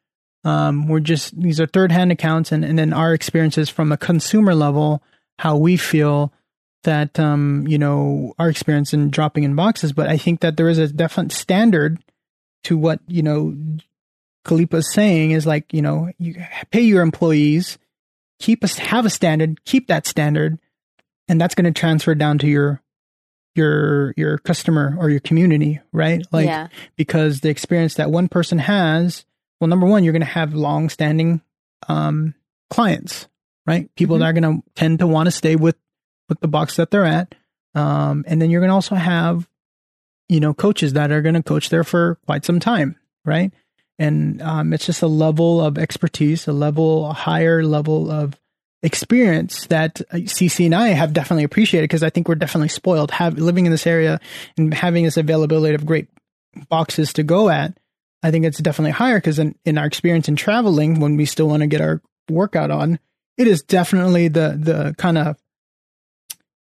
Um, 0.45 0.89
we're 0.89 1.01
just 1.01 1.39
these 1.41 1.61
are 1.61 1.67
third 1.67 1.91
hand 1.91 2.13
accounts, 2.13 2.53
and 2.53 2.65
and 2.65 2.79
then 2.79 2.93
our 2.93 3.13
experiences 3.15 3.69
from 3.71 3.91
a 3.93 3.97
consumer 3.97 4.55
level, 4.55 5.03
how 5.39 5.57
we 5.57 5.77
feel 5.77 6.33
that 6.85 7.19
um 7.19 7.67
you 7.67 7.79
know 7.79 8.35
our 8.39 8.51
experience 8.51 8.93
in 8.93 9.11
dropping 9.11 9.45
in 9.45 9.55
boxes. 9.55 9.93
But 9.93 10.09
I 10.09 10.17
think 10.17 10.41
that 10.41 10.57
there 10.57 10.69
is 10.69 10.79
a 10.79 10.89
definite 10.89 11.33
standard 11.33 11.99
to 12.65 12.77
what 12.77 13.01
you 13.07 13.23
know 13.23 13.55
Khalipa's 14.45 14.93
saying 14.93 15.31
is 15.31 15.47
like, 15.47 15.73
you 15.73 15.83
know, 15.83 16.11
you 16.19 16.37
pay 16.71 16.83
your 16.83 17.03
employees, 17.03 17.79
keep 18.39 18.63
us 18.63 18.79
have 18.79 19.07
a 19.07 19.11
standard, 19.11 19.65
keep 19.65 19.89
that 19.89 20.07
standard, 20.07 20.59
and 21.29 21.41
that's 21.41 21.55
going 21.55 21.73
to 21.73 21.79
transfer 21.79 22.15
down 22.15 22.39
to 22.39 22.47
your 22.47 22.83
your 23.55 24.13
your 24.17 24.39
customer 24.39 24.97
or 24.99 25.11
your 25.11 25.21
community, 25.21 25.81
right? 25.93 26.23
Like 26.31 26.47
yeah, 26.47 26.69
because 26.97 27.41
the 27.41 27.49
experience 27.49 27.95
that 27.95 28.11
one 28.11 28.29
person 28.29 28.59
has, 28.59 29.25
well, 29.61 29.69
number 29.69 29.87
one, 29.87 30.05
you're 30.05 30.13
going 30.13 30.21
to 30.21 30.27
have 30.27 30.55
long 30.55 30.89
standing 30.89 31.41
um, 31.89 32.35
clients, 32.69 33.29
right? 33.67 33.89
People 33.97 34.17
Mhm. 34.17 34.21
that 34.21 34.27
are 34.27 34.33
going 34.41 34.57
to 34.63 34.63
tend 34.75 34.99
to 35.01 35.07
want 35.07 35.27
to 35.27 35.31
stay 35.31 35.57
with 35.57 35.77
with 36.29 36.41
the 36.41 36.49
box 36.49 36.77
that 36.77 36.91
they're 36.91 37.05
at, 37.05 37.35
um, 37.75 38.25
and 38.27 38.41
then 38.41 38.49
you're 38.51 38.61
going 38.63 38.71
to 38.71 38.75
also 38.75 38.95
have, 38.95 39.47
you 40.29 40.41
know, 40.41 40.55
coaches 40.55 40.95
that 40.95 41.11
are 41.13 41.21
going 41.21 41.35
to 41.35 41.43
coach 41.43 41.69
there 41.69 41.85
for 41.85 42.19
quite 42.25 42.45
some 42.45 42.59
time, 42.61 42.97
right? 43.27 43.53
And 43.99 44.41
um, 44.43 44.73
it's 44.73 44.87
just 44.87 45.03
a 45.03 45.07
level 45.07 45.61
of 45.61 45.77
expertise, 45.79 46.49
a 46.49 46.53
level, 46.53 47.07
a 47.11 47.13
higher 47.13 47.63
level 47.63 48.11
of 48.11 48.41
experience 48.83 49.67
that 49.67 50.01
uh, 50.11 50.17
Cece 50.17 50.65
and 50.67 50.75
I 50.75 50.89
have 50.89 51.13
definitely 51.13 51.45
appreciated 51.45 51.85
because 51.85 52.03
I 52.03 52.11
think 52.11 52.29
we're 52.29 52.35
definitely 52.35 52.69
spoiled 52.69 53.11
have 53.13 53.39
living 53.39 53.67
in 53.67 53.73
this 53.73 53.87
area 53.87 54.21
and 54.57 54.73
having 54.75 55.05
this 55.05 55.17
availability 55.17 55.75
of 55.75 55.87
great 55.87 56.09
boxes 56.69 57.13
to 57.15 57.23
go 57.23 57.49
at. 57.49 57.79
I 58.23 58.31
think 58.31 58.45
it's 58.45 58.59
definitely 58.61 58.93
higher 58.93 59.19
because 59.19 59.39
in, 59.39 59.55
in 59.65 59.77
our 59.79 59.87
experience 59.87 60.29
in 60.29 60.37
traveling, 60.37 61.01
when 61.01 61.17
we 61.17 61.25
still 61.27 61.49
want 61.49 61.61
to 61.63 61.67
get 61.67 61.81
our 61.81 62.01
workout 62.31 62.71
on, 62.71 62.99
it 63.37 63.47
is 63.47 63.63
definitely 63.63 64.29
the 64.29 64.57
the 64.59 64.95
kind 64.99 65.19
of 65.19 65.37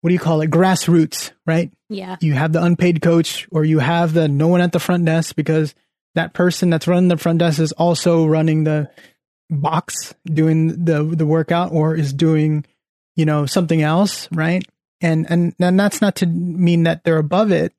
what 0.00 0.08
do 0.08 0.14
you 0.14 0.20
call 0.20 0.40
it? 0.40 0.50
Grassroots, 0.50 1.30
right? 1.46 1.70
yeah, 1.92 2.16
you 2.20 2.32
have 2.32 2.52
the 2.52 2.62
unpaid 2.62 3.02
coach 3.02 3.46
or 3.52 3.64
you 3.64 3.78
have 3.78 4.14
the 4.14 4.28
no 4.28 4.48
one 4.48 4.60
at 4.60 4.72
the 4.72 4.80
front 4.80 5.04
desk 5.04 5.36
because 5.36 5.74
that 6.14 6.32
person 6.32 6.70
that's 6.70 6.88
running 6.88 7.08
the 7.08 7.16
front 7.16 7.38
desk 7.38 7.60
is 7.60 7.72
also 7.72 8.26
running 8.26 8.64
the 8.64 8.90
box 9.50 10.14
doing 10.24 10.84
the 10.84 11.02
the 11.02 11.26
workout 11.26 11.72
or 11.72 11.94
is 11.94 12.12
doing 12.12 12.64
you 13.16 13.24
know 13.24 13.46
something 13.46 13.82
else 13.82 14.28
right? 14.32 14.64
And 15.00 15.26
and 15.28 15.54
and 15.58 15.78
that's 15.78 16.00
not 16.00 16.16
to 16.16 16.26
mean 16.26 16.84
that 16.84 17.04
they're 17.04 17.18
above 17.18 17.52
it 17.52 17.74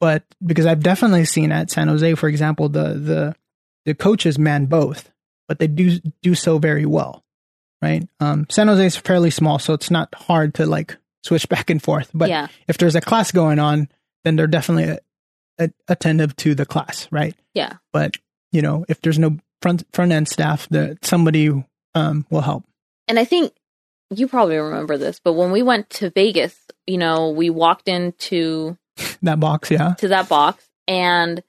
but 0.00 0.24
because 0.44 0.66
I've 0.66 0.82
definitely 0.82 1.24
seen 1.24 1.52
at 1.52 1.70
San 1.70 1.88
Jose 1.88 2.14
for 2.14 2.28
example 2.28 2.68
the 2.68 2.94
the 2.94 3.36
the 3.84 3.94
coaches 3.94 4.38
man 4.38 4.66
both 4.66 5.10
but 5.46 5.58
they 5.58 5.66
do 5.66 5.98
do 6.22 6.34
so 6.34 6.58
very 6.58 6.86
well 6.86 7.23
right 7.82 8.08
um 8.20 8.46
San 8.50 8.68
Jose 8.68 8.86
is 8.86 8.96
fairly 8.96 9.30
small 9.30 9.58
so 9.58 9.74
it's 9.74 9.90
not 9.90 10.14
hard 10.14 10.54
to 10.54 10.66
like 10.66 10.96
switch 11.22 11.48
back 11.54 11.70
and 11.70 11.82
forth 11.82 12.10
but 12.14 12.28
yeah, 12.28 12.48
if 12.68 12.78
there's 12.78 12.94
a 12.94 13.00
class 13.00 13.32
going 13.32 13.58
on, 13.58 13.88
then 14.24 14.36
they're 14.36 14.46
definitely 14.46 14.84
a, 14.84 14.98
a, 15.58 15.70
attentive 15.88 16.34
to 16.36 16.54
the 16.54 16.66
class, 16.66 17.08
right? 17.10 17.34
yeah. 17.54 17.74
But 17.92 18.16
you 18.52 18.62
know, 18.62 18.84
if 18.88 19.00
there's 19.00 19.18
no 19.18 19.38
front 19.60 19.84
front 19.92 20.12
end 20.12 20.28
staff, 20.28 20.68
that 20.70 21.04
somebody 21.04 21.64
um, 21.94 22.26
will 22.30 22.40
help. 22.40 22.64
And 23.08 23.18
I 23.18 23.24
think 23.24 23.52
you 24.10 24.28
probably 24.28 24.56
remember 24.56 24.96
this, 24.96 25.20
but 25.22 25.32
when 25.32 25.50
we 25.50 25.62
went 25.62 25.90
to 25.90 26.10
Vegas, 26.10 26.56
you 26.86 26.98
know, 26.98 27.30
we 27.30 27.50
walked 27.50 27.88
into 27.88 28.78
That 29.22 29.40
box, 29.40 29.70
yeah, 29.70 29.94
to 29.94 30.08
that 30.08 30.28
box 30.28 30.64
and 30.86 31.42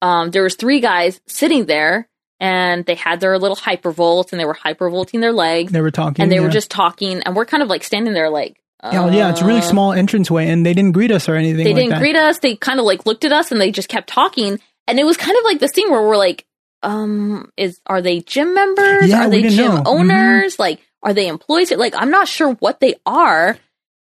um 0.00 0.30
there 0.30 0.44
was 0.44 0.54
three 0.54 0.80
guys 0.80 1.20
sitting 1.26 1.66
there 1.66 2.08
and 2.40 2.84
they 2.86 2.94
had 2.94 3.20
their 3.20 3.38
little 3.38 3.56
hypervolts 3.56 4.30
and 4.32 4.40
they 4.40 4.44
were 4.44 4.54
hypervolting 4.54 5.20
their 5.20 5.32
legs 5.32 5.72
they 5.72 5.80
were 5.80 5.90
talking, 5.90 6.22
and 6.22 6.30
they 6.32 6.40
were 6.40 6.48
just 6.48 6.70
talking 6.70 7.20
and 7.22 7.34
we're 7.36 7.44
kind 7.46 7.62
of 7.62 7.68
like 7.68 7.82
standing 7.84 8.14
there 8.14 8.30
like 8.30 8.60
yeah, 8.84 9.10
yeah, 9.10 9.30
it's 9.30 9.40
a 9.40 9.44
really 9.44 9.58
uh, 9.58 9.62
small 9.62 9.90
entranceway, 9.92 10.46
and 10.48 10.64
they 10.64 10.72
didn't 10.72 10.92
greet 10.92 11.10
us 11.10 11.28
or 11.28 11.34
anything. 11.34 11.64
they 11.64 11.72
like 11.72 11.76
didn't 11.76 11.90
that. 11.90 11.98
greet 12.00 12.14
us 12.16 12.38
they 12.38 12.54
kind 12.56 12.78
of 12.78 12.86
like 12.86 13.06
looked 13.06 13.24
at 13.24 13.32
us 13.32 13.50
and 13.50 13.60
they 13.60 13.70
just 13.72 13.88
kept 13.88 14.08
talking 14.08 14.60
and 14.86 15.00
it 15.00 15.04
was 15.04 15.16
kind 15.16 15.36
of 15.36 15.44
like 15.44 15.58
this 15.58 15.72
thing 15.72 15.90
where 15.90 16.02
we're 16.02 16.16
like 16.16 16.44
um 16.84 17.50
is 17.56 17.80
are 17.86 18.00
they 18.00 18.20
gym 18.20 18.54
members 18.54 19.08
Yeah, 19.08 19.26
are 19.26 19.30
they 19.30 19.42
gym 19.48 19.74
know. 19.74 19.82
Mhm. 19.82 19.86
owners 19.86 20.58
like 20.60 20.80
are 21.02 21.14
they 21.14 21.28
employees? 21.28 21.70
Like, 21.72 21.94
I'm 21.96 22.10
not 22.10 22.26
sure 22.26 22.54
what 22.54 22.80
they 22.80 22.96
are. 23.06 23.56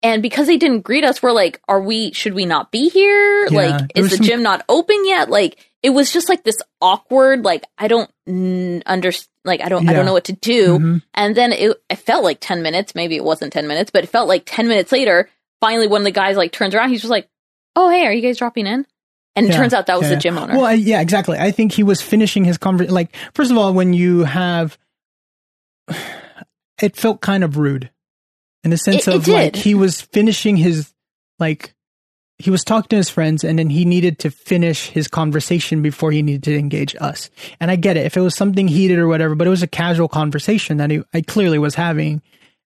And 0.04 0.22
because 0.22 0.46
they 0.46 0.58
didn't 0.58 0.82
greet 0.82 1.04
us, 1.04 1.24
we're 1.24 1.32
like, 1.32 1.60
are 1.68 1.82
we, 1.82 2.12
should 2.14 2.36
we 2.36 2.46
not 2.46 2.72
be 2.72 2.90
here? 2.90 3.48
Yeah, 3.50 3.58
like, 3.78 3.92
is 3.96 4.12
the 4.12 4.18
some- 4.18 4.26
gym 4.28 4.44
not 4.44 4.64
open 4.70 5.04
yet? 5.04 5.28
Like, 5.28 5.58
it 5.84 5.90
was 5.92 6.12
just 6.12 6.30
like 6.30 6.44
this 6.44 6.58
awkward, 6.82 7.44
like, 7.44 7.66
I 7.78 7.88
don't 7.90 8.10
mm, 8.28 8.82
understand, 8.86 9.30
like, 9.46 9.62
I 9.62 9.68
don't, 9.70 9.88
I 9.90 9.94
don't 9.94 10.06
know 10.06 10.14
what 10.14 10.24
to 10.26 10.34
do. 10.34 10.80
Mhm. 10.80 11.02
And 11.14 11.36
then 11.36 11.52
it, 11.52 11.78
it 11.90 11.98
felt 11.98 12.24
like 12.24 12.38
10 12.40 12.62
minutes. 12.64 12.96
Maybe 12.96 13.16
it 13.18 13.24
wasn't 13.24 13.52
10 13.54 13.68
minutes, 13.68 13.92
but 13.92 14.04
it 14.04 14.08
felt 14.10 14.28
like 14.30 14.44
10 14.46 14.68
minutes 14.70 14.92
later, 14.94 15.30
finally, 15.60 15.88
one 15.88 16.02
of 16.02 16.06
the 16.06 16.12
guys 16.12 16.38
like 16.38 16.52
turns 16.54 16.74
around. 16.74 16.90
He's 16.90 17.02
just 17.02 17.12
like, 17.12 17.28
oh, 17.76 17.90
hey, 17.90 18.06
are 18.06 18.14
you 18.14 18.22
guys 18.22 18.38
dropping 18.38 18.66
in? 18.66 18.86
And 19.36 19.46
it 19.48 19.50
Yeah, 19.50 19.58
turns 19.58 19.74
out 19.74 19.88
that 19.88 19.98
was 20.00 20.10
yeah, 20.10 20.16
the 20.16 20.22
gym 20.22 20.38
owner. 20.38 20.56
Well, 20.56 20.66
I, 20.66 20.74
yeah, 20.74 21.02
exactly. 21.02 21.38
I 21.38 21.52
think 21.52 21.72
he 21.74 21.84
was 21.84 22.02
finishing 22.02 22.46
his 22.46 22.58
conversation. 22.58 22.94
Like, 22.96 23.14
first 23.34 23.52
of 23.52 23.58
all, 23.58 23.74
when 23.74 23.92
you 23.94 24.24
have, 24.24 24.78
it 26.82 26.96
felt 26.96 27.22
kind 27.22 27.44
of 27.44 27.58
rude, 27.58 27.90
in 28.64 28.70
the 28.72 28.78
sense 28.78 29.08
It- 29.08 29.12
it 29.12 29.16
of 29.18 29.28
like 29.28 29.56
he 29.56 29.76
was 29.76 30.02
finishing 30.02 30.56
his 30.58 30.94
like 31.40 31.74
he 32.44 32.50
was 32.50 32.66
talking 32.66 32.90
to 32.90 32.98
his 32.98 33.10
friends, 33.10 33.46
and 33.46 33.58
then 33.58 33.70
he 33.70 33.86
needed 33.86 34.20
to 34.20 34.30
finish 34.30 34.90
his 34.90 35.08
conversation 35.08 35.82
before 35.82 36.12
he 36.12 36.22
needed 36.22 36.44
to 36.44 36.58
engage 36.58 36.94
us. 37.00 37.30
And 37.62 37.72
I 37.72 37.78
get 37.78 37.96
it 37.96 38.06
if 38.06 38.18
it 38.18 38.22
was 38.22 38.36
something 38.36 38.68
heated 38.68 39.00
or 39.00 39.08
whatever, 39.08 39.34
but 39.34 39.48
it 39.48 39.50
was 39.50 39.64
a 39.64 39.68
casual 39.68 40.10
conversation 40.10 40.76
that 40.76 40.92
he 40.92 41.02
I 41.14 41.22
clearly 41.22 41.58
was 41.58 41.76
having. 41.76 42.22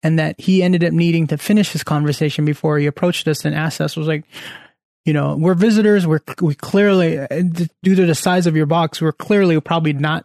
And 0.05 0.19
that 0.19 0.39
he 0.39 0.63
ended 0.63 0.85
up 0.85 0.93
needing 0.93 1.27
to 1.29 1.39
finish 1.39 1.73
his 1.73 1.83
conversation 1.83 2.45
before 2.45 2.79
he 2.79 2.87
approached 2.87 3.27
us 3.27 3.45
and 3.45 3.53
asked 3.55 3.81
us 3.81 3.97
was 3.97 4.07
like, 4.07 4.25
you 5.05 5.13
know, 5.13 5.35
we're 5.35 5.55
visitors. 5.55 6.07
We're 6.07 6.21
we 6.41 6.55
clearly, 6.55 7.27
due 7.83 7.95
to 7.97 8.07
the 8.07 8.15
size 8.15 8.47
of 8.47 8.55
your 8.55 8.67
box, 8.67 9.03
we're 9.03 9.13
clearly 9.13 9.61
probably 9.61 9.95
not, 9.95 10.25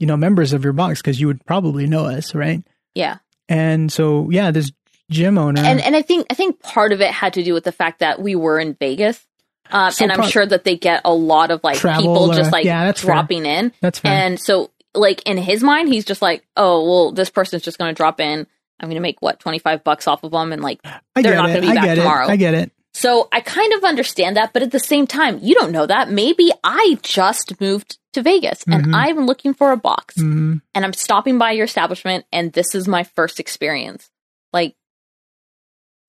you 0.00 0.08
know, 0.08 0.16
members 0.16 0.52
of 0.52 0.64
your 0.64 0.72
box 0.72 1.00
because 1.00 1.20
you 1.20 1.28
would 1.28 1.44
probably 1.44 1.86
know 1.86 2.06
us, 2.06 2.34
right? 2.34 2.64
yeah. 2.94 3.18
And 3.48 3.92
so, 3.92 4.28
yeah, 4.30 4.50
this 4.50 4.72
gym 5.10 5.38
owner, 5.38 5.62
And 5.62 5.80
and 5.80 5.94
I 5.96 6.02
think 6.02 6.26
I 6.30 6.34
think 6.34 6.60
part 6.62 6.92
of 6.92 7.00
it 7.00 7.10
had 7.10 7.34
to 7.34 7.42
do 7.44 7.54
with 7.54 7.64
the 7.64 7.72
fact 7.72 8.00
that 8.00 8.20
we 8.20 8.34
were 8.34 8.58
in 8.58 8.74
Vegas. 8.74 9.24
Um, 9.70 9.90
So 9.90 10.04
and 10.04 10.12
I'm 10.12 10.18
pro- 10.20 10.28
sure 10.28 10.46
that 10.46 10.64
they 10.64 10.76
get 10.76 11.02
a 11.04 11.12
lot 11.12 11.50
of 11.50 11.62
like 11.62 11.78
people 11.80 12.32
just 12.32 12.52
like 12.52 12.64
yeah, 12.64 12.84
that's 12.84 13.02
fair. 13.02 13.14
dropping 13.14 13.44
in. 13.46 13.72
that's 13.80 13.98
fair. 13.98 14.12
And 14.12 14.40
so, 14.40 14.70
like 14.94 15.22
in 15.26 15.36
his 15.38 15.62
mind, 15.62 15.88
he's 15.88 16.04
just 16.06 16.22
like, 16.22 16.44
"Oh, 16.56 16.84
well, 16.88 17.12
this 17.12 17.28
person's 17.30 17.62
just 17.62 17.78
going 17.78 17.90
to 17.90 17.94
drop 17.96 18.20
in. 18.20 18.46
I'm 18.80 18.88
going 18.88 18.94
to 18.96 19.00
make 19.00 19.20
what 19.20 19.40
25 19.40 19.84
bucks 19.84 20.06
off 20.08 20.22
of 20.24 20.30
them, 20.30 20.52
and 20.52 20.62
like, 20.62 20.80
they're 21.14 21.34
not 21.34 21.50
it. 21.50 21.54
gonna 21.54 21.60
be 21.60 21.68
I 21.68 21.74
back 21.74 21.84
get 21.84 21.94
tomorrow. 21.96 22.26
it. 22.26 22.30
I 22.30 22.36
get 22.36 22.54
it. 22.54 22.70
so 22.94 23.28
I 23.32 23.40
kind 23.40 23.72
of 23.74 23.84
understand 23.84 24.36
that, 24.36 24.52
but 24.52 24.62
at 24.62 24.70
the 24.70 24.78
same 24.78 25.06
time, 25.06 25.38
you 25.42 25.54
don't 25.54 25.72
know 25.72 25.84
that. 25.86 26.10
Maybe 26.10 26.50
I 26.64 26.98
just 27.02 27.60
moved 27.60 27.98
to 28.14 28.22
Vegas 28.22 28.64
and 28.68 28.94
I'm 28.96 29.26
looking 29.26 29.52
for 29.52 29.72
a 29.72 29.76
box, 29.76 30.14
Mhm. 30.16 30.62
and 30.74 30.84
I'm 30.84 30.92
stopping 30.94 31.38
by 31.38 31.50
your 31.52 31.64
establishment, 31.64 32.24
and 32.32 32.52
this 32.52 32.74
is 32.74 32.86
my 32.88 33.02
first 33.04 33.38
experience. 33.40 34.08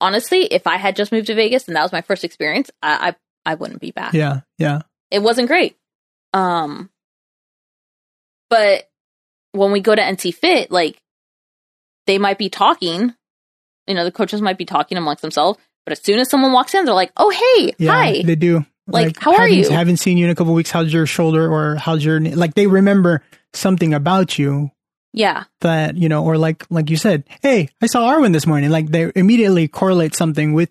Like, 0.02 0.08
honestly, 0.08 0.44
if 0.46 0.66
I 0.68 0.78
had 0.78 0.96
just 0.96 1.12
moved 1.12 1.28
to 1.28 1.36
Vegas 1.36 1.68
and 1.68 1.76
that 1.76 1.84
was 1.84 1.92
my 1.92 2.02
first 2.02 2.24
experience, 2.24 2.72
I 2.82 3.16
I, 3.46 3.52
I 3.52 3.56
wouldn't 3.56 3.82
be 3.82 3.92
back 3.92 4.14
Yeah, 4.14 4.42
yeah. 4.58 4.82
it 5.12 5.20
wasn't 5.22 5.48
great. 5.48 5.78
Um, 6.34 6.90
but 8.50 8.90
when 9.52 9.72
we 9.72 9.80
go 9.82 9.96
to 9.96 10.02
NC 10.02 10.34
Fit, 10.36 10.72
like 10.72 11.02
they 12.08 12.18
might 12.18 12.38
be 12.38 12.50
talking, 12.50 13.14
you 13.88 13.94
know, 13.96 14.04
the 14.04 14.12
coaches 14.12 14.42
might 14.42 14.58
be 14.58 14.66
talking 14.66 14.98
amongst 14.98 15.22
themselves. 15.22 15.60
But 15.86 15.94
as 15.94 16.02
soon 16.04 16.20
as 16.20 16.30
someone 16.30 16.52
walks 16.52 16.74
in, 16.76 16.86
they're 16.86 16.94
like, 16.94 17.12
"Oh, 17.18 17.30
hey, 17.32 17.74
Yeah, 17.80 17.92
hi." 17.92 18.22
they 18.24 18.36
do. 18.36 18.66
Like, 18.88 19.20
how 19.20 19.36
are 19.36 19.48
you? 19.48 19.70
Haven't 19.70 19.98
seen 19.98 20.18
you 20.18 20.26
in 20.26 20.32
a 20.32 20.36
couple 20.36 20.54
weeks. 20.54 20.72
How's 20.72 20.92
your 20.92 21.06
shoulder 21.06 21.52
or 21.52 21.76
how's 21.76 22.04
your 22.04 22.20
knee? 22.20 22.34
like? 22.36 22.56
They 22.56 22.68
remember 22.68 23.24
something 23.54 23.94
about 23.94 24.38
you 24.40 24.72
Yeah, 25.14 25.46
that 25.62 25.98
you 25.98 26.08
know, 26.10 26.24
or 26.24 26.38
like 26.38 26.66
like 26.70 26.90
you 26.90 26.98
said, 26.98 27.24
hey, 27.42 27.70
I 27.82 27.88
saw 27.88 28.12
Arwen 28.12 28.32
this 28.34 28.46
morning. 28.46 28.70
Like 28.70 28.88
they 28.88 29.12
immediately 29.16 29.68
correlate 29.68 30.14
something 30.16 30.54
with, 30.54 30.70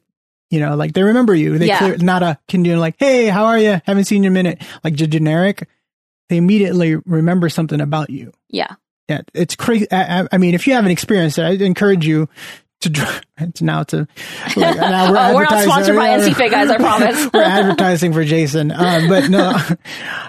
you 0.50 0.60
know, 0.60 0.76
like 0.76 0.92
they 0.92 1.02
remember 1.02 1.34
you. 1.34 1.58
They 1.58 1.66
Yeah. 1.66 1.78
clear, 1.78 1.96
not 1.98 2.22
a 2.22 2.38
can 2.46 2.64
you 2.64 2.76
like, 2.78 2.94
hey, 2.98 3.26
how 3.26 3.46
are 3.46 3.58
you? 3.58 3.80
Haven't 3.84 4.04
seen 4.04 4.22
you 4.22 4.28
in 4.28 4.32
a 4.32 4.34
minute. 4.34 4.62
Like 4.84 4.94
generic. 4.94 5.68
They 6.28 6.36
immediately 6.36 6.96
remember 7.06 7.48
something 7.48 7.80
about 7.80 8.10
you. 8.10 8.32
yeah, 8.50 8.74
Yeah, 9.08 9.22
it's 9.34 9.56
crazy. 9.56 9.90
I, 9.90 10.28
I- 10.30 10.36
mean, 10.38 10.54
if 10.54 10.66
you 10.66 10.74
haven't 10.74 10.90
experienced 10.90 11.38
it, 11.38 11.42
I 11.42 11.50
encourage 11.64 12.06
you 12.06 12.28
to 12.82 12.90
dr- 12.90 13.22
to 13.54 13.64
now 13.64 13.82
to. 13.84 14.06
Like, 14.54 14.56
now 14.76 15.30
Oh, 15.30 15.34
we're 15.34 15.44
not 15.44 15.64
sponsored 15.64 15.96
by 15.96 16.08
yeah, 16.10 16.18
NC 16.20 16.36
Fit, 16.36 16.50
guys, 16.52 16.68
I 16.70 16.76
promise. 16.88 17.28
we're 17.32 17.42
advertising 17.42 18.12
for 18.12 18.24
Jason, 18.24 18.70
um, 18.70 19.08
but 19.08 19.30
no, 19.30 19.56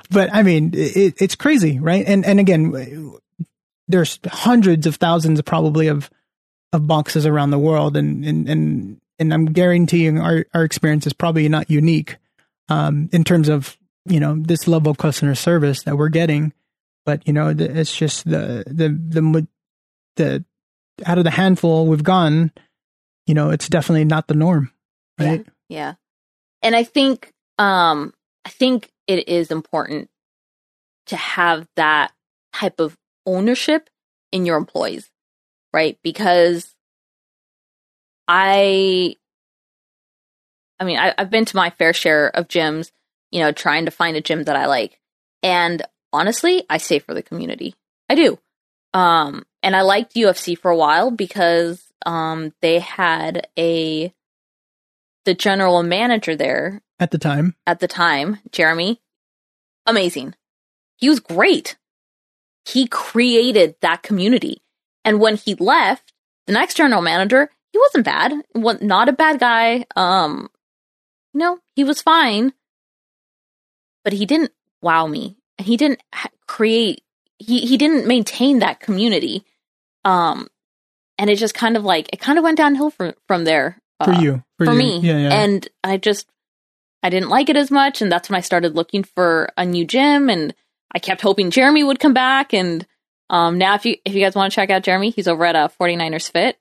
but 0.09 0.33
I 0.33 0.41
mean, 0.41 0.71
it, 0.73 1.15
it's 1.21 1.35
crazy, 1.35 1.79
right? 1.79 2.03
And 2.07 2.25
and 2.25 2.39
again, 2.39 2.71
there's 3.89 4.19
hundreds 4.25 4.87
of 4.87 4.95
thousands, 4.95 5.41
probably 5.41 5.87
of 5.87 6.09
of 6.71 6.87
boxes 6.87 7.25
around 7.25 7.49
the 7.49 7.59
world, 7.59 7.97
and 7.97 8.23
and 8.23 8.47
and 8.47 9.01
and 9.17 9.33
I'm 9.33 9.47
guaranteeing 9.47 10.19
our 10.19 10.45
our 10.53 10.63
experience 10.63 11.05
is 11.05 11.13
probably 11.13 11.49
not 11.49 11.69
unique, 11.69 12.17
um, 12.69 13.09
in 13.11 13.23
terms 13.23 13.49
of 13.49 13.77
you 14.05 14.19
know 14.19 14.35
this 14.39 14.67
level 14.67 14.91
of 14.91 14.97
customer 14.97 15.35
service 15.35 15.83
that 15.83 15.97
we're 15.97 16.09
getting, 16.09 16.53
but 17.05 17.27
you 17.27 17.33
know 17.33 17.53
the, 17.53 17.79
it's 17.79 17.95
just 17.95 18.23
the 18.23 18.63
the 18.67 18.89
the 18.89 19.47
the 20.15 20.45
out 21.05 21.17
of 21.17 21.23
the 21.23 21.31
handful 21.31 21.87
we've 21.87 22.03
gone, 22.03 22.51
you 23.25 23.33
know, 23.33 23.49
it's 23.49 23.69
definitely 23.69 24.05
not 24.05 24.27
the 24.27 24.33
norm, 24.33 24.71
right? 25.19 25.45
yeah. 25.69 25.93
And 26.61 26.75
I 26.75 26.83
think, 26.83 27.31
um, 27.57 28.13
I 28.45 28.49
think 28.49 28.91
it 29.07 29.29
is 29.29 29.51
important 29.51 30.09
to 31.07 31.15
have 31.15 31.67
that 31.75 32.11
type 32.53 32.79
of 32.79 32.97
ownership 33.25 33.89
in 34.31 34.45
your 34.45 34.57
employees, 34.57 35.09
right? 35.73 35.97
Because 36.03 36.75
I, 38.27 39.15
I 40.79 40.85
mean, 40.85 40.97
I, 40.99 41.13
I've 41.17 41.29
been 41.29 41.45
to 41.45 41.55
my 41.55 41.71
fair 41.71 41.93
share 41.93 42.29
of 42.29 42.47
gyms, 42.47 42.91
you 43.31 43.39
know, 43.39 43.51
trying 43.51 43.85
to 43.85 43.91
find 43.91 44.15
a 44.15 44.21
gym 44.21 44.43
that 44.43 44.55
I 44.55 44.67
like. 44.67 44.99
And 45.41 45.81
honestly, 46.13 46.63
I 46.69 46.77
stay 46.77 46.99
for 46.99 47.13
the 47.13 47.23
community. 47.23 47.75
I 48.09 48.15
do. 48.15 48.39
Um, 48.93 49.45
and 49.61 49.75
I 49.75 49.81
liked 49.81 50.15
UFC 50.15 50.57
for 50.57 50.71
a 50.71 50.77
while 50.77 51.11
because, 51.11 51.83
um, 52.05 52.53
they 52.61 52.79
had 52.79 53.47
a, 53.57 54.13
the 55.25 55.33
general 55.33 55.83
manager 55.83 56.35
there 56.35 56.81
At 56.99 57.11
the 57.11 57.17
time, 57.17 57.55
at 57.67 57.79
the 57.79 57.87
time, 57.87 58.39
Jeremy, 58.51 59.01
amazing. 59.85 60.35
He 60.97 61.09
was 61.09 61.19
great. 61.19 61.77
He 62.71 62.87
created 62.87 63.75
that 63.81 64.03
community. 64.03 64.61
And 65.03 65.19
when 65.19 65.37
he 65.37 65.55
left, 65.55 66.13
the 66.45 66.53
next 66.53 66.75
general 66.75 67.01
manager, 67.01 67.49
he 67.71 67.79
wasn't 67.79 68.05
bad. 68.05 68.33
Was 68.53 68.81
not 68.81 69.09
a 69.09 69.13
bad 69.13 69.39
guy. 69.39 69.85
Um, 69.95 70.49
you 71.33 71.39
know, 71.39 71.59
he 71.75 71.83
was 71.83 72.01
fine. 72.01 72.53
But 74.03 74.13
he 74.13 74.25
didn't 74.25 74.51
wow 74.81 75.07
me. 75.07 75.37
And 75.57 75.67
he 75.67 75.77
didn't 75.77 76.01
create 76.47 77.01
he 77.37 77.65
he 77.65 77.77
didn't 77.77 78.07
maintain 78.07 78.59
that 78.59 78.79
community. 78.79 79.45
Um 80.05 80.47
and 81.17 81.29
it 81.29 81.37
just 81.37 81.53
kind 81.53 81.77
of 81.77 81.83
like 81.83 82.09
it 82.13 82.19
kind 82.19 82.37
of 82.37 82.43
went 82.43 82.57
downhill 82.57 82.89
from 82.89 83.13
from 83.27 83.45
there. 83.45 83.81
for 84.03 84.11
uh, 84.11 84.21
you, 84.21 84.43
for 84.57 84.65
you. 84.65 84.73
me. 84.73 84.99
yeah, 84.99 85.17
yeah. 85.17 85.43
And 85.43 85.67
I 85.83 85.97
just 85.97 86.27
I 87.03 87.09
didn't 87.09 87.29
like 87.29 87.49
it 87.49 87.57
as 87.57 87.71
much 87.71 88.01
and 88.01 88.11
that's 88.11 88.29
when 88.29 88.37
I 88.37 88.41
started 88.41 88.75
looking 88.75 89.03
for 89.03 89.49
a 89.57 89.65
new 89.65 89.85
gym 89.85 90.29
and 90.29 90.53
I 90.93 90.99
kept 90.99 91.21
hoping 91.21 91.51
Jeremy 91.51 91.83
would 91.83 91.99
come 91.99 92.13
back 92.13 92.53
and 92.53 92.85
um 93.29 93.57
now 93.57 93.75
if 93.75 93.85
you 93.85 93.95
if 94.05 94.13
you 94.13 94.21
guys 94.21 94.35
want 94.35 94.51
to 94.51 94.55
check 94.55 94.69
out 94.69 94.83
Jeremy, 94.83 95.09
he's 95.11 95.27
over 95.27 95.45
at 95.45 95.55
uh 95.55 95.67
49ers 95.79 96.31
Fit 96.31 96.57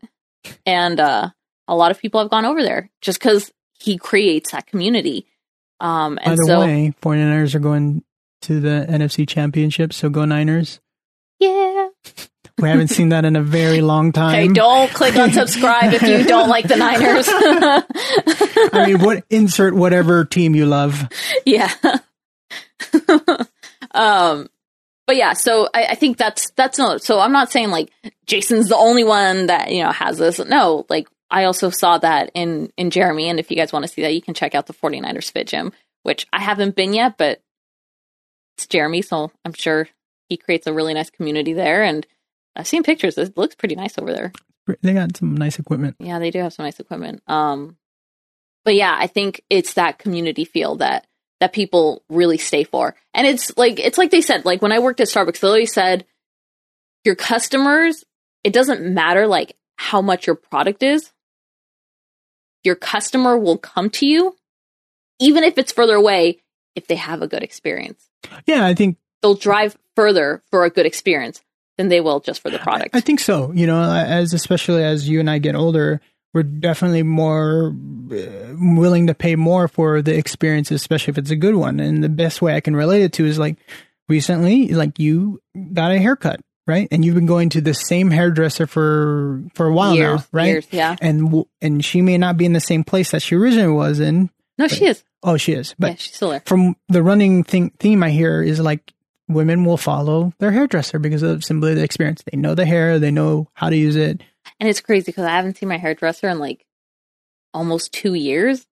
and 0.67 1.01
uh 1.01 1.31
a 1.67 1.75
lot 1.77 1.91
of 1.91 1.99
people 2.01 2.21
have 2.21 2.31
gone 2.31 2.45
over 2.45 2.63
there 2.63 2.91
just 3.01 3.21
cuz 3.21 3.51
he 3.79 3.97
creates 3.99 4.53
that 4.53 4.67
community. 4.67 5.27
Um 5.81 6.19
By 6.25 6.33
the 6.35 6.45
so 6.47 6.61
way, 6.61 6.95
49ers 7.03 7.55
are 7.55 7.61
going 7.61 8.03
to 8.43 8.61
the 8.61 8.87
NFC 8.89 9.27
Championship, 9.27 9.93
so 9.93 10.09
go 10.09 10.25
Niners. 10.25 10.81
yeah. 11.39 11.89
We 12.61 12.69
haven't 12.69 12.89
seen 12.89 13.11
that 13.11 13.25
in 13.25 13.37
a 13.37 13.43
very 13.43 13.81
long 13.81 14.11
time. 14.21 14.35
Hey, 14.35 14.49
don't 14.53 14.91
click 14.91 15.15
on 15.17 15.33
subscribe 15.33 15.93
if 15.93 16.03
you 16.03 16.25
don't 16.25 16.49
like 16.49 16.67
the 16.67 16.75
Niners. 16.77 17.29
I 18.73 18.87
mean, 18.87 18.99
what 19.01 19.25
insert 19.31 19.75
whatever 19.75 20.25
team 20.25 20.57
you 20.57 20.67
love. 20.67 21.09
yeah. 21.47 21.73
Um, 23.93 24.49
but 25.09 25.17
yeah, 25.17 25.33
so 25.33 25.69
I, 25.73 25.87
I 25.87 25.95
think 25.95 26.19
that's 26.19 26.51
that's 26.51 26.79
no. 26.79 26.99
So 26.99 27.19
I'm 27.19 27.33
not 27.33 27.51
saying 27.51 27.71
like 27.71 27.91
Jason's 28.27 28.69
the 28.69 28.77
only 28.77 29.05
one 29.05 29.47
that 29.47 29.73
you 29.73 29.83
know 29.83 29.91
has 29.91 30.19
this. 30.19 30.39
No, 30.39 30.85
like 30.91 31.09
I 31.31 31.45
also 31.45 31.71
saw 31.71 31.97
that 31.97 32.31
in 32.35 32.71
in 32.77 32.91
Jeremy, 32.91 33.29
and 33.31 33.41
if 33.41 33.51
you 33.51 33.57
guys 33.57 33.73
want 33.73 33.85
to 33.85 33.91
see 33.91 34.03
that, 34.03 34.15
you 34.15 34.21
can 34.21 34.35
check 34.35 34.55
out 34.55 34.67
the 34.67 34.75
49ers 34.75 35.33
Fit 35.33 35.47
Gym, 35.47 35.73
which 36.03 36.27
I 36.31 36.43
haven't 36.43 36.77
been 36.77 36.93
yet, 36.93 37.17
but 37.17 37.41
it's 38.57 38.67
Jeremy, 38.67 39.01
so 39.01 39.33
I'm 39.47 39.55
sure 39.55 39.89
he 40.29 40.37
creates 40.37 40.67
a 40.67 40.75
really 40.75 40.93
nice 40.93 41.09
community 41.09 41.55
there. 41.55 41.83
And 41.83 42.07
I've 42.55 42.69
seen 42.69 42.83
pictures; 42.83 43.17
it 43.17 43.35
looks 43.35 43.55
pretty 43.55 43.77
nice 43.77 43.99
over 43.99 44.13
there. 44.13 44.33
They 44.83 44.93
got 44.93 45.17
some 45.17 45.35
nice 45.35 45.59
equipment. 45.59 45.97
Yeah, 45.99 46.19
they 46.19 46.31
do 46.31 46.41
have 46.41 46.53
some 46.53 46.67
nice 46.67 46.81
equipment. 46.81 47.23
Um, 47.27 47.79
but 48.67 48.75
yeah, 48.75 48.95
I 48.99 49.07
think 49.07 49.41
it's 49.49 49.73
that 49.75 49.99
community 49.99 50.45
feel 50.45 50.77
that 50.77 51.07
that 51.41 51.53
people 51.53 52.03
really 52.09 52.39
stay 52.39 52.65
for, 52.65 52.95
and 53.15 53.27
it's 53.27 53.57
like 53.57 53.79
it's 53.79 53.99
like 53.99 54.11
they 54.11 54.21
said, 54.21 54.45
like 54.45 54.63
when 54.63 54.73
I 54.73 54.79
worked 54.79 55.01
at 55.01 55.09
Starbucks, 55.09 55.41
they 55.41 55.49
always 55.49 55.73
said 55.73 56.05
your 57.05 57.15
customers. 57.15 58.05
It 58.45 58.53
doesn't 58.53 58.83
matter 58.83 59.27
like 59.27 59.57
how 59.77 60.01
much 60.01 60.27
your 60.27 60.37
product 60.37 60.83
is, 60.83 61.13
your 62.65 62.77
customer 62.77 63.37
will 63.37 63.59
come 63.59 63.91
to 63.91 64.07
you, 64.07 64.37
even 65.21 65.45
if 65.45 65.59
it's 65.59 65.73
further 65.73 65.95
away, 65.95 66.41
if 66.75 66.87
they 66.87 66.97
have 66.97 67.23
a 67.23 67.29
good 67.29 67.43
experience. 67.43 68.09
Yeah, 68.47 68.65
I 68.65 68.75
think 68.75 68.97
They'll 69.23 69.35
drive 69.35 69.77
further 69.97 70.43
for 70.51 70.65
a 70.65 70.71
good 70.71 70.87
experience 70.87 71.43
than 71.77 71.89
they 71.89 72.01
will 72.01 72.21
just 72.21 72.41
for 72.41 72.51
the 72.51 72.59
product. 72.59 72.95
I 72.95 73.01
think 73.01 73.21
so. 73.21 73.53
You 73.53 73.67
know, 73.67 73.81
as 73.83 74.33
especially 74.33 74.85
as 74.85 75.09
you 75.09 75.21
and 75.21 75.29
I 75.29 75.39
get 75.39 75.55
older, 75.55 76.01
we're 76.39 76.45
definitely 76.45 77.03
more 77.03 77.75
uh, 78.13 78.55
willing 78.61 79.09
to 79.09 79.15
pay 79.15 79.35
more 79.35 79.67
for 79.67 80.01
the 80.01 80.17
experience, 80.17 80.71
especially 80.71 81.11
if 81.11 81.19
it's 81.19 81.33
a 81.33 81.37
good 81.37 81.57
one. 81.57 81.81
And 81.81 82.05
the 82.05 82.09
best 82.09 82.41
way 82.41 82.55
I 82.55 82.61
can 82.61 82.77
relate 82.77 83.03
it 83.03 83.13
to 83.15 83.25
is 83.25 83.41
like 83.41 83.57
recently, 84.09 84.69
like 84.69 85.01
you 85.01 85.43
got 85.73 85.91
a 85.91 85.99
haircut, 85.99 86.39
right? 86.65 86.87
And 86.93 87.05
you've 87.05 87.17
been 87.17 87.27
going 87.27 87.49
to 87.51 87.61
the 87.61 87.75
same 87.75 88.13
hairdresser 88.13 88.69
for 88.69 89.43
for 89.55 89.67
a 89.67 89.73
while 89.73 89.97
years, 89.97 90.21
now, 90.21 90.27
right? 90.31 90.47
Years, 90.47 90.67
yeah. 90.71 90.95
And 91.01 91.45
and 91.61 91.85
she 91.85 92.03
may 92.03 92.19
not 92.19 92.37
be 92.37 92.45
in 92.45 92.53
the 92.53 92.61
same 92.61 92.85
place 92.85 93.11
that 93.11 93.21
she 93.23 93.35
originally 93.35 93.73
was 93.73 93.99
in. 93.99 94.31
No, 94.59 94.69
she 94.69 94.87
is. 94.87 95.03
Oh, 95.25 95.37
she 95.37 95.55
is, 95.55 95.75
but 95.77 95.89
yeah, 95.89 95.97
she's 95.97 96.15
still 96.15 96.31
there. 96.31 96.43
from 96.47 96.77
the 96.89 97.03
running 97.03 97.43
thing, 97.43 97.71
theme 97.81 98.05
I 98.05 98.11
hear 98.11 98.41
is 98.41 98.61
like 98.61 98.93
women 99.27 99.65
will 99.65 99.77
follow 99.77 100.33
their 100.39 100.53
hairdresser 100.53 101.01
because 101.01 101.25
of 101.25 101.43
simply 101.43 101.75
the 101.75 101.83
experience. 101.83 102.23
They 102.31 102.39
know 102.39 102.55
the 102.55 102.65
hair, 102.65 103.01
they 103.01 103.11
know 103.11 103.49
how 103.55 103.71
to 103.71 103.77
use 103.77 103.97
it. 103.97 104.23
And 104.61 104.69
it's 104.69 104.81
crazy 104.81 105.07
because 105.07 105.25
I 105.25 105.37
haven't 105.37 105.57
seen 105.57 105.69
my 105.69 105.79
hairdresser 105.79 106.29
in 106.29 106.39
like 106.39 106.65
almost 107.55 107.93
two 107.93 108.15
years. 108.15 108.67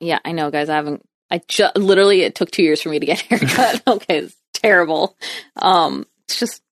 Yeah, 0.00 0.18
I 0.24 0.32
know, 0.32 0.50
guys. 0.50 0.68
I 0.68 0.76
haven't. 0.76 1.06
I 1.30 1.40
just 1.48 1.76
literally 1.76 2.22
it 2.22 2.34
took 2.34 2.50
two 2.50 2.62
years 2.62 2.82
for 2.82 2.88
me 2.88 2.98
to 2.98 3.06
get 3.06 3.20
haircut. 3.22 3.82
okay, 3.86 4.18
it's 4.18 4.36
terrible. 4.54 5.16
Um, 5.56 6.06
it's 6.24 6.38
just, 6.38 6.62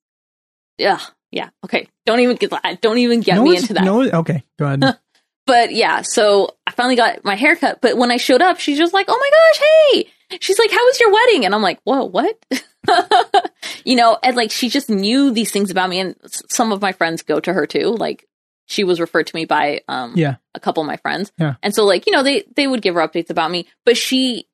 yeah, 0.78 1.00
yeah. 1.30 1.50
Okay, 1.64 1.88
don't 2.06 2.20
even 2.20 2.36
get 2.36 2.52
don't 2.80 2.98
even 2.98 3.20
get 3.20 3.36
no, 3.36 3.44
me 3.44 3.56
into 3.56 3.74
that. 3.74 3.84
No, 3.84 4.02
okay, 4.02 4.44
go 4.58 4.66
ahead. 4.66 4.98
But 5.46 5.74
yeah, 5.74 6.00
so 6.00 6.56
I 6.66 6.70
finally 6.70 6.96
got 6.96 7.22
my 7.22 7.34
haircut. 7.34 7.80
But 7.82 7.98
when 7.98 8.10
I 8.10 8.16
showed 8.16 8.40
up, 8.40 8.58
she's 8.58 8.78
just 8.78 8.94
like, 8.94 9.06
"Oh 9.10 9.18
my 9.18 9.30
gosh, 9.30 9.68
hey!" 10.30 10.38
She's 10.40 10.58
like, 10.58 10.70
"How 10.70 10.82
was 10.82 10.98
your 10.98 11.12
wedding?" 11.12 11.44
And 11.44 11.54
I'm 11.54 11.60
like, 11.60 11.80
"Whoa, 11.84 12.04
what?" 12.04 12.42
you 13.84 13.94
know, 13.96 14.18
and 14.22 14.36
like 14.36 14.50
she 14.50 14.70
just 14.70 14.88
knew 14.88 15.32
these 15.32 15.50
things 15.50 15.70
about 15.70 15.90
me, 15.90 16.00
and 16.00 16.16
s- 16.24 16.42
some 16.48 16.72
of 16.72 16.80
my 16.80 16.92
friends 16.92 17.22
go 17.22 17.40
to 17.40 17.52
her 17.52 17.66
too. 17.66 17.88
Like 17.90 18.26
she 18.66 18.84
was 18.84 19.00
referred 19.00 19.26
to 19.26 19.36
me 19.36 19.44
by 19.44 19.82
um 19.88 20.12
yeah, 20.16 20.36
a 20.54 20.60
couple 20.60 20.82
of 20.82 20.86
my 20.86 20.96
friends, 20.96 21.32
Yeah. 21.38 21.54
and 21.62 21.74
so 21.74 21.84
like 21.84 22.06
you 22.06 22.12
know 22.12 22.22
they 22.22 22.44
they 22.56 22.66
would 22.66 22.82
give 22.82 22.94
her 22.94 23.00
updates 23.06 23.30
about 23.30 23.50
me, 23.50 23.66
but 23.84 23.96
she 23.96 24.46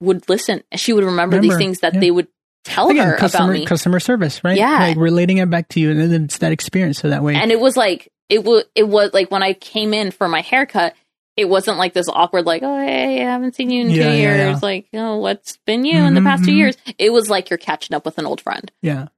would 0.00 0.28
listen. 0.28 0.62
She 0.74 0.92
would 0.92 1.04
remember, 1.04 1.40
these 1.40 1.56
things 1.56 1.80
that 1.80 1.94
yeah. 1.94 2.00
they 2.00 2.10
would 2.10 2.28
tell 2.64 2.90
again, 2.90 3.08
her 3.08 3.16
customer 3.16 3.50
about 3.50 3.60
me. 3.60 3.66
customer 3.66 4.00
service, 4.00 4.42
right? 4.44 4.56
Yeah. 4.56 4.78
like 4.78 4.96
relating 4.96 5.38
it 5.38 5.50
back 5.50 5.68
to 5.70 5.80
you, 5.80 5.90
and 5.90 6.12
then 6.12 6.24
it's 6.24 6.38
that 6.38 6.52
experience. 6.52 6.98
So 6.98 7.10
that 7.10 7.22
way, 7.22 7.34
and 7.34 7.50
it 7.52 7.60
was 7.60 7.76
like 7.76 8.10
it 8.28 8.44
was 8.44 8.64
it 8.74 8.84
was 8.88 9.12
like 9.12 9.30
when 9.30 9.42
I 9.42 9.52
came 9.52 9.94
in 9.94 10.10
for 10.10 10.28
my 10.28 10.40
haircut, 10.40 10.94
it 11.36 11.48
wasn't 11.48 11.78
like 11.78 11.92
this 11.92 12.08
awkward 12.08 12.46
like 12.46 12.62
oh 12.62 12.78
hey 12.78 13.22
I 13.22 13.30
haven't 13.30 13.54
seen 13.54 13.70
you 13.70 13.82
in 13.82 13.90
Yeah, 13.90 14.10
two 14.10 14.16
years 14.16 14.62
like 14.62 14.88
oh 14.94 15.18
what's 15.18 15.56
been 15.66 15.84
you 15.84 16.02
in 16.02 16.14
the 16.14 16.20
past 16.20 16.44
two 16.44 16.52
mhm. 16.52 16.56
years. 16.56 16.76
It 16.98 17.12
was 17.12 17.30
like 17.30 17.50
you're 17.50 17.58
catching 17.58 17.94
up 17.94 18.04
with 18.04 18.18
an 18.18 18.26
old 18.26 18.40
friend, 18.40 18.70
yeah, 18.82 19.08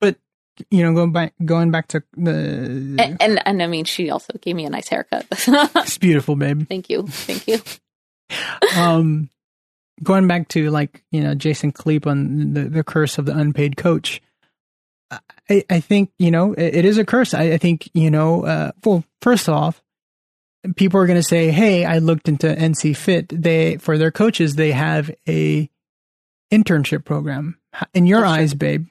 but 0.00 0.16
you 0.70 0.82
know, 0.82 0.94
going 0.94 1.12
back 1.12 1.34
going 1.44 1.70
back 1.70 1.88
to 1.88 2.02
the 2.16 2.96
and, 2.98 3.16
and 3.20 3.46
and 3.46 3.62
I 3.62 3.66
mean 3.66 3.84
she 3.84 4.10
also 4.10 4.32
gave 4.40 4.56
me 4.56 4.64
a 4.64 4.70
nice 4.70 4.88
haircut. 4.88 5.26
it's 5.30 5.98
beautiful, 5.98 6.36
babe. 6.36 6.68
thank 6.68 6.88
you, 6.88 7.06
thank 7.06 7.46
you. 7.48 7.58
um, 8.76 9.30
going 10.02 10.26
back 10.26 10.48
to 10.48 10.70
like 10.70 11.02
you 11.10 11.20
know 11.20 11.34
Jason 11.34 11.72
Khalipa 11.72 12.10
on 12.10 12.54
the, 12.54 12.64
the 12.64 12.84
curse 12.84 13.18
of 13.18 13.26
the 13.26 13.36
unpaid 13.36 13.76
coach. 13.76 14.20
I, 15.50 15.64
I 15.70 15.80
think 15.80 16.10
you 16.18 16.30
know 16.30 16.52
it, 16.54 16.76
it 16.76 16.84
is 16.84 16.98
a 16.98 17.04
curse. 17.04 17.34
I, 17.34 17.52
I 17.52 17.58
think 17.58 17.88
you 17.94 18.10
know. 18.10 18.44
Uh, 18.44 18.72
well, 18.84 19.04
first 19.22 19.48
off, 19.48 19.82
people 20.76 21.00
are 21.00 21.06
going 21.06 21.18
to 21.18 21.22
say, 21.22 21.50
"Hey, 21.50 21.84
I 21.84 21.98
looked 21.98 22.28
into 22.28 22.46
NC 22.46 22.96
Fit. 22.96 23.28
They 23.28 23.76
for 23.76 23.98
their 23.98 24.10
coaches, 24.10 24.56
they 24.56 24.72
have 24.72 25.10
a 25.28 25.68
internship 26.52 27.04
program." 27.04 27.58
In 27.92 28.06
your 28.06 28.20
That's 28.20 28.32
true. 28.32 28.42
eyes, 28.42 28.54
babe, 28.54 28.86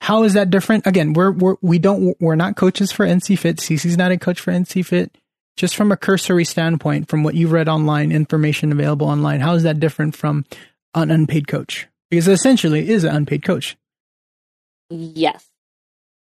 how 0.00 0.24
is 0.24 0.34
that 0.34 0.50
different? 0.50 0.86
Again, 0.86 1.12
we're 1.12 1.32
we're 1.32 1.56
we 1.60 1.78
don't 1.78 2.16
we're 2.20 2.36
not 2.36 2.56
coaches 2.56 2.90
for 2.92 3.06
NC 3.06 3.38
Fit. 3.38 3.56
Cece's 3.56 3.96
not 3.96 4.12
a 4.12 4.18
coach 4.18 4.40
for 4.40 4.52
NC 4.52 4.84
Fit 4.84 5.16
just 5.60 5.76
from 5.76 5.92
a 5.92 5.96
cursory 5.96 6.44
standpoint, 6.44 7.08
from 7.08 7.22
what 7.22 7.34
you've 7.34 7.52
read 7.52 7.68
online, 7.68 8.12
information 8.12 8.72
available 8.72 9.06
online, 9.06 9.40
how 9.40 9.54
is 9.54 9.62
that 9.62 9.78
different 9.78 10.16
from 10.16 10.46
an 10.94 11.10
unpaid 11.10 11.46
coach? 11.46 11.86
Because 12.10 12.26
it 12.28 12.32
essentially 12.32 12.88
is 12.88 13.04
an 13.04 13.14
unpaid 13.14 13.44
coach. 13.44 13.76
Yes. 14.88 15.44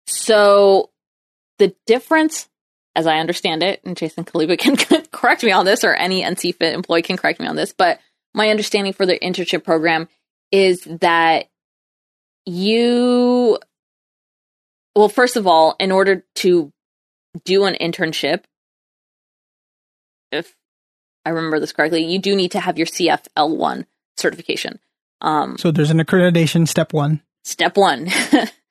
So 0.08 0.90
the 1.60 1.72
difference, 1.86 2.48
as 2.96 3.06
I 3.06 3.18
understand 3.18 3.62
it, 3.62 3.80
and 3.84 3.96
Jason 3.96 4.24
Khalipa 4.24 4.58
can 4.58 4.76
correct 5.12 5.44
me 5.44 5.52
on 5.52 5.64
this, 5.64 5.84
or 5.84 5.94
any 5.94 6.22
NC 6.22 6.56
Fit 6.56 6.74
employee 6.74 7.02
can 7.02 7.16
correct 7.16 7.38
me 7.38 7.46
on 7.46 7.54
this, 7.54 7.72
but 7.72 8.00
my 8.34 8.48
understanding 8.48 8.92
for 8.92 9.06
the 9.06 9.18
internship 9.20 9.62
program 9.62 10.08
is 10.50 10.82
that 11.00 11.46
you, 12.47 13.59
well, 14.97 15.09
first 15.09 15.36
of 15.36 15.47
all, 15.47 15.76
in 15.78 15.93
order 15.93 16.24
to 16.36 16.72
do 17.45 17.64
an 17.64 17.74
internship, 17.80 18.45
if 20.30 20.55
I 21.24 21.30
remember 21.30 21.61
this 21.61 21.72
correctly, 21.72 22.05
you 22.05 22.18
do 22.18 22.34
need 22.34 22.53
to 22.53 22.61
have 22.61 22.78
your 22.78 22.86
CFL1 22.86 23.84
certification. 24.16 24.78
Um, 25.20 25.57
So 25.59 25.70
there's 25.70 25.90
an 25.90 25.99
accreditation 25.99 26.66
step 26.66 26.93
one. 26.93 27.20
step 27.45 27.76
one 27.76 28.09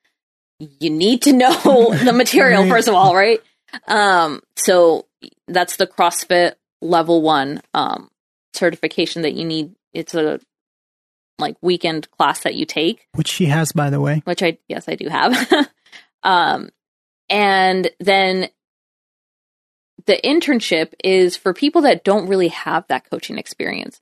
you 0.58 0.90
need 0.90 1.22
to 1.22 1.32
know 1.32 1.52
the 2.04 2.12
material 2.14 2.62
Right. 2.62 2.70
first 2.70 2.88
of 2.88 2.94
all 2.94 3.14
right 3.14 3.40
um 3.88 4.40
so 4.56 5.06
that's 5.48 5.76
the 5.76 5.86
crossfit 5.86 6.54
level 6.80 7.20
one 7.22 7.60
um 7.74 8.10
certification 8.54 9.22
that 9.22 9.32
you 9.34 9.44
need 9.44 9.74
it's 9.92 10.14
a 10.14 10.40
like 11.38 11.56
weekend 11.60 12.10
class 12.10 12.40
that 12.40 12.54
you 12.54 12.64
take 12.64 13.08
Which 13.14 13.28
she 13.28 13.46
has, 13.46 13.72
by 13.72 13.90
the 13.90 14.00
way. 14.00 14.22
which 14.24 14.42
i 14.42 14.58
yes 14.68 14.88
i 14.88 14.94
do 14.94 15.08
have 15.08 15.68
um 16.22 16.70
and 17.28 17.90
then 18.00 18.48
the 20.06 20.20
internship 20.24 20.92
is 21.04 21.36
for 21.36 21.54
people 21.54 21.82
that 21.82 22.04
don't 22.04 22.28
really 22.28 22.48
have 22.48 22.86
that 22.88 23.08
coaching 23.08 23.38
experience 23.38 24.00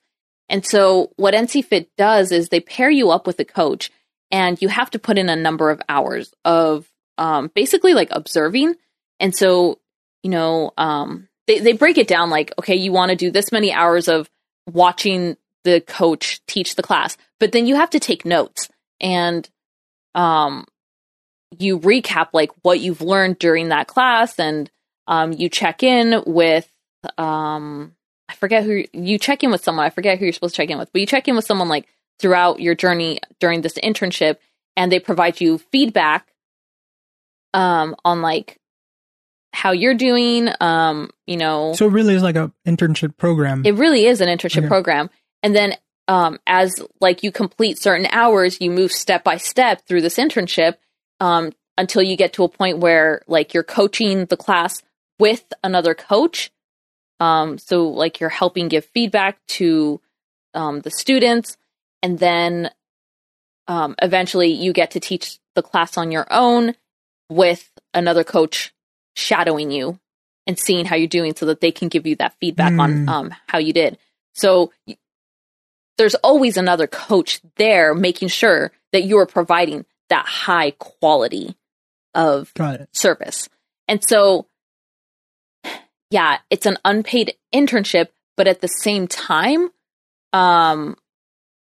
and 0.51 0.67
so 0.67 1.13
what 1.17 1.33
NC 1.33 1.65
Fit 1.65 1.91
does 1.97 2.33
is 2.33 2.49
they 2.49 2.61
pair 2.61 2.91
you 2.91 3.11
up 3.11 3.27
with 3.27 3.39
a 3.39 3.45
coach 3.45 3.91
and 4.33 4.61
you 4.61 4.69
have 4.69 4.91
to 4.91 4.99
put 4.99 5.17
in 5.17 5.29
a 5.29 5.37
number 5.37 5.71
of 5.71 5.81
hours 5.89 6.35
of 6.45 6.91
um, 7.17 7.51
basically 7.55 7.95
like 7.95 8.09
observing. 8.11 8.75
And 9.21 9.35
so, 9.35 9.79
you 10.25 10.31
know, 10.31 10.73
um, 10.77 11.29
they, 11.47 11.61
they 11.61 11.73
break 11.73 11.99
it 11.99 12.09
down 12.09 12.31
like, 12.31 12.53
okay, 12.59 12.75
you 12.75 12.91
want 12.91 13.11
to 13.11 13.17
do 13.17 13.31
this 13.31 13.53
many 13.53 13.73
hours 13.73 14.09
of 14.09 14.29
watching 14.69 15.37
the 15.65 15.81
coach 15.81 16.41
teach 16.47 16.75
the 16.77 16.83
class, 16.83 17.17
but 17.39 17.53
then 17.53 17.67
you 17.67 17.77
have 17.77 17.91
to 17.91 18.01
take 18.01 18.25
notes 18.25 18.69
and 19.01 19.49
um, 20.15 20.67
you 21.59 21.79
recap 21.79 22.29
like 22.33 22.51
what 22.63 22.81
you've 22.81 23.01
learned 23.03 23.39
during 23.39 23.69
that 23.69 23.87
class 23.87 24.39
and 24.39 24.71
um, 25.07 25.33
you 25.33 25.49
check 25.49 25.83
in 25.83 26.23
with 26.27 26.69
um, 27.19 27.95
I 28.29 28.35
forget 28.35 28.63
who 28.65 28.85
you 28.93 29.19
check 29.19 29.43
in 29.43 29.51
with 29.51 29.65
someone. 29.65 29.85
I 29.85 29.91
forget 29.91 30.19
who 30.19 30.25
you're 30.25 30.33
supposed 30.33 30.55
to 30.55 30.63
check 30.63 30.71
in 30.71 30.79
with, 30.79 30.93
but 30.93 31.01
you 31.01 31.07
check 31.07 31.27
in 31.29 31.35
with 31.35 31.45
someone 31.45 31.69
like 31.69 31.89
throughout 32.21 32.61
your 32.61 32.75
journey 32.75 33.19
during 33.41 33.63
this 33.63 33.75
internship, 33.75 34.37
and 34.77 34.93
they 34.93 35.01
provide 35.01 35.41
you 35.41 35.59
feedback 35.59 36.29
um, 37.55 37.97
on 38.05 38.23
like 38.23 38.59
how 39.53 39.73
you're 39.73 39.95
doing. 39.95 40.49
Um, 40.61 41.11
you 41.27 41.37
know, 41.37 41.73
So 41.73 41.87
it 41.87 41.93
really 41.93 42.15
is 42.15 42.23
like 42.23 42.37
a 42.37 42.53
internship 42.67 43.17
program. 43.17 43.65
it 43.67 43.75
really 43.75 44.07
is 44.07 44.21
an 44.21 44.29
internship 44.29 44.59
Okay. 44.59 44.69
program, 44.69 45.11
and 45.43 45.55
then 45.55 45.75
um, 46.09 46.39
as 46.47 46.83
like 47.01 47.23
you 47.23 47.31
complete 47.31 47.81
certain 47.81 48.07
hours, 48.11 48.61
you 48.61 48.71
move 48.71 48.91
step 48.93 49.23
by 49.23 49.37
step 49.37 49.87
through 49.87 50.03
this 50.03 50.17
internship 50.17 50.75
um, 51.21 51.53
until 51.79 52.03
you 52.03 52.17
get 52.17 52.33
to 52.35 52.45
a 52.45 52.49
point 52.49 52.79
where 52.79 53.23
like 53.29 53.55
you're 53.55 53.63
coaching 53.63 54.25
the 54.27 54.37
class 54.37 54.83
with 55.19 55.45
another 55.63 55.95
coach. 55.95 56.51
Um, 57.21 57.59
so 57.59 57.89
like 57.89 58.19
you're 58.19 58.29
helping 58.31 58.69
give 58.69 58.87
feedback 58.87 59.39
to 59.49 60.01
um, 60.55 60.81
the 60.81 60.91
students, 60.91 61.57
and 62.03 62.19
then 62.19 62.71
um, 63.69 63.95
eventually 64.03 64.49
you 64.49 64.73
get 64.73 64.93
to 64.93 65.01
teach 65.01 65.39
the 65.55 65.63
class 65.63 65.97
on 65.97 66.11
your 66.11 66.27
own 66.31 66.75
with 67.29 67.71
another 67.95 68.25
coach 68.25 68.75
shadowing 69.15 69.71
you 69.71 70.01
and 70.47 70.59
seeing 70.59 70.87
how 70.87 70.97
you're 70.97 71.07
doing, 71.07 71.37
so 71.37 71.47
that 71.47 71.61
they 71.61 71.71
can 71.71 71.89
give 71.89 72.07
you 72.07 72.17
that 72.17 72.35
feedback 72.41 72.73
on 72.79 73.07
Mm. 73.07 73.09
um, 73.09 73.35
how 73.47 73.59
you 73.59 73.73
did. 73.73 73.99
So 74.33 74.73
there's 76.01 76.15
always 76.17 76.57
another 76.57 76.87
coach 76.87 77.41
there 77.57 77.95
making 77.95 78.29
sure 78.29 78.73
that 78.93 79.05
you 79.05 79.19
are 79.19 79.27
providing 79.27 79.85
that 80.09 80.25
high 80.27 80.71
quality 80.73 81.55
of 82.15 82.53
service. 82.93 83.49
And 83.87 84.03
so, 84.09 84.47
yeah, 86.11 86.39
it's 86.49 86.67
an 86.67 86.79
unpaid 86.85 87.35
internship, 87.55 88.09
but 88.37 88.49
at 88.49 88.61
the 88.63 88.67
same 88.67 89.07
time, 89.07 89.69
um, 90.33 90.97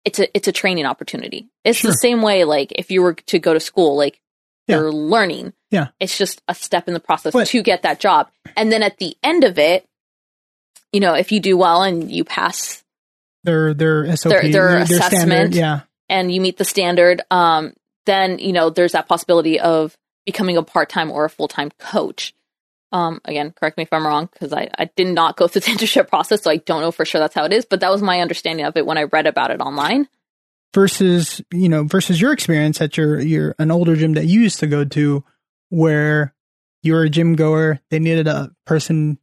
it's 0.05 0.19
a 0.19 0.37
it's 0.37 0.47
a 0.49 0.53
training 0.53 0.85
opportunity. 0.87 1.49
It's 1.65 1.79
Sure. 1.79 1.91
the 1.91 1.97
same 1.97 2.23
way, 2.23 2.45
like 2.45 2.73
if 2.77 2.91
you 2.91 3.03
were 3.03 3.15
to 3.15 3.39
go 3.39 3.55
to 3.55 3.61
school, 3.61 3.97
like 3.97 4.21
Yeah. 4.67 4.77
you're 4.77 4.93
learning. 4.93 5.55
Yeah. 5.71 5.89
It's 6.01 6.17
just 6.19 6.43
a 6.49 6.55
step 6.55 6.87
in 6.87 6.95
the 6.95 7.01
process 7.01 7.35
to 7.51 7.63
get 7.63 7.83
that 7.83 7.99
job. 8.01 8.29
And 8.57 8.71
then 8.71 8.83
at 8.83 8.99
the 8.99 9.17
end 9.23 9.45
of 9.45 9.59
it, 9.59 9.87
you 10.93 11.01
know, 11.01 11.15
if 11.15 11.33
you 11.33 11.41
do 11.41 11.57
well 11.57 11.83
and 11.83 12.11
you 12.11 12.25
pass 12.25 12.85
Their 13.45 13.75
their 13.75 14.17
SOP, 14.17 14.31
Their- 14.33 14.43
their 14.53 14.87
standard. 14.87 15.01
assessment. 15.01 15.55
Yeah. 15.55 15.81
and 16.09 16.33
you 16.33 16.41
meet 16.41 16.57
the 16.59 16.65
standard, 16.65 17.21
um, 17.31 17.73
then 18.07 18.39
you 18.39 18.53
know 18.53 18.71
there's 18.71 18.93
that 18.93 19.09
possibility 19.09 19.61
of 19.61 19.97
becoming 20.27 20.57
a 20.57 20.63
part 20.63 20.89
time 20.89 21.11
or 21.11 21.25
a 21.25 21.31
full 21.31 21.49
time 21.49 21.71
coach. 21.79 22.35
Um, 22.91 23.21
again, 23.27 23.53
correct 23.53 23.77
me 23.77 23.83
if 23.83 23.93
I'm 23.93 24.07
wrong 24.07 24.29
because 24.33 24.53
I, 24.53 24.69
I 24.79 24.89
did 24.97 25.09
not 25.09 25.37
go 25.37 25.47
through 25.47 25.61
the 25.61 25.67
internship 25.73 26.09
process, 26.09 26.43
so 26.43 26.51
I 26.51 26.57
don't 26.57 26.81
know 26.81 26.91
for 26.91 27.05
sure 27.05 27.21
that's 27.21 27.35
how 27.35 27.45
it 27.45 27.53
is. 27.53 27.65
But 27.67 27.81
that 27.81 27.91
was 27.91 28.01
my 28.03 28.21
understanding 28.21 28.65
of 28.65 28.77
it 28.77 28.87
when 28.87 28.97
I 28.99 29.03
read 29.05 29.27
about 29.27 29.51
it 29.51 29.61
online. 29.61 30.09
versus 30.75 31.41
you 31.53 31.69
know 31.69 31.85
versus 31.85 32.21
your 32.21 32.33
experience 32.33 32.81
at 32.81 32.97
your 32.97 33.21
your 33.21 33.55
an 33.59 33.71
older 33.71 33.95
gym 33.97 34.15
that 34.15 34.27
you 34.27 34.41
used 34.41 34.59
to 34.61 34.67
go 34.67 34.85
to 34.85 35.23
where 35.71 36.35
you 36.83 36.93
were 36.95 37.03
a 37.05 37.11
gym 37.11 37.35
goer 37.37 37.81
they 37.91 37.99
needed 37.99 38.27
a 38.27 38.51
person 38.67 39.19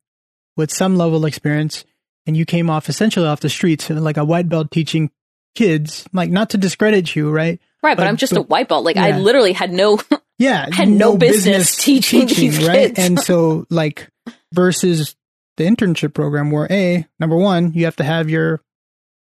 with 0.57 0.71
some 0.71 0.95
level 0.97 1.17
of 1.17 1.25
experience 1.25 1.85
and 2.27 2.35
you 2.37 2.45
came 2.45 2.69
off 2.69 2.89
essentially 2.89 3.27
off 3.27 3.39
the 3.39 3.49
streets 3.49 3.89
and 3.89 4.03
like 4.03 4.17
a 4.17 4.25
white 4.25 4.49
belt 4.49 4.71
teaching 4.71 5.11
kids 5.55 6.05
like 6.13 6.29
not 6.29 6.49
to 6.51 6.57
discredit 6.57 7.15
you 7.15 7.29
right 7.31 7.59
Right, 7.83 7.95
but, 7.95 8.01
But- 8.03 8.07
I'm 8.07 8.17
just 8.17 8.33
a 8.35 8.41
white 8.41 8.67
belt. 8.67 8.83
Like 8.83 8.97
I 8.97 9.17
literally 9.19 9.53
had 9.53 9.71
no 9.71 9.99
yeah 10.39 10.65
Had 10.73 10.89
no 10.89 11.17
business 11.17 11.75
teaching 11.83 12.25
these 12.25 12.65
right 12.65 12.87
kids. 12.95 12.99
and 12.99 13.19
so 13.19 13.67
like 13.69 14.09
versus 14.53 15.15
the 15.57 15.65
internship 15.65 16.13
program 16.15 16.49
where 16.51 16.67
a 16.71 17.05
number 17.19 17.35
one 17.37 17.73
you 17.73 17.85
have 17.85 17.95
to 17.97 18.03
have 18.03 18.29
your 18.29 18.59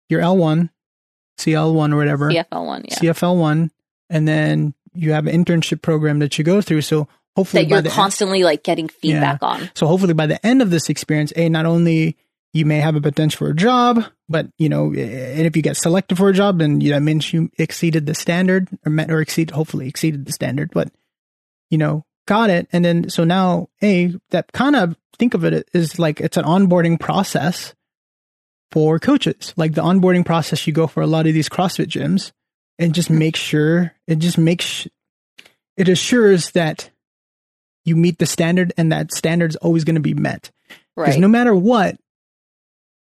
your 0.09 0.21
l1 0.23 0.71
cl1 1.39 1.93
or 1.93 1.97
whatever 1.97 2.31
CFL 2.31 2.65
one, 2.67 2.85
yeah. 2.89 2.95
CFL 2.99 3.39
one, 3.39 3.71
and 4.09 4.27
then 4.27 4.73
you 4.95 5.13
have 5.13 5.27
an 5.27 5.45
internship 5.45 5.83
program 5.83 6.21
that 6.21 6.39
you 6.39 6.45
go 6.45 6.63
through. 6.63 6.81
So 6.81 7.09
hopefully, 7.37 7.65
that 7.67 7.85
you're 7.85 7.93
constantly 7.93 8.43
like 8.43 8.63
getting 8.63 8.89
feedback 8.89 9.43
on. 9.43 9.71
so 9.75 9.87
hopefully 9.87 10.15
by 10.15 10.27
the 10.27 10.45
end 10.47 10.63
of 10.63 10.71
this 10.71 10.89
experience, 10.89 11.33
a 11.37 11.51
not 11.51 11.67
only 11.67 12.17
you 12.57 12.65
may 12.65 12.81
have 12.81 12.97
a 12.97 13.01
potential 13.01 13.39
for 13.39 13.51
a 13.51 13.55
job, 13.55 14.05
but 14.29 14.49
you 14.59 14.69
know, 14.69 14.93
eh, 14.93 15.35
and 15.37 15.47
if 15.47 15.55
you 15.55 15.63
get 15.63 15.77
selected 15.77 16.17
for 16.17 16.29
a 16.29 16.33
job, 16.33 16.59
then 16.59 16.81
you 16.81 16.91
know, 16.91 16.97
that 16.97 17.03
means 17.03 17.33
you 17.33 17.51
exceeded 17.59 18.07
the 18.07 18.15
standard 18.15 18.69
or 18.85 18.91
met 18.91 19.11
or 19.11 19.21
exceed, 19.21 19.51
hopefully 19.51 19.89
exceeded 19.89 20.25
the 20.25 20.33
standard. 20.33 20.71
But 20.73 20.91
you 21.71 21.77
know, 21.77 22.05
got 22.27 22.49
it, 22.49 22.67
and 22.73 22.85
then 22.85 23.11
so 23.11 23.25
now 23.25 23.69
a 23.83 24.15
that 24.31 24.53
kind 24.53 24.75
of 24.75 24.97
think 25.19 25.35
of 25.35 25.45
it 25.45 25.69
is 25.75 25.99
like 25.99 26.21
it's 26.21 26.39
an 26.39 26.45
onboarding 26.45 26.99
process 26.99 27.75
for 28.73 28.99
coaches, 28.99 29.53
like 29.57 29.75
the 29.75 29.83
onboarding 29.83 30.25
process 30.25 30.67
you 30.67 30.73
go 30.73 30.87
for 30.87 31.03
a 31.03 31.07
lot 31.07 31.27
of 31.27 31.35
these 31.35 31.49
CrossFit 31.49 31.87
gyms, 31.87 32.33
and 32.79 32.95
just 32.95 33.09
mm-hmm. 33.09 33.19
make 33.19 33.37
sure 33.37 33.93
it 34.07 34.19
just 34.19 34.39
makes 34.39 34.89
it 35.77 35.89
assures 35.89 36.53
that 36.53 36.91
you 37.85 37.97
meet 37.97 38.19
the 38.19 38.27
standard 38.27 38.73
and 38.79 38.91
that 38.91 39.13
standard 39.13 39.51
is 39.51 39.57
always 39.57 39.85
going 39.85 39.95
to 39.95 40.01
be 40.01 40.15
met. 40.15 40.51
Because 40.97 41.15
Right. 41.15 41.21
no 41.21 41.29
matter 41.29 41.55
what, 41.55 41.99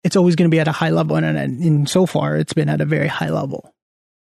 it's 0.07 0.17
always 0.17 0.37
going 0.37 0.49
to 0.51 0.55
be 0.55 0.61
at 0.61 0.69
a 0.69 0.73
high 0.73 0.91
level. 0.91 1.17
And, 1.17 1.27
and, 1.27 1.63
and 1.63 1.89
so 1.89 2.07
far, 2.07 2.37
it's 2.37 2.53
been 2.53 2.69
at 2.69 2.81
a 2.81 2.85
very 2.87 3.09
high 3.09 3.31
level, 3.31 3.73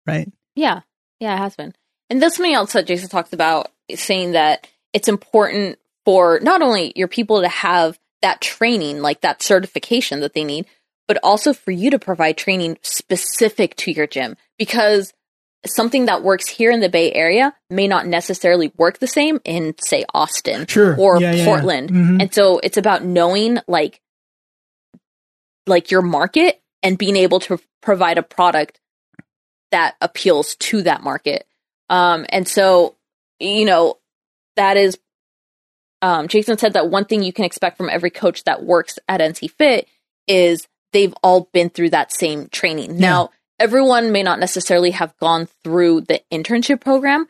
right? 0.06 0.32
Yeah, 0.56 0.82
yeah, 1.20 1.36
it 1.36 1.40
has 1.40 1.56
been. 1.56 1.74
And 2.10 2.22
that's 2.22 2.36
something 2.36 2.54
else 2.54 2.74
that 2.74 2.86
Jason 2.88 3.10
talks 3.10 3.34
about, 3.34 3.72
saying 3.96 4.34
that 4.34 4.68
it's 4.94 5.08
important 5.08 5.80
for 6.06 6.40
not 6.42 6.62
only 6.62 6.92
your 6.96 7.08
people 7.08 7.42
to 7.42 7.48
have 7.48 7.98
that 8.22 8.42
training, 8.42 9.02
like 9.02 9.22
that 9.22 9.42
certification 9.42 10.20
that 10.20 10.34
they 10.34 10.44
need, 10.44 10.66
but 11.08 11.18
also 11.24 11.54
for 11.54 11.72
you 11.72 11.90
to 11.92 12.00
provide 12.00 12.38
training 12.38 12.78
specific 12.82 13.76
to 13.78 13.92
your 13.92 14.08
gym 14.08 14.36
because 14.58 15.14
something 15.66 16.06
that 16.06 16.24
works 16.24 16.48
here 16.48 16.72
in 16.72 16.80
the 16.80 16.90
Bay 16.90 17.12
Area 17.14 17.54
may 17.70 17.88
not 17.88 18.08
necessarily 18.08 18.72
work 18.78 19.00
the 19.00 19.08
same 19.08 19.40
in, 19.44 19.76
say, 19.80 20.06
Austin 20.14 20.66
Sure. 20.68 20.96
or 20.98 21.20
Yeah, 21.20 21.32
yeah, 21.32 21.38
yeah. 21.38 21.46
Portland. 21.46 21.90
Mhm. 21.92 22.22
And 22.22 22.34
so 22.34 22.60
it's 22.60 22.78
about 22.78 23.04
knowing 23.04 23.60
like 23.68 24.00
like 25.68 25.92
your 25.92 26.02
market 26.02 26.62
and 26.84 26.98
being 26.98 27.16
able 27.16 27.40
to 27.42 27.60
provide 27.82 28.18
a 28.18 28.24
product 28.24 28.80
that 29.72 29.96
appeals 30.02 30.56
to 30.56 30.82
that 30.84 31.04
market. 31.04 31.46
Um 31.90 32.26
and 32.30 32.48
so 32.48 32.96
you 33.40 33.66
know 33.66 33.98
that 34.56 34.78
is 34.78 34.98
um 36.02 36.28
Jason 36.28 36.58
said 36.58 36.74
that 36.74 36.90
one 36.90 37.06
thing 37.06 37.24
you 37.24 37.34
can 37.34 37.46
expect 37.46 37.78
from 37.78 37.90
every 37.90 38.10
coach 38.10 38.44
that 38.46 38.64
works 38.64 38.98
at 39.08 39.22
NC 39.22 39.52
Fit 39.52 39.88
is 40.28 40.68
they've 40.94 41.14
all 41.24 41.50
been 41.54 41.70
through 41.70 41.92
that 41.92 42.12
same 42.12 42.48
training. 42.50 42.98
Now, 42.98 43.30
everyone 43.60 44.12
may 44.12 44.24
not 44.24 44.40
necessarily 44.40 44.92
have 44.92 45.16
gone 45.18 45.48
through 45.64 46.02
the 46.02 46.22
internship 46.32 46.82
program, 46.82 47.28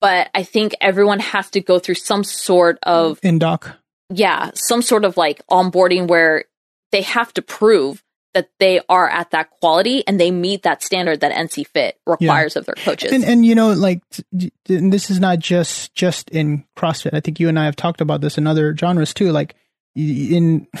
but 0.00 0.28
I 0.34 0.42
think 0.42 0.74
everyone 0.80 1.20
has 1.20 1.50
to 1.50 1.60
go 1.60 1.78
through 1.78 1.94
some 1.96 2.24
sort 2.24 2.78
of 2.82 3.18
In 3.22 3.38
doc. 3.38 3.76
yeah, 4.10 4.50
some 4.54 4.82
sort 4.82 5.04
of 5.04 5.16
like 5.16 5.40
onboarding 5.50 6.06
where 6.08 6.44
they 6.92 7.02
have 7.02 7.32
to 7.34 7.42
prove 7.42 8.02
that 8.34 8.50
they 8.60 8.80
are 8.88 9.08
at 9.08 9.30
that 9.30 9.50
quality 9.50 10.06
and 10.06 10.20
they 10.20 10.30
meet 10.30 10.62
that 10.62 10.82
standard 10.82 11.20
that 11.20 11.32
NC 11.32 11.66
Fit 11.66 11.98
requires 12.06 12.56
of 12.56 12.66
their 12.66 12.74
coaches. 12.74 13.10
And, 13.10 13.24
and 13.24 13.44
you 13.44 13.54
know, 13.54 13.72
like, 13.72 14.02
t- 14.10 14.22
t- 14.38 14.76
and 14.76 14.92
this 14.92 15.10
is 15.10 15.18
not 15.18 15.38
just, 15.38 15.94
just 15.94 16.28
in 16.30 16.64
CrossFit. 16.76 17.14
I 17.14 17.20
think 17.20 17.40
you 17.40 17.48
and 17.48 17.58
I 17.58 17.64
have 17.64 17.74
talked 17.76 18.00
about 18.00 18.20
this 18.20 18.36
in 18.38 18.46
other 18.46 18.76
genres 18.76 19.14
too. 19.14 19.32
Like 19.32 19.54
in 19.96 20.66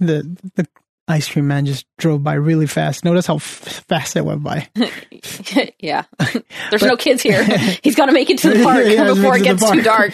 the, 0.00 0.36
the 0.56 0.66
ice 1.06 1.28
cream 1.30 1.46
man 1.48 1.64
just 1.64 1.86
drove 1.96 2.22
by 2.22 2.34
really 2.34 2.66
fast. 2.66 3.04
Notice 3.04 3.26
how 3.26 3.36
f- 3.36 3.84
fast 3.88 4.16
it 4.16 4.24
went 4.24 4.42
by. 4.42 4.68
yeah. 5.78 6.02
There's 6.18 6.42
But- 6.82 6.82
no 6.82 6.96
kids 6.96 7.22
here. 7.22 7.44
He's 7.82 7.94
got 7.94 8.06
to 8.06 8.12
make 8.12 8.30
it 8.30 8.38
to 8.40 8.50
the 8.50 8.62
park 8.62 8.84
Yeah, 8.86 9.04
before 9.14 9.36
it 9.36 9.40
it 9.40 9.44
gets 9.44 9.70
too 9.70 9.82
dark. 9.82 10.12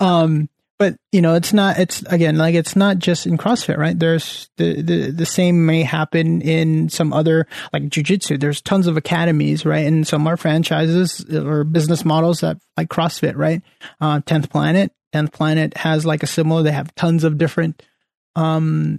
um 0.00 0.48
but 0.78 0.96
you 1.12 1.22
know 1.22 1.34
it's 1.34 1.52
not 1.52 1.78
it's 1.78 2.02
again 2.02 2.36
like 2.36 2.54
it's 2.54 2.76
not 2.76 2.98
just 2.98 3.26
in 3.26 3.38
crossfit 3.38 3.76
right? 3.78 3.98
There's 3.98 4.48
the 4.56 4.82
the, 4.82 5.10
the 5.10 5.26
same 5.26 5.66
may 5.66 5.82
happen 5.82 6.40
in 6.42 6.88
some 6.88 7.12
other 7.12 7.46
like 7.72 7.88
jiu-jitsu. 7.88 8.38
There's 8.38 8.60
tons 8.60 8.86
of 8.86 8.96
academies 8.96 9.64
right? 9.64 9.86
And 9.86 10.06
some 10.06 10.26
are 10.26 10.36
franchises 10.36 11.24
or 11.32 11.64
business 11.64 12.04
models 12.04 12.40
that 12.40 12.58
like 12.76 12.88
crossfit 12.88 13.36
right? 13.36 13.62
Uh 14.00 14.20
10th 14.20 14.50
planet. 14.50 14.92
10th 15.14 15.32
planet 15.32 15.76
has 15.76 16.04
like 16.04 16.22
a 16.22 16.26
similar 16.26 16.62
they 16.62 16.72
have 16.72 16.94
tons 16.94 17.24
of 17.24 17.38
different 17.38 17.82
um 18.34 18.98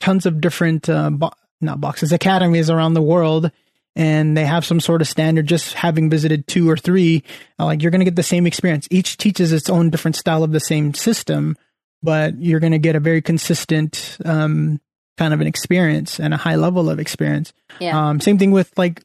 tons 0.00 0.26
of 0.26 0.40
different 0.40 0.88
uh 0.88 1.10
bo- 1.10 1.32
not 1.60 1.80
boxes 1.80 2.12
academies 2.12 2.70
around 2.70 2.94
the 2.94 3.02
world 3.02 3.50
and 3.96 4.36
they 4.36 4.44
have 4.44 4.64
some 4.64 4.80
sort 4.80 5.00
of 5.00 5.08
standard 5.08 5.46
just 5.46 5.74
having 5.74 6.10
visited 6.10 6.46
two 6.46 6.68
or 6.68 6.76
three 6.76 7.22
uh, 7.58 7.64
like 7.64 7.82
you're 7.82 7.90
going 7.90 8.00
to 8.00 8.04
get 8.04 8.16
the 8.16 8.22
same 8.22 8.46
experience. 8.46 8.88
Each 8.90 9.16
teaches 9.16 9.52
its 9.52 9.70
own 9.70 9.90
different 9.90 10.16
style 10.16 10.42
of 10.42 10.52
the 10.52 10.60
same 10.60 10.94
system 10.94 11.56
but 12.02 12.38
you're 12.38 12.60
going 12.60 12.72
to 12.72 12.78
get 12.78 12.96
a 12.96 13.00
very 13.00 13.22
consistent 13.22 14.18
um, 14.26 14.78
kind 15.16 15.32
of 15.32 15.40
an 15.40 15.46
experience 15.46 16.18
and 16.18 16.34
a 16.34 16.36
high 16.36 16.56
level 16.56 16.90
of 16.90 16.98
experience. 16.98 17.52
Yeah. 17.80 18.08
um, 18.08 18.20
same 18.20 18.38
thing 18.38 18.50
with 18.50 18.76
like 18.76 19.02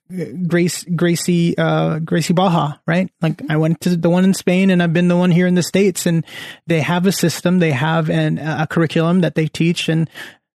grace 0.48 0.84
gracie 0.84 1.58
uh, 1.58 2.00
Gracie 2.00 2.34
Barra 2.34 2.80
right? 2.86 3.10
Like 3.22 3.42
i 3.50 3.58
went 3.58 3.82
to 3.82 3.96
the 3.96 4.10
one 4.10 4.24
in 4.24 4.34
spain 4.34 4.70
and 4.70 4.84
i've 4.84 4.94
been 4.94 5.08
the 5.08 5.18
one 5.18 5.32
here 5.32 5.48
in 5.48 5.56
the 5.56 5.64
states 5.64 6.06
and 6.06 6.24
they 6.68 6.82
have 6.82 7.08
a 7.08 7.12
system 7.12 7.60
they 7.60 7.72
have 7.72 8.10
an, 8.10 8.38
a 8.38 8.68
curriculum 8.68 9.22
that 9.22 9.34
they 9.36 9.48
teach 9.48 9.90
and 9.90 10.10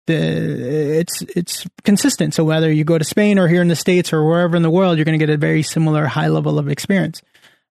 the 0.07 0.99
it's 0.99 1.21
it's 1.35 1.65
consistent. 1.83 2.33
So 2.33 2.43
whether 2.43 2.71
you 2.71 2.83
go 2.83 2.97
to 2.97 3.03
Spain 3.03 3.39
or 3.39 3.47
here 3.47 3.61
in 3.61 3.67
the 3.67 3.75
states 3.75 4.11
or 4.11 4.25
wherever 4.27 4.55
in 4.55 4.63
the 4.63 4.69
world, 4.69 4.97
you're 4.97 5.05
going 5.05 5.17
to 5.17 5.25
get 5.25 5.33
a 5.33 5.37
very 5.37 5.63
similar 5.63 6.05
high 6.05 6.27
level 6.27 6.59
of 6.59 6.67
experience. 6.67 7.21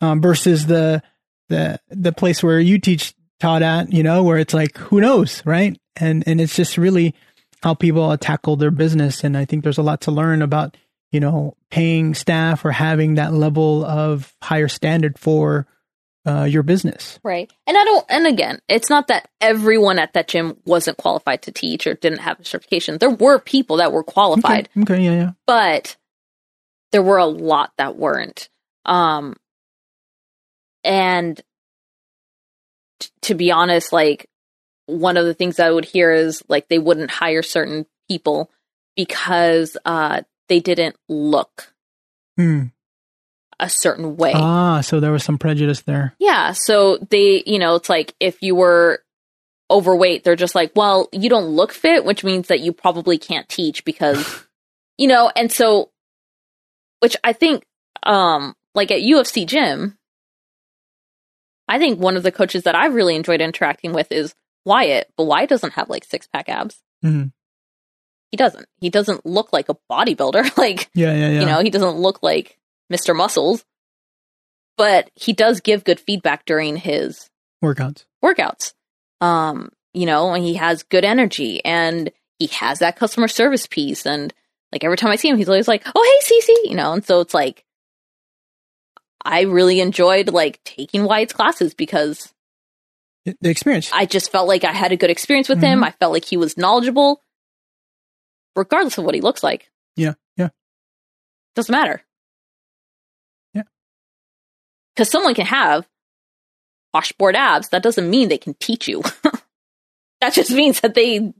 Um, 0.01 0.21
versus 0.21 0.67
the 0.67 1.03
the 1.49 1.81
the 1.89 2.13
place 2.13 2.43
where 2.43 2.61
you 2.61 2.79
teach 2.79 3.15
taught 3.39 3.63
at, 3.63 3.93
you 3.93 4.03
know, 4.03 4.23
where 4.23 4.39
it's 4.39 4.55
like 4.55 4.77
who 4.79 5.01
knows, 5.01 5.43
right? 5.45 5.79
And 5.97 6.25
and 6.27 6.41
it's 6.41 6.57
just 6.57 6.79
really 6.79 7.15
how 7.63 7.75
people 7.75 8.17
tackle 8.17 8.57
their 8.57 8.71
business. 8.71 9.25
And 9.25 9.37
I 9.37 9.45
think 9.45 9.63
there's 9.63 9.79
a 9.79 9.83
lot 9.83 10.03
to 10.03 10.11
learn 10.11 10.43
about 10.43 10.77
you 11.13 11.21
know 11.21 11.57
paying 11.71 12.15
staff 12.15 12.65
or 12.65 12.71
having 12.71 13.17
that 13.17 13.33
level 13.33 13.85
of 13.85 14.35
higher 14.43 14.69
standard 14.69 15.19
for 15.19 15.67
uh, 16.31 16.45
your 16.45 16.63
business. 16.63 17.19
Right. 17.25 17.51
And 17.67 17.77
I 17.77 17.85
don't, 17.85 18.07
and 18.09 18.27
again, 18.27 18.61
it's 18.69 18.89
not 18.91 19.09
that 19.09 19.29
everyone 19.41 19.99
at 19.99 20.13
that 20.15 20.29
gym 20.29 20.57
wasn't 20.65 20.97
qualified 20.99 21.43
to 21.43 21.53
teach 21.53 21.87
or 21.87 21.95
didn't 21.95 22.21
have 22.21 22.39
a 22.41 22.45
certification. 22.45 22.99
There 22.99 23.11
were 23.11 23.39
people 23.39 23.79
that 23.79 23.93
were 23.93 24.05
qualified, 24.05 24.69
Okay, 24.77 24.95
okay 24.95 25.05
yeah, 25.05 25.13
yeah. 25.13 25.31
but 25.47 25.97
there 26.93 27.03
were 27.03 27.19
a 27.19 27.27
lot 27.27 27.73
that 27.79 27.97
weren't. 27.97 28.49
Um, 28.85 29.37
and 30.85 31.41
t- 33.01 33.11
to 33.23 33.35
be 33.35 33.51
honest, 33.53 33.93
like 33.93 34.29
one 34.87 35.17
of 35.17 35.27
the 35.27 35.35
things 35.35 35.61
I 35.61 35.71
would 35.71 35.85
hear 35.85 36.13
is 36.13 36.43
like 36.49 36.69
they 36.69 36.79
wouldn't 36.79 37.11
hire 37.11 37.43
certain 37.43 37.87
people 38.09 38.51
because 38.97 39.77
uh, 39.85 40.23
they 40.49 40.61
didn't 40.61 40.97
look 41.09 41.73
Hmm. 42.37 42.67
A 43.61 43.69
certain 43.69 44.17
way. 44.17 44.33
Ah, 44.35 44.81
so 44.81 45.01
there 45.01 45.13
was 45.13 45.23
some 45.25 45.39
prejudice 45.39 45.83
there. 45.83 46.15
Yeah. 46.19 46.53
So 46.53 46.99
they, 47.11 47.43
you 47.47 47.59
know, 47.59 47.77
it's 47.77 47.89
like 47.89 48.15
if 48.21 48.43
you 48.43 48.55
were 48.55 49.03
overweight, 49.71 50.25
they're 50.25 50.37
just 50.37 50.55
like, 50.55 50.73
well, 50.75 51.09
you 51.13 51.29
don't 51.31 51.47
look 51.47 51.73
fit, 51.73 52.05
which 52.05 52.25
means 52.25 52.49
that 52.49 52.61
you 52.61 52.73
probably 52.73 53.19
can't 53.19 53.49
teach 53.49 53.85
because, 53.85 54.45
you 54.99 55.07
know, 55.09 55.31
and 55.37 55.51
so, 55.53 55.91
which 57.01 57.17
I 57.23 57.33
think, 57.33 57.65
um, 58.03 58.55
like 58.75 58.91
at 58.91 59.01
UFC 59.01 59.47
gym, 59.47 59.97
I 61.69 61.79
think 61.79 62.01
one 62.01 62.17
of 62.17 62.23
the 62.23 62.33
coaches 62.33 62.65
that 62.65 62.75
I've 62.75 62.95
really 62.95 63.15
enjoyed 63.15 63.41
interacting 63.41 63.93
with 63.93 64.11
is 64.11 64.35
Wyatt, 64.65 65.09
but 65.17 65.25
Wyatt 65.25 65.49
doesn't 65.49 65.75
have 65.75 65.89
like 65.89 66.05
six 66.05 66.27
pack 66.27 66.49
abs. 66.49 66.83
Mhm. 67.05 67.33
He 68.31 68.37
doesn't. 68.37 68.67
He 68.81 68.91
doesn't 68.91 69.27
look 69.27 69.53
like 69.53 69.69
a 69.69 69.77
bodybuilder. 69.91 70.57
like, 70.59 70.89
Yeah, 70.95 71.13
yeah, 71.15 71.29
yeah. 71.31 71.41
you 71.41 71.47
know, 71.47 71.61
he 71.63 71.71
doesn't 71.71 71.97
look 71.97 72.23
like 72.23 72.59
Mr. 72.93 73.15
Muscles, 73.15 73.65
but 74.77 75.11
he 75.15 75.33
does 75.33 75.61
give 75.61 75.85
good 75.85 76.01
feedback 76.01 76.45
during 76.45 76.77
his 76.77 77.29
Workouts. 77.63 78.05
workouts. 78.25 78.73
Um, 79.21 79.71
you 79.93 80.07
know, 80.07 80.33
and 80.33 80.43
he 80.45 80.55
has 80.55 80.83
good 80.85 81.05
energy 81.05 81.63
and 81.65 82.11
he 82.39 82.47
has 82.49 82.79
that 82.79 82.97
customer 82.97 83.29
service 83.29 83.67
piece. 83.67 84.07
And 84.07 84.33
like 84.73 84.83
every 84.85 84.97
time 84.97 85.11
I 85.11 85.17
see 85.17 85.29
him, 85.29 85.37
he's 85.37 85.49
always 85.49 85.69
like, 85.69 85.83
Oh, 85.95 86.21
hey, 86.23 86.35
Cece, 86.35 86.71
you 86.71 86.75
know, 86.77 86.93
and 86.93 87.05
so 87.05 87.21
it's 87.21 87.35
like, 87.35 87.65
I 89.25 89.43
really 89.43 89.81
enjoyed 89.81 90.31
like 90.31 90.61
taking 90.65 91.05
Wyatt's 91.05 91.35
classes 91.35 91.75
because 91.75 92.33
The 93.27 93.51
experience. 93.51 93.91
I 93.93 94.07
just 94.07 94.33
felt 94.33 94.49
like 94.49 94.65
I 94.65 94.73
had 94.73 94.93
a 94.93 94.97
good 94.97 95.11
experience 95.11 95.49
with 95.49 95.61
him. 95.61 95.81
Mhm. 95.81 95.85
I 95.85 95.91
felt 95.91 96.13
like 96.13 96.25
he 96.25 96.39
was 96.39 96.57
knowledgeable, 96.57 97.23
regardless 98.57 98.97
of 98.97 99.05
what 99.05 99.15
he 99.15 99.21
looks 99.21 99.43
like. 99.43 99.71
Yeah, 99.97 100.15
yeah. 100.39 100.49
Doesn't 101.55 101.73
matter. 101.73 102.03
Because 105.01 105.13
someone 105.13 105.33
can 105.33 105.47
have 105.47 105.89
washboard 106.93 107.35
abs. 107.35 107.71
That 107.71 107.83
doesn't 107.83 108.11
mean 108.11 108.29
they 108.29 108.37
can 108.37 108.53
teach 108.61 108.87
you. 108.87 109.01
that 110.21 110.35
just 110.35 110.51
means 110.51 110.81
that 110.81 110.93
they 110.93 111.33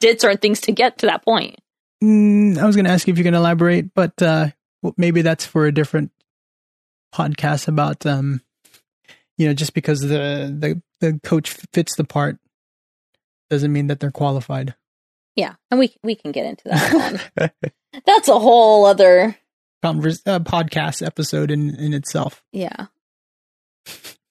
did 0.00 0.22
certain 0.22 0.38
things 0.38 0.62
to 0.62 0.72
get 0.72 0.96
to 0.96 1.06
that 1.06 1.22
point. 1.22 1.56
Mm, 2.02 2.56
I 2.56 2.64
was 2.64 2.76
going 2.76 2.86
to 2.86 2.90
ask 2.90 3.06
you 3.06 3.12
if 3.12 3.18
you 3.18 3.24
can 3.24 3.34
elaborate, 3.34 3.92
but 3.92 4.22
uh, 4.22 4.48
well, 4.80 4.94
maybe 4.96 5.20
that's 5.20 5.44
for 5.44 5.66
a 5.66 5.72
different 5.72 6.12
podcast 7.14 7.68
about, 7.68 8.06
um, 8.06 8.40
you 9.36 9.46
know, 9.46 9.52
just 9.52 9.74
because 9.74 10.00
the, 10.00 10.56
the, 10.58 10.80
the 11.02 11.20
coach 11.22 11.50
fits 11.74 11.94
the 11.94 12.04
part 12.04 12.38
doesn't 13.50 13.70
mean 13.70 13.88
that 13.88 14.00
they're 14.00 14.10
qualified. 14.10 14.74
Yeah. 15.36 15.56
And 15.70 15.78
we 15.78 15.94
we 16.02 16.14
can 16.14 16.32
get 16.32 16.46
into 16.46 16.64
that 16.70 17.20
one. 17.36 17.50
That's 18.06 18.28
a 18.28 18.38
whole 18.38 18.86
other 18.86 19.36
Converse, 19.82 20.20
uh, 20.26 20.40
podcast 20.40 21.06
episode 21.06 21.50
in, 21.50 21.74
in 21.76 21.94
itself. 21.94 22.42
Yeah. 22.52 22.86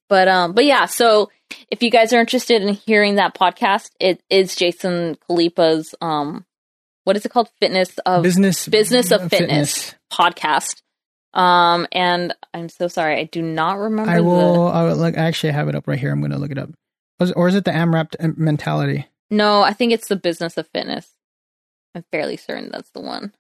But 0.10 0.28
um 0.28 0.54
but 0.54 0.66
yeah, 0.66 0.86
so 0.86 1.30
if 1.70 1.84
you 1.84 1.92
guys 1.92 2.14
are 2.14 2.20
interested 2.20 2.62
in 2.62 2.74
hearing 2.74 3.16
that 3.16 3.34
podcast, 3.36 3.90
it 4.00 4.22
is 4.30 4.56
Jason 4.56 5.18
Khalipa's 5.28 5.94
um 6.02 6.46
what 7.04 7.16
is 7.18 7.26
it 7.26 7.30
called? 7.30 7.50
Fitness 7.60 7.98
of 8.06 8.24
business, 8.24 8.68
Business 8.68 9.12
of 9.12 9.30
Fitness. 9.30 9.96
podcast. 10.12 10.82
Um 11.34 11.88
and 11.92 12.34
I'm 12.54 12.70
so 12.70 12.88
sorry, 12.88 13.20
I 13.20 13.26
do 13.26 13.42
not 13.42 13.78
remember 13.78 14.12
I 14.12 14.18
the 14.18 14.24
will, 14.24 14.68
I 14.68 14.84
will 14.84 14.96
look, 14.96 15.18
I 15.18 15.26
actually 15.26 15.54
have 15.54 15.68
it 15.68 15.76
up 15.76 15.88
right 15.88 16.00
here. 16.00 16.12
I'm 16.12 16.20
going 16.22 16.32
to 16.32 16.38
look 16.38 16.52
it 16.52 16.58
up. 16.58 16.70
Or 17.36 17.48
is 17.48 17.56
it 17.56 17.66
the 17.66 17.72
AMRAP 17.72 18.38
mentality? 18.38 19.08
No, 19.30 19.62
I 19.62 19.74
think 19.74 19.92
it's 19.92 20.08
the 20.08 20.16
business 20.16 20.56
of 20.58 20.68
fitness. 20.68 21.10
I'm 21.96 22.06
fairly 22.12 22.38
certain 22.38 22.70
that's 22.72 22.92
the 22.92 23.02
one. 23.02 23.34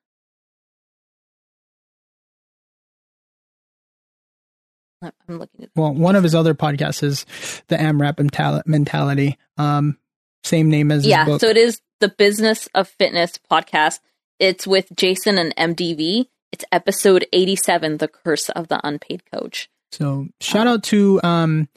I'm 5.01 5.39
looking 5.39 5.63
at 5.63 5.69
Well, 5.75 5.93
one 5.93 6.15
of 6.15 6.23
his 6.23 6.35
other 6.35 6.53
podcasts 6.53 7.03
is 7.03 7.25
the 7.67 7.75
AMRAP 7.75 8.17
mental- 8.17 8.63
mentality. 8.65 9.37
Um, 9.57 9.97
same 10.43 10.69
name 10.69 10.91
as 10.91 11.05
yeah 11.05 11.37
so 11.37 11.47
it 11.47 11.57
is 11.57 11.81
the 11.99 12.09
business 12.09 12.67
of 12.73 12.87
fitness 12.87 13.33
podcast. 13.51 13.99
It's 14.39 14.67
with 14.67 14.95
jason 14.95 15.37
and 15.37 15.55
mdv 15.55 16.27
it's 16.51 16.65
episode 16.71 17.27
87 17.33 17.97
the 17.97 18.07
curse 18.07 18.49
of 18.49 18.67
the 18.67 18.79
unpaid 18.83 19.23
coach. 19.31 19.69
So 19.91 20.27
shout 20.39 20.67
out 20.67 20.83
to 20.85 21.21
um, 21.23 21.69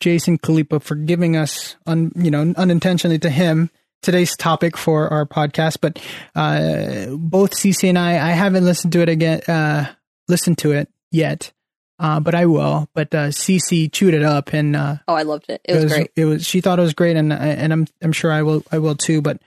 Jason 0.00 0.38
Khalipa 0.38 0.80
for 0.82 0.94
giving 0.94 1.36
us, 1.36 1.76
un, 1.86 2.12
you 2.14 2.30
know, 2.30 2.54
unintentionally 2.56 3.18
to 3.20 3.30
him 3.30 3.70
today's 4.02 4.36
topic 4.36 4.76
for 4.76 5.08
our 5.08 5.26
podcast. 5.26 5.78
But 5.80 5.98
uh, 6.34 7.14
both 7.16 7.52
Cece 7.52 7.88
and 7.88 7.98
I, 7.98 8.12
I 8.12 8.30
haven't 8.32 8.64
listened 8.64 8.92
to 8.94 9.00
it 9.02 9.08
again, 9.08 9.40
uh, 9.48 9.86
listened 10.28 10.58
to 10.58 10.72
it 10.72 10.88
yet, 11.10 11.52
uh, 11.98 12.20
but 12.20 12.34
I 12.34 12.46
will. 12.46 12.88
But 12.94 13.14
uh, 13.14 13.28
Cece 13.28 13.92
chewed 13.92 14.14
it 14.14 14.22
up, 14.22 14.52
and 14.52 14.76
uh, 14.76 14.96
oh 15.06 15.14
i 15.14 15.22
loved 15.22 15.48
it 15.48 15.60
it 15.64 15.74
was, 15.74 15.92
great 15.92 16.10
It 16.16 16.24
was 16.24 16.46
she 16.46 16.60
thought 16.60 16.78
it 16.78 16.82
was 16.82 16.94
great, 16.94 17.16
and 17.16 17.32
and 17.32 17.72
I'm 17.72 17.86
I'm 18.02 18.12
sure 18.12 18.30
I 18.30 18.42
will 18.42 18.64
I 18.70 18.78
will 18.78 18.94
too. 18.94 19.20
But 19.20 19.40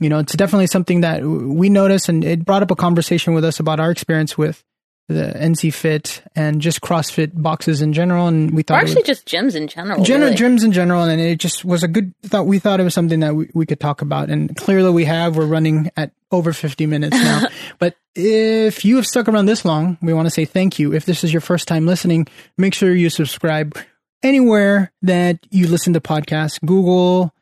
you 0.00 0.08
know, 0.08 0.18
it's 0.18 0.34
definitely 0.34 0.66
something 0.66 1.02
that 1.02 1.22
we 1.22 1.68
noticed, 1.68 2.08
and 2.08 2.24
it 2.24 2.44
brought 2.44 2.62
up 2.62 2.70
a 2.70 2.76
conversation 2.76 3.34
with 3.34 3.44
us 3.44 3.60
about 3.60 3.80
our 3.80 3.90
experience 3.90 4.36
with 4.36 4.64
the 5.12 5.32
NC 5.38 5.72
Fit 5.72 6.22
and 6.34 6.60
just 6.60 6.80
CrossFit 6.80 7.30
boxes 7.34 7.82
in 7.82 7.92
general. 7.92 8.26
And 8.26 8.50
we 8.52 8.62
thought 8.62 8.82
it 8.82 8.88
actually 8.88 9.02
just 9.04 9.26
gyms 9.26 9.54
in 9.54 9.68
general 9.68 10.02
general 10.02 10.30
really. 10.30 10.36
gyms 10.36 10.64
in 10.64 10.72
general, 10.72 11.02
and 11.04 11.20
it 11.20 11.38
just 11.38 11.64
was 11.64 11.82
a 11.82 11.88
good 11.88 12.14
thought. 12.22 12.46
We 12.46 12.58
thought 12.58 12.80
it 12.80 12.84
was 12.84 12.94
something 12.94 13.20
that 13.20 13.34
we, 13.34 13.50
we 13.54 13.66
could 13.66 13.80
talk 13.80 14.02
about, 14.02 14.30
and 14.30 14.56
clearly 14.56 14.90
we 14.90 15.04
have. 15.04 15.36
We're 15.36 15.46
running 15.46 15.90
at 15.96 16.12
over 16.30 16.52
50 16.52 16.86
minutes 16.86 17.16
now. 17.16 17.42
but 17.78 17.96
if 18.14 18.84
you 18.84 18.96
have 18.96 19.06
stuck 19.06 19.28
around 19.28 19.46
this 19.46 19.64
long, 19.64 19.98
we 20.02 20.12
want 20.12 20.26
to 20.26 20.30
say 20.30 20.44
thank 20.44 20.78
you. 20.78 20.92
If 20.92 21.04
this 21.04 21.24
is 21.24 21.32
your 21.32 21.40
first 21.40 21.68
time 21.68 21.86
listening, 21.86 22.26
make 22.58 22.74
sure 22.74 22.94
you 22.94 23.10
subscribe 23.10 23.78
anywhere 24.22 24.92
that 25.02 25.38
you 25.50 25.66
listen 25.66 25.92
to 25.92 26.00
podcasts 26.00 26.60
Google, 26.64 27.34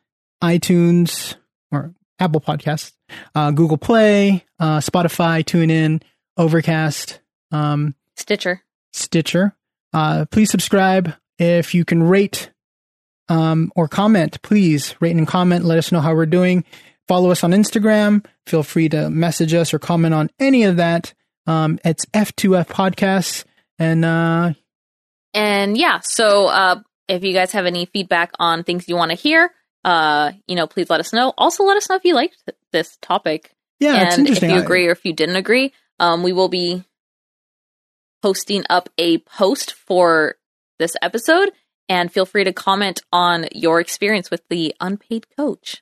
iTunes, 0.43 1.35
or 1.71 1.93
Apple 2.19 2.41
Podcasts, 2.41 2.93
uh, 3.35 3.51
Google 3.51 3.77
Play, 3.77 4.45
uh, 4.59 4.77
Spotify, 4.77 5.43
TuneIn, 5.43 6.01
Overcast, 6.37 7.19
um, 7.51 7.95
stitcher 8.15 8.63
Stitcher. 8.93 9.55
Uh, 9.93 10.25
please 10.31 10.51
subscribe. 10.51 11.13
If 11.37 11.73
you 11.73 11.85
can 11.85 12.03
rate 12.03 12.51
um, 13.29 13.71
or 13.75 13.87
comment, 13.87 14.41
please 14.41 14.95
rate 14.99 15.15
and 15.15 15.27
comment. 15.27 15.65
Let 15.65 15.77
us 15.77 15.91
know 15.91 16.01
how 16.01 16.13
we're 16.13 16.25
doing. 16.25 16.65
Follow 17.07 17.31
us 17.31 17.43
on 17.43 17.51
Instagram. 17.51 18.25
Feel 18.45 18.63
free 18.63 18.89
to 18.89 19.09
message 19.09 19.53
us 19.53 19.73
or 19.73 19.79
comment 19.79 20.13
on 20.13 20.29
any 20.39 20.63
of 20.63 20.77
that. 20.77 21.13
Um, 21.47 21.79
it's 21.83 22.05
F2F 22.07 22.67
Podcasts. 22.67 23.45
And 23.79 24.05
uh, 24.05 24.53
and 25.33 25.77
yeah 25.77 25.99
so 26.01 26.47
uh 26.47 26.79
if 27.07 27.23
you 27.23 27.33
guys 27.33 27.51
have 27.51 27.65
any 27.65 27.85
feedback 27.85 28.31
on 28.39 28.63
things 28.63 28.87
you 28.87 28.95
want 28.95 29.11
to 29.11 29.15
hear 29.15 29.51
uh 29.85 30.31
you 30.47 30.55
know 30.55 30.67
please 30.67 30.89
let 30.89 30.99
us 30.99 31.13
know 31.13 31.33
also 31.37 31.63
let 31.63 31.77
us 31.77 31.89
know 31.89 31.95
if 31.95 32.05
you 32.05 32.13
liked 32.13 32.37
this 32.71 32.97
topic 33.01 33.55
yeah, 33.79 34.07
it's 34.07 34.17
and 34.17 34.27
if 34.27 34.43
you 34.43 34.55
agree 34.57 34.87
or 34.87 34.91
if 34.91 35.03
you 35.05 35.13
didn't 35.13 35.35
agree 35.35 35.73
um, 35.99 36.23
we 36.23 36.33
will 36.33 36.49
be 36.49 36.83
posting 38.21 38.63
up 38.69 38.89
a 38.97 39.19
post 39.19 39.73
for 39.73 40.35
this 40.79 40.95
episode 41.01 41.51
and 41.89 42.11
feel 42.11 42.25
free 42.25 42.43
to 42.43 42.53
comment 42.53 43.01
on 43.11 43.47
your 43.53 43.79
experience 43.79 44.31
with 44.31 44.41
the 44.49 44.73
unpaid 44.79 45.27
coach 45.35 45.81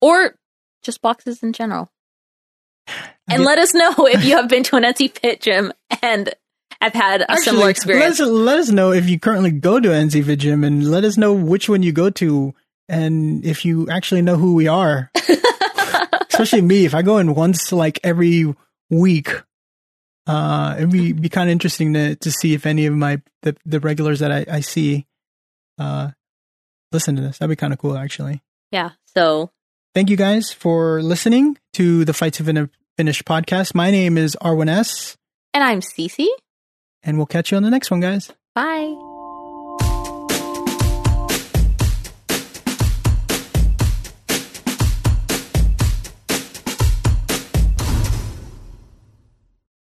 or 0.00 0.36
just 0.82 1.00
boxes 1.00 1.42
in 1.42 1.52
general 1.52 1.90
and 3.30 3.44
let 3.44 3.58
us 3.58 3.74
know 3.74 3.92
if 3.98 4.24
you 4.24 4.36
have 4.36 4.48
been 4.48 4.62
to 4.64 4.76
an 4.76 4.82
NC 4.82 5.18
Fit 5.18 5.40
gym 5.40 5.72
and 6.02 6.34
I've 6.80 6.92
had 6.92 7.24
a 7.28 7.36
similar 7.38 7.70
experience. 7.70 8.18
Let 8.18 8.28
us, 8.28 8.32
let 8.32 8.58
us 8.58 8.70
know 8.70 8.92
if 8.92 9.08
you 9.08 9.18
currently 9.18 9.50
go 9.50 9.80
to 9.80 9.88
NC 9.88 10.24
Fit 10.24 10.40
Gym 10.40 10.62
and 10.62 10.90
let 10.90 11.04
us 11.04 11.16
know 11.16 11.32
which 11.32 11.68
one 11.68 11.82
you 11.82 11.92
go 11.92 12.10
to 12.10 12.54
and 12.88 13.44
if 13.44 13.64
you 13.64 13.88
actually 13.88 14.22
know 14.22 14.36
who 14.36 14.54
we 14.54 14.68
are. 14.68 15.10
Especially 16.28 16.60
me, 16.60 16.84
if 16.84 16.94
I 16.94 17.02
go 17.02 17.18
in 17.18 17.34
once 17.34 17.72
like 17.72 17.98
every 18.04 18.54
week, 18.90 19.30
uh, 20.26 20.74
it'd 20.76 20.90
be, 20.90 21.12
be 21.12 21.28
kind 21.28 21.48
of 21.48 21.52
interesting 21.52 21.92
to, 21.94 22.16
to 22.16 22.30
see 22.30 22.54
if 22.54 22.66
any 22.66 22.86
of 22.86 22.94
my 22.94 23.20
the, 23.42 23.56
the 23.64 23.80
regulars 23.80 24.20
that 24.20 24.32
I, 24.32 24.44
I 24.50 24.60
see 24.60 25.06
uh, 25.78 26.10
listen 26.92 27.16
to 27.16 27.22
this. 27.22 27.38
That'd 27.38 27.50
be 27.50 27.56
kind 27.56 27.72
of 27.72 27.78
cool, 27.78 27.96
actually. 27.96 28.42
yeah, 28.70 28.90
so 29.14 29.50
Thank 29.94 30.10
you 30.10 30.16
guys 30.18 30.52
for 30.52 31.00
listening 31.02 31.56
to 31.72 32.04
the 32.04 32.12
Fight 32.12 32.34
to 32.34 32.44
Fin- 32.44 32.68
Finish 32.98 33.22
podcast. 33.22 33.74
My 33.74 33.90
name 33.90 34.18
is 34.18 34.36
Arwen 34.42 34.68
S, 34.68 35.16
and 35.54 35.64
I'm 35.64 35.80
Cece. 35.80 36.26
and 37.02 37.16
we'll 37.16 37.24
catch 37.26 37.50
you 37.50 37.56
on 37.56 37.62
the 37.62 37.70
next 37.70 37.90
one, 37.90 38.00
guys. 38.00 38.30
Bye. 38.54 39.15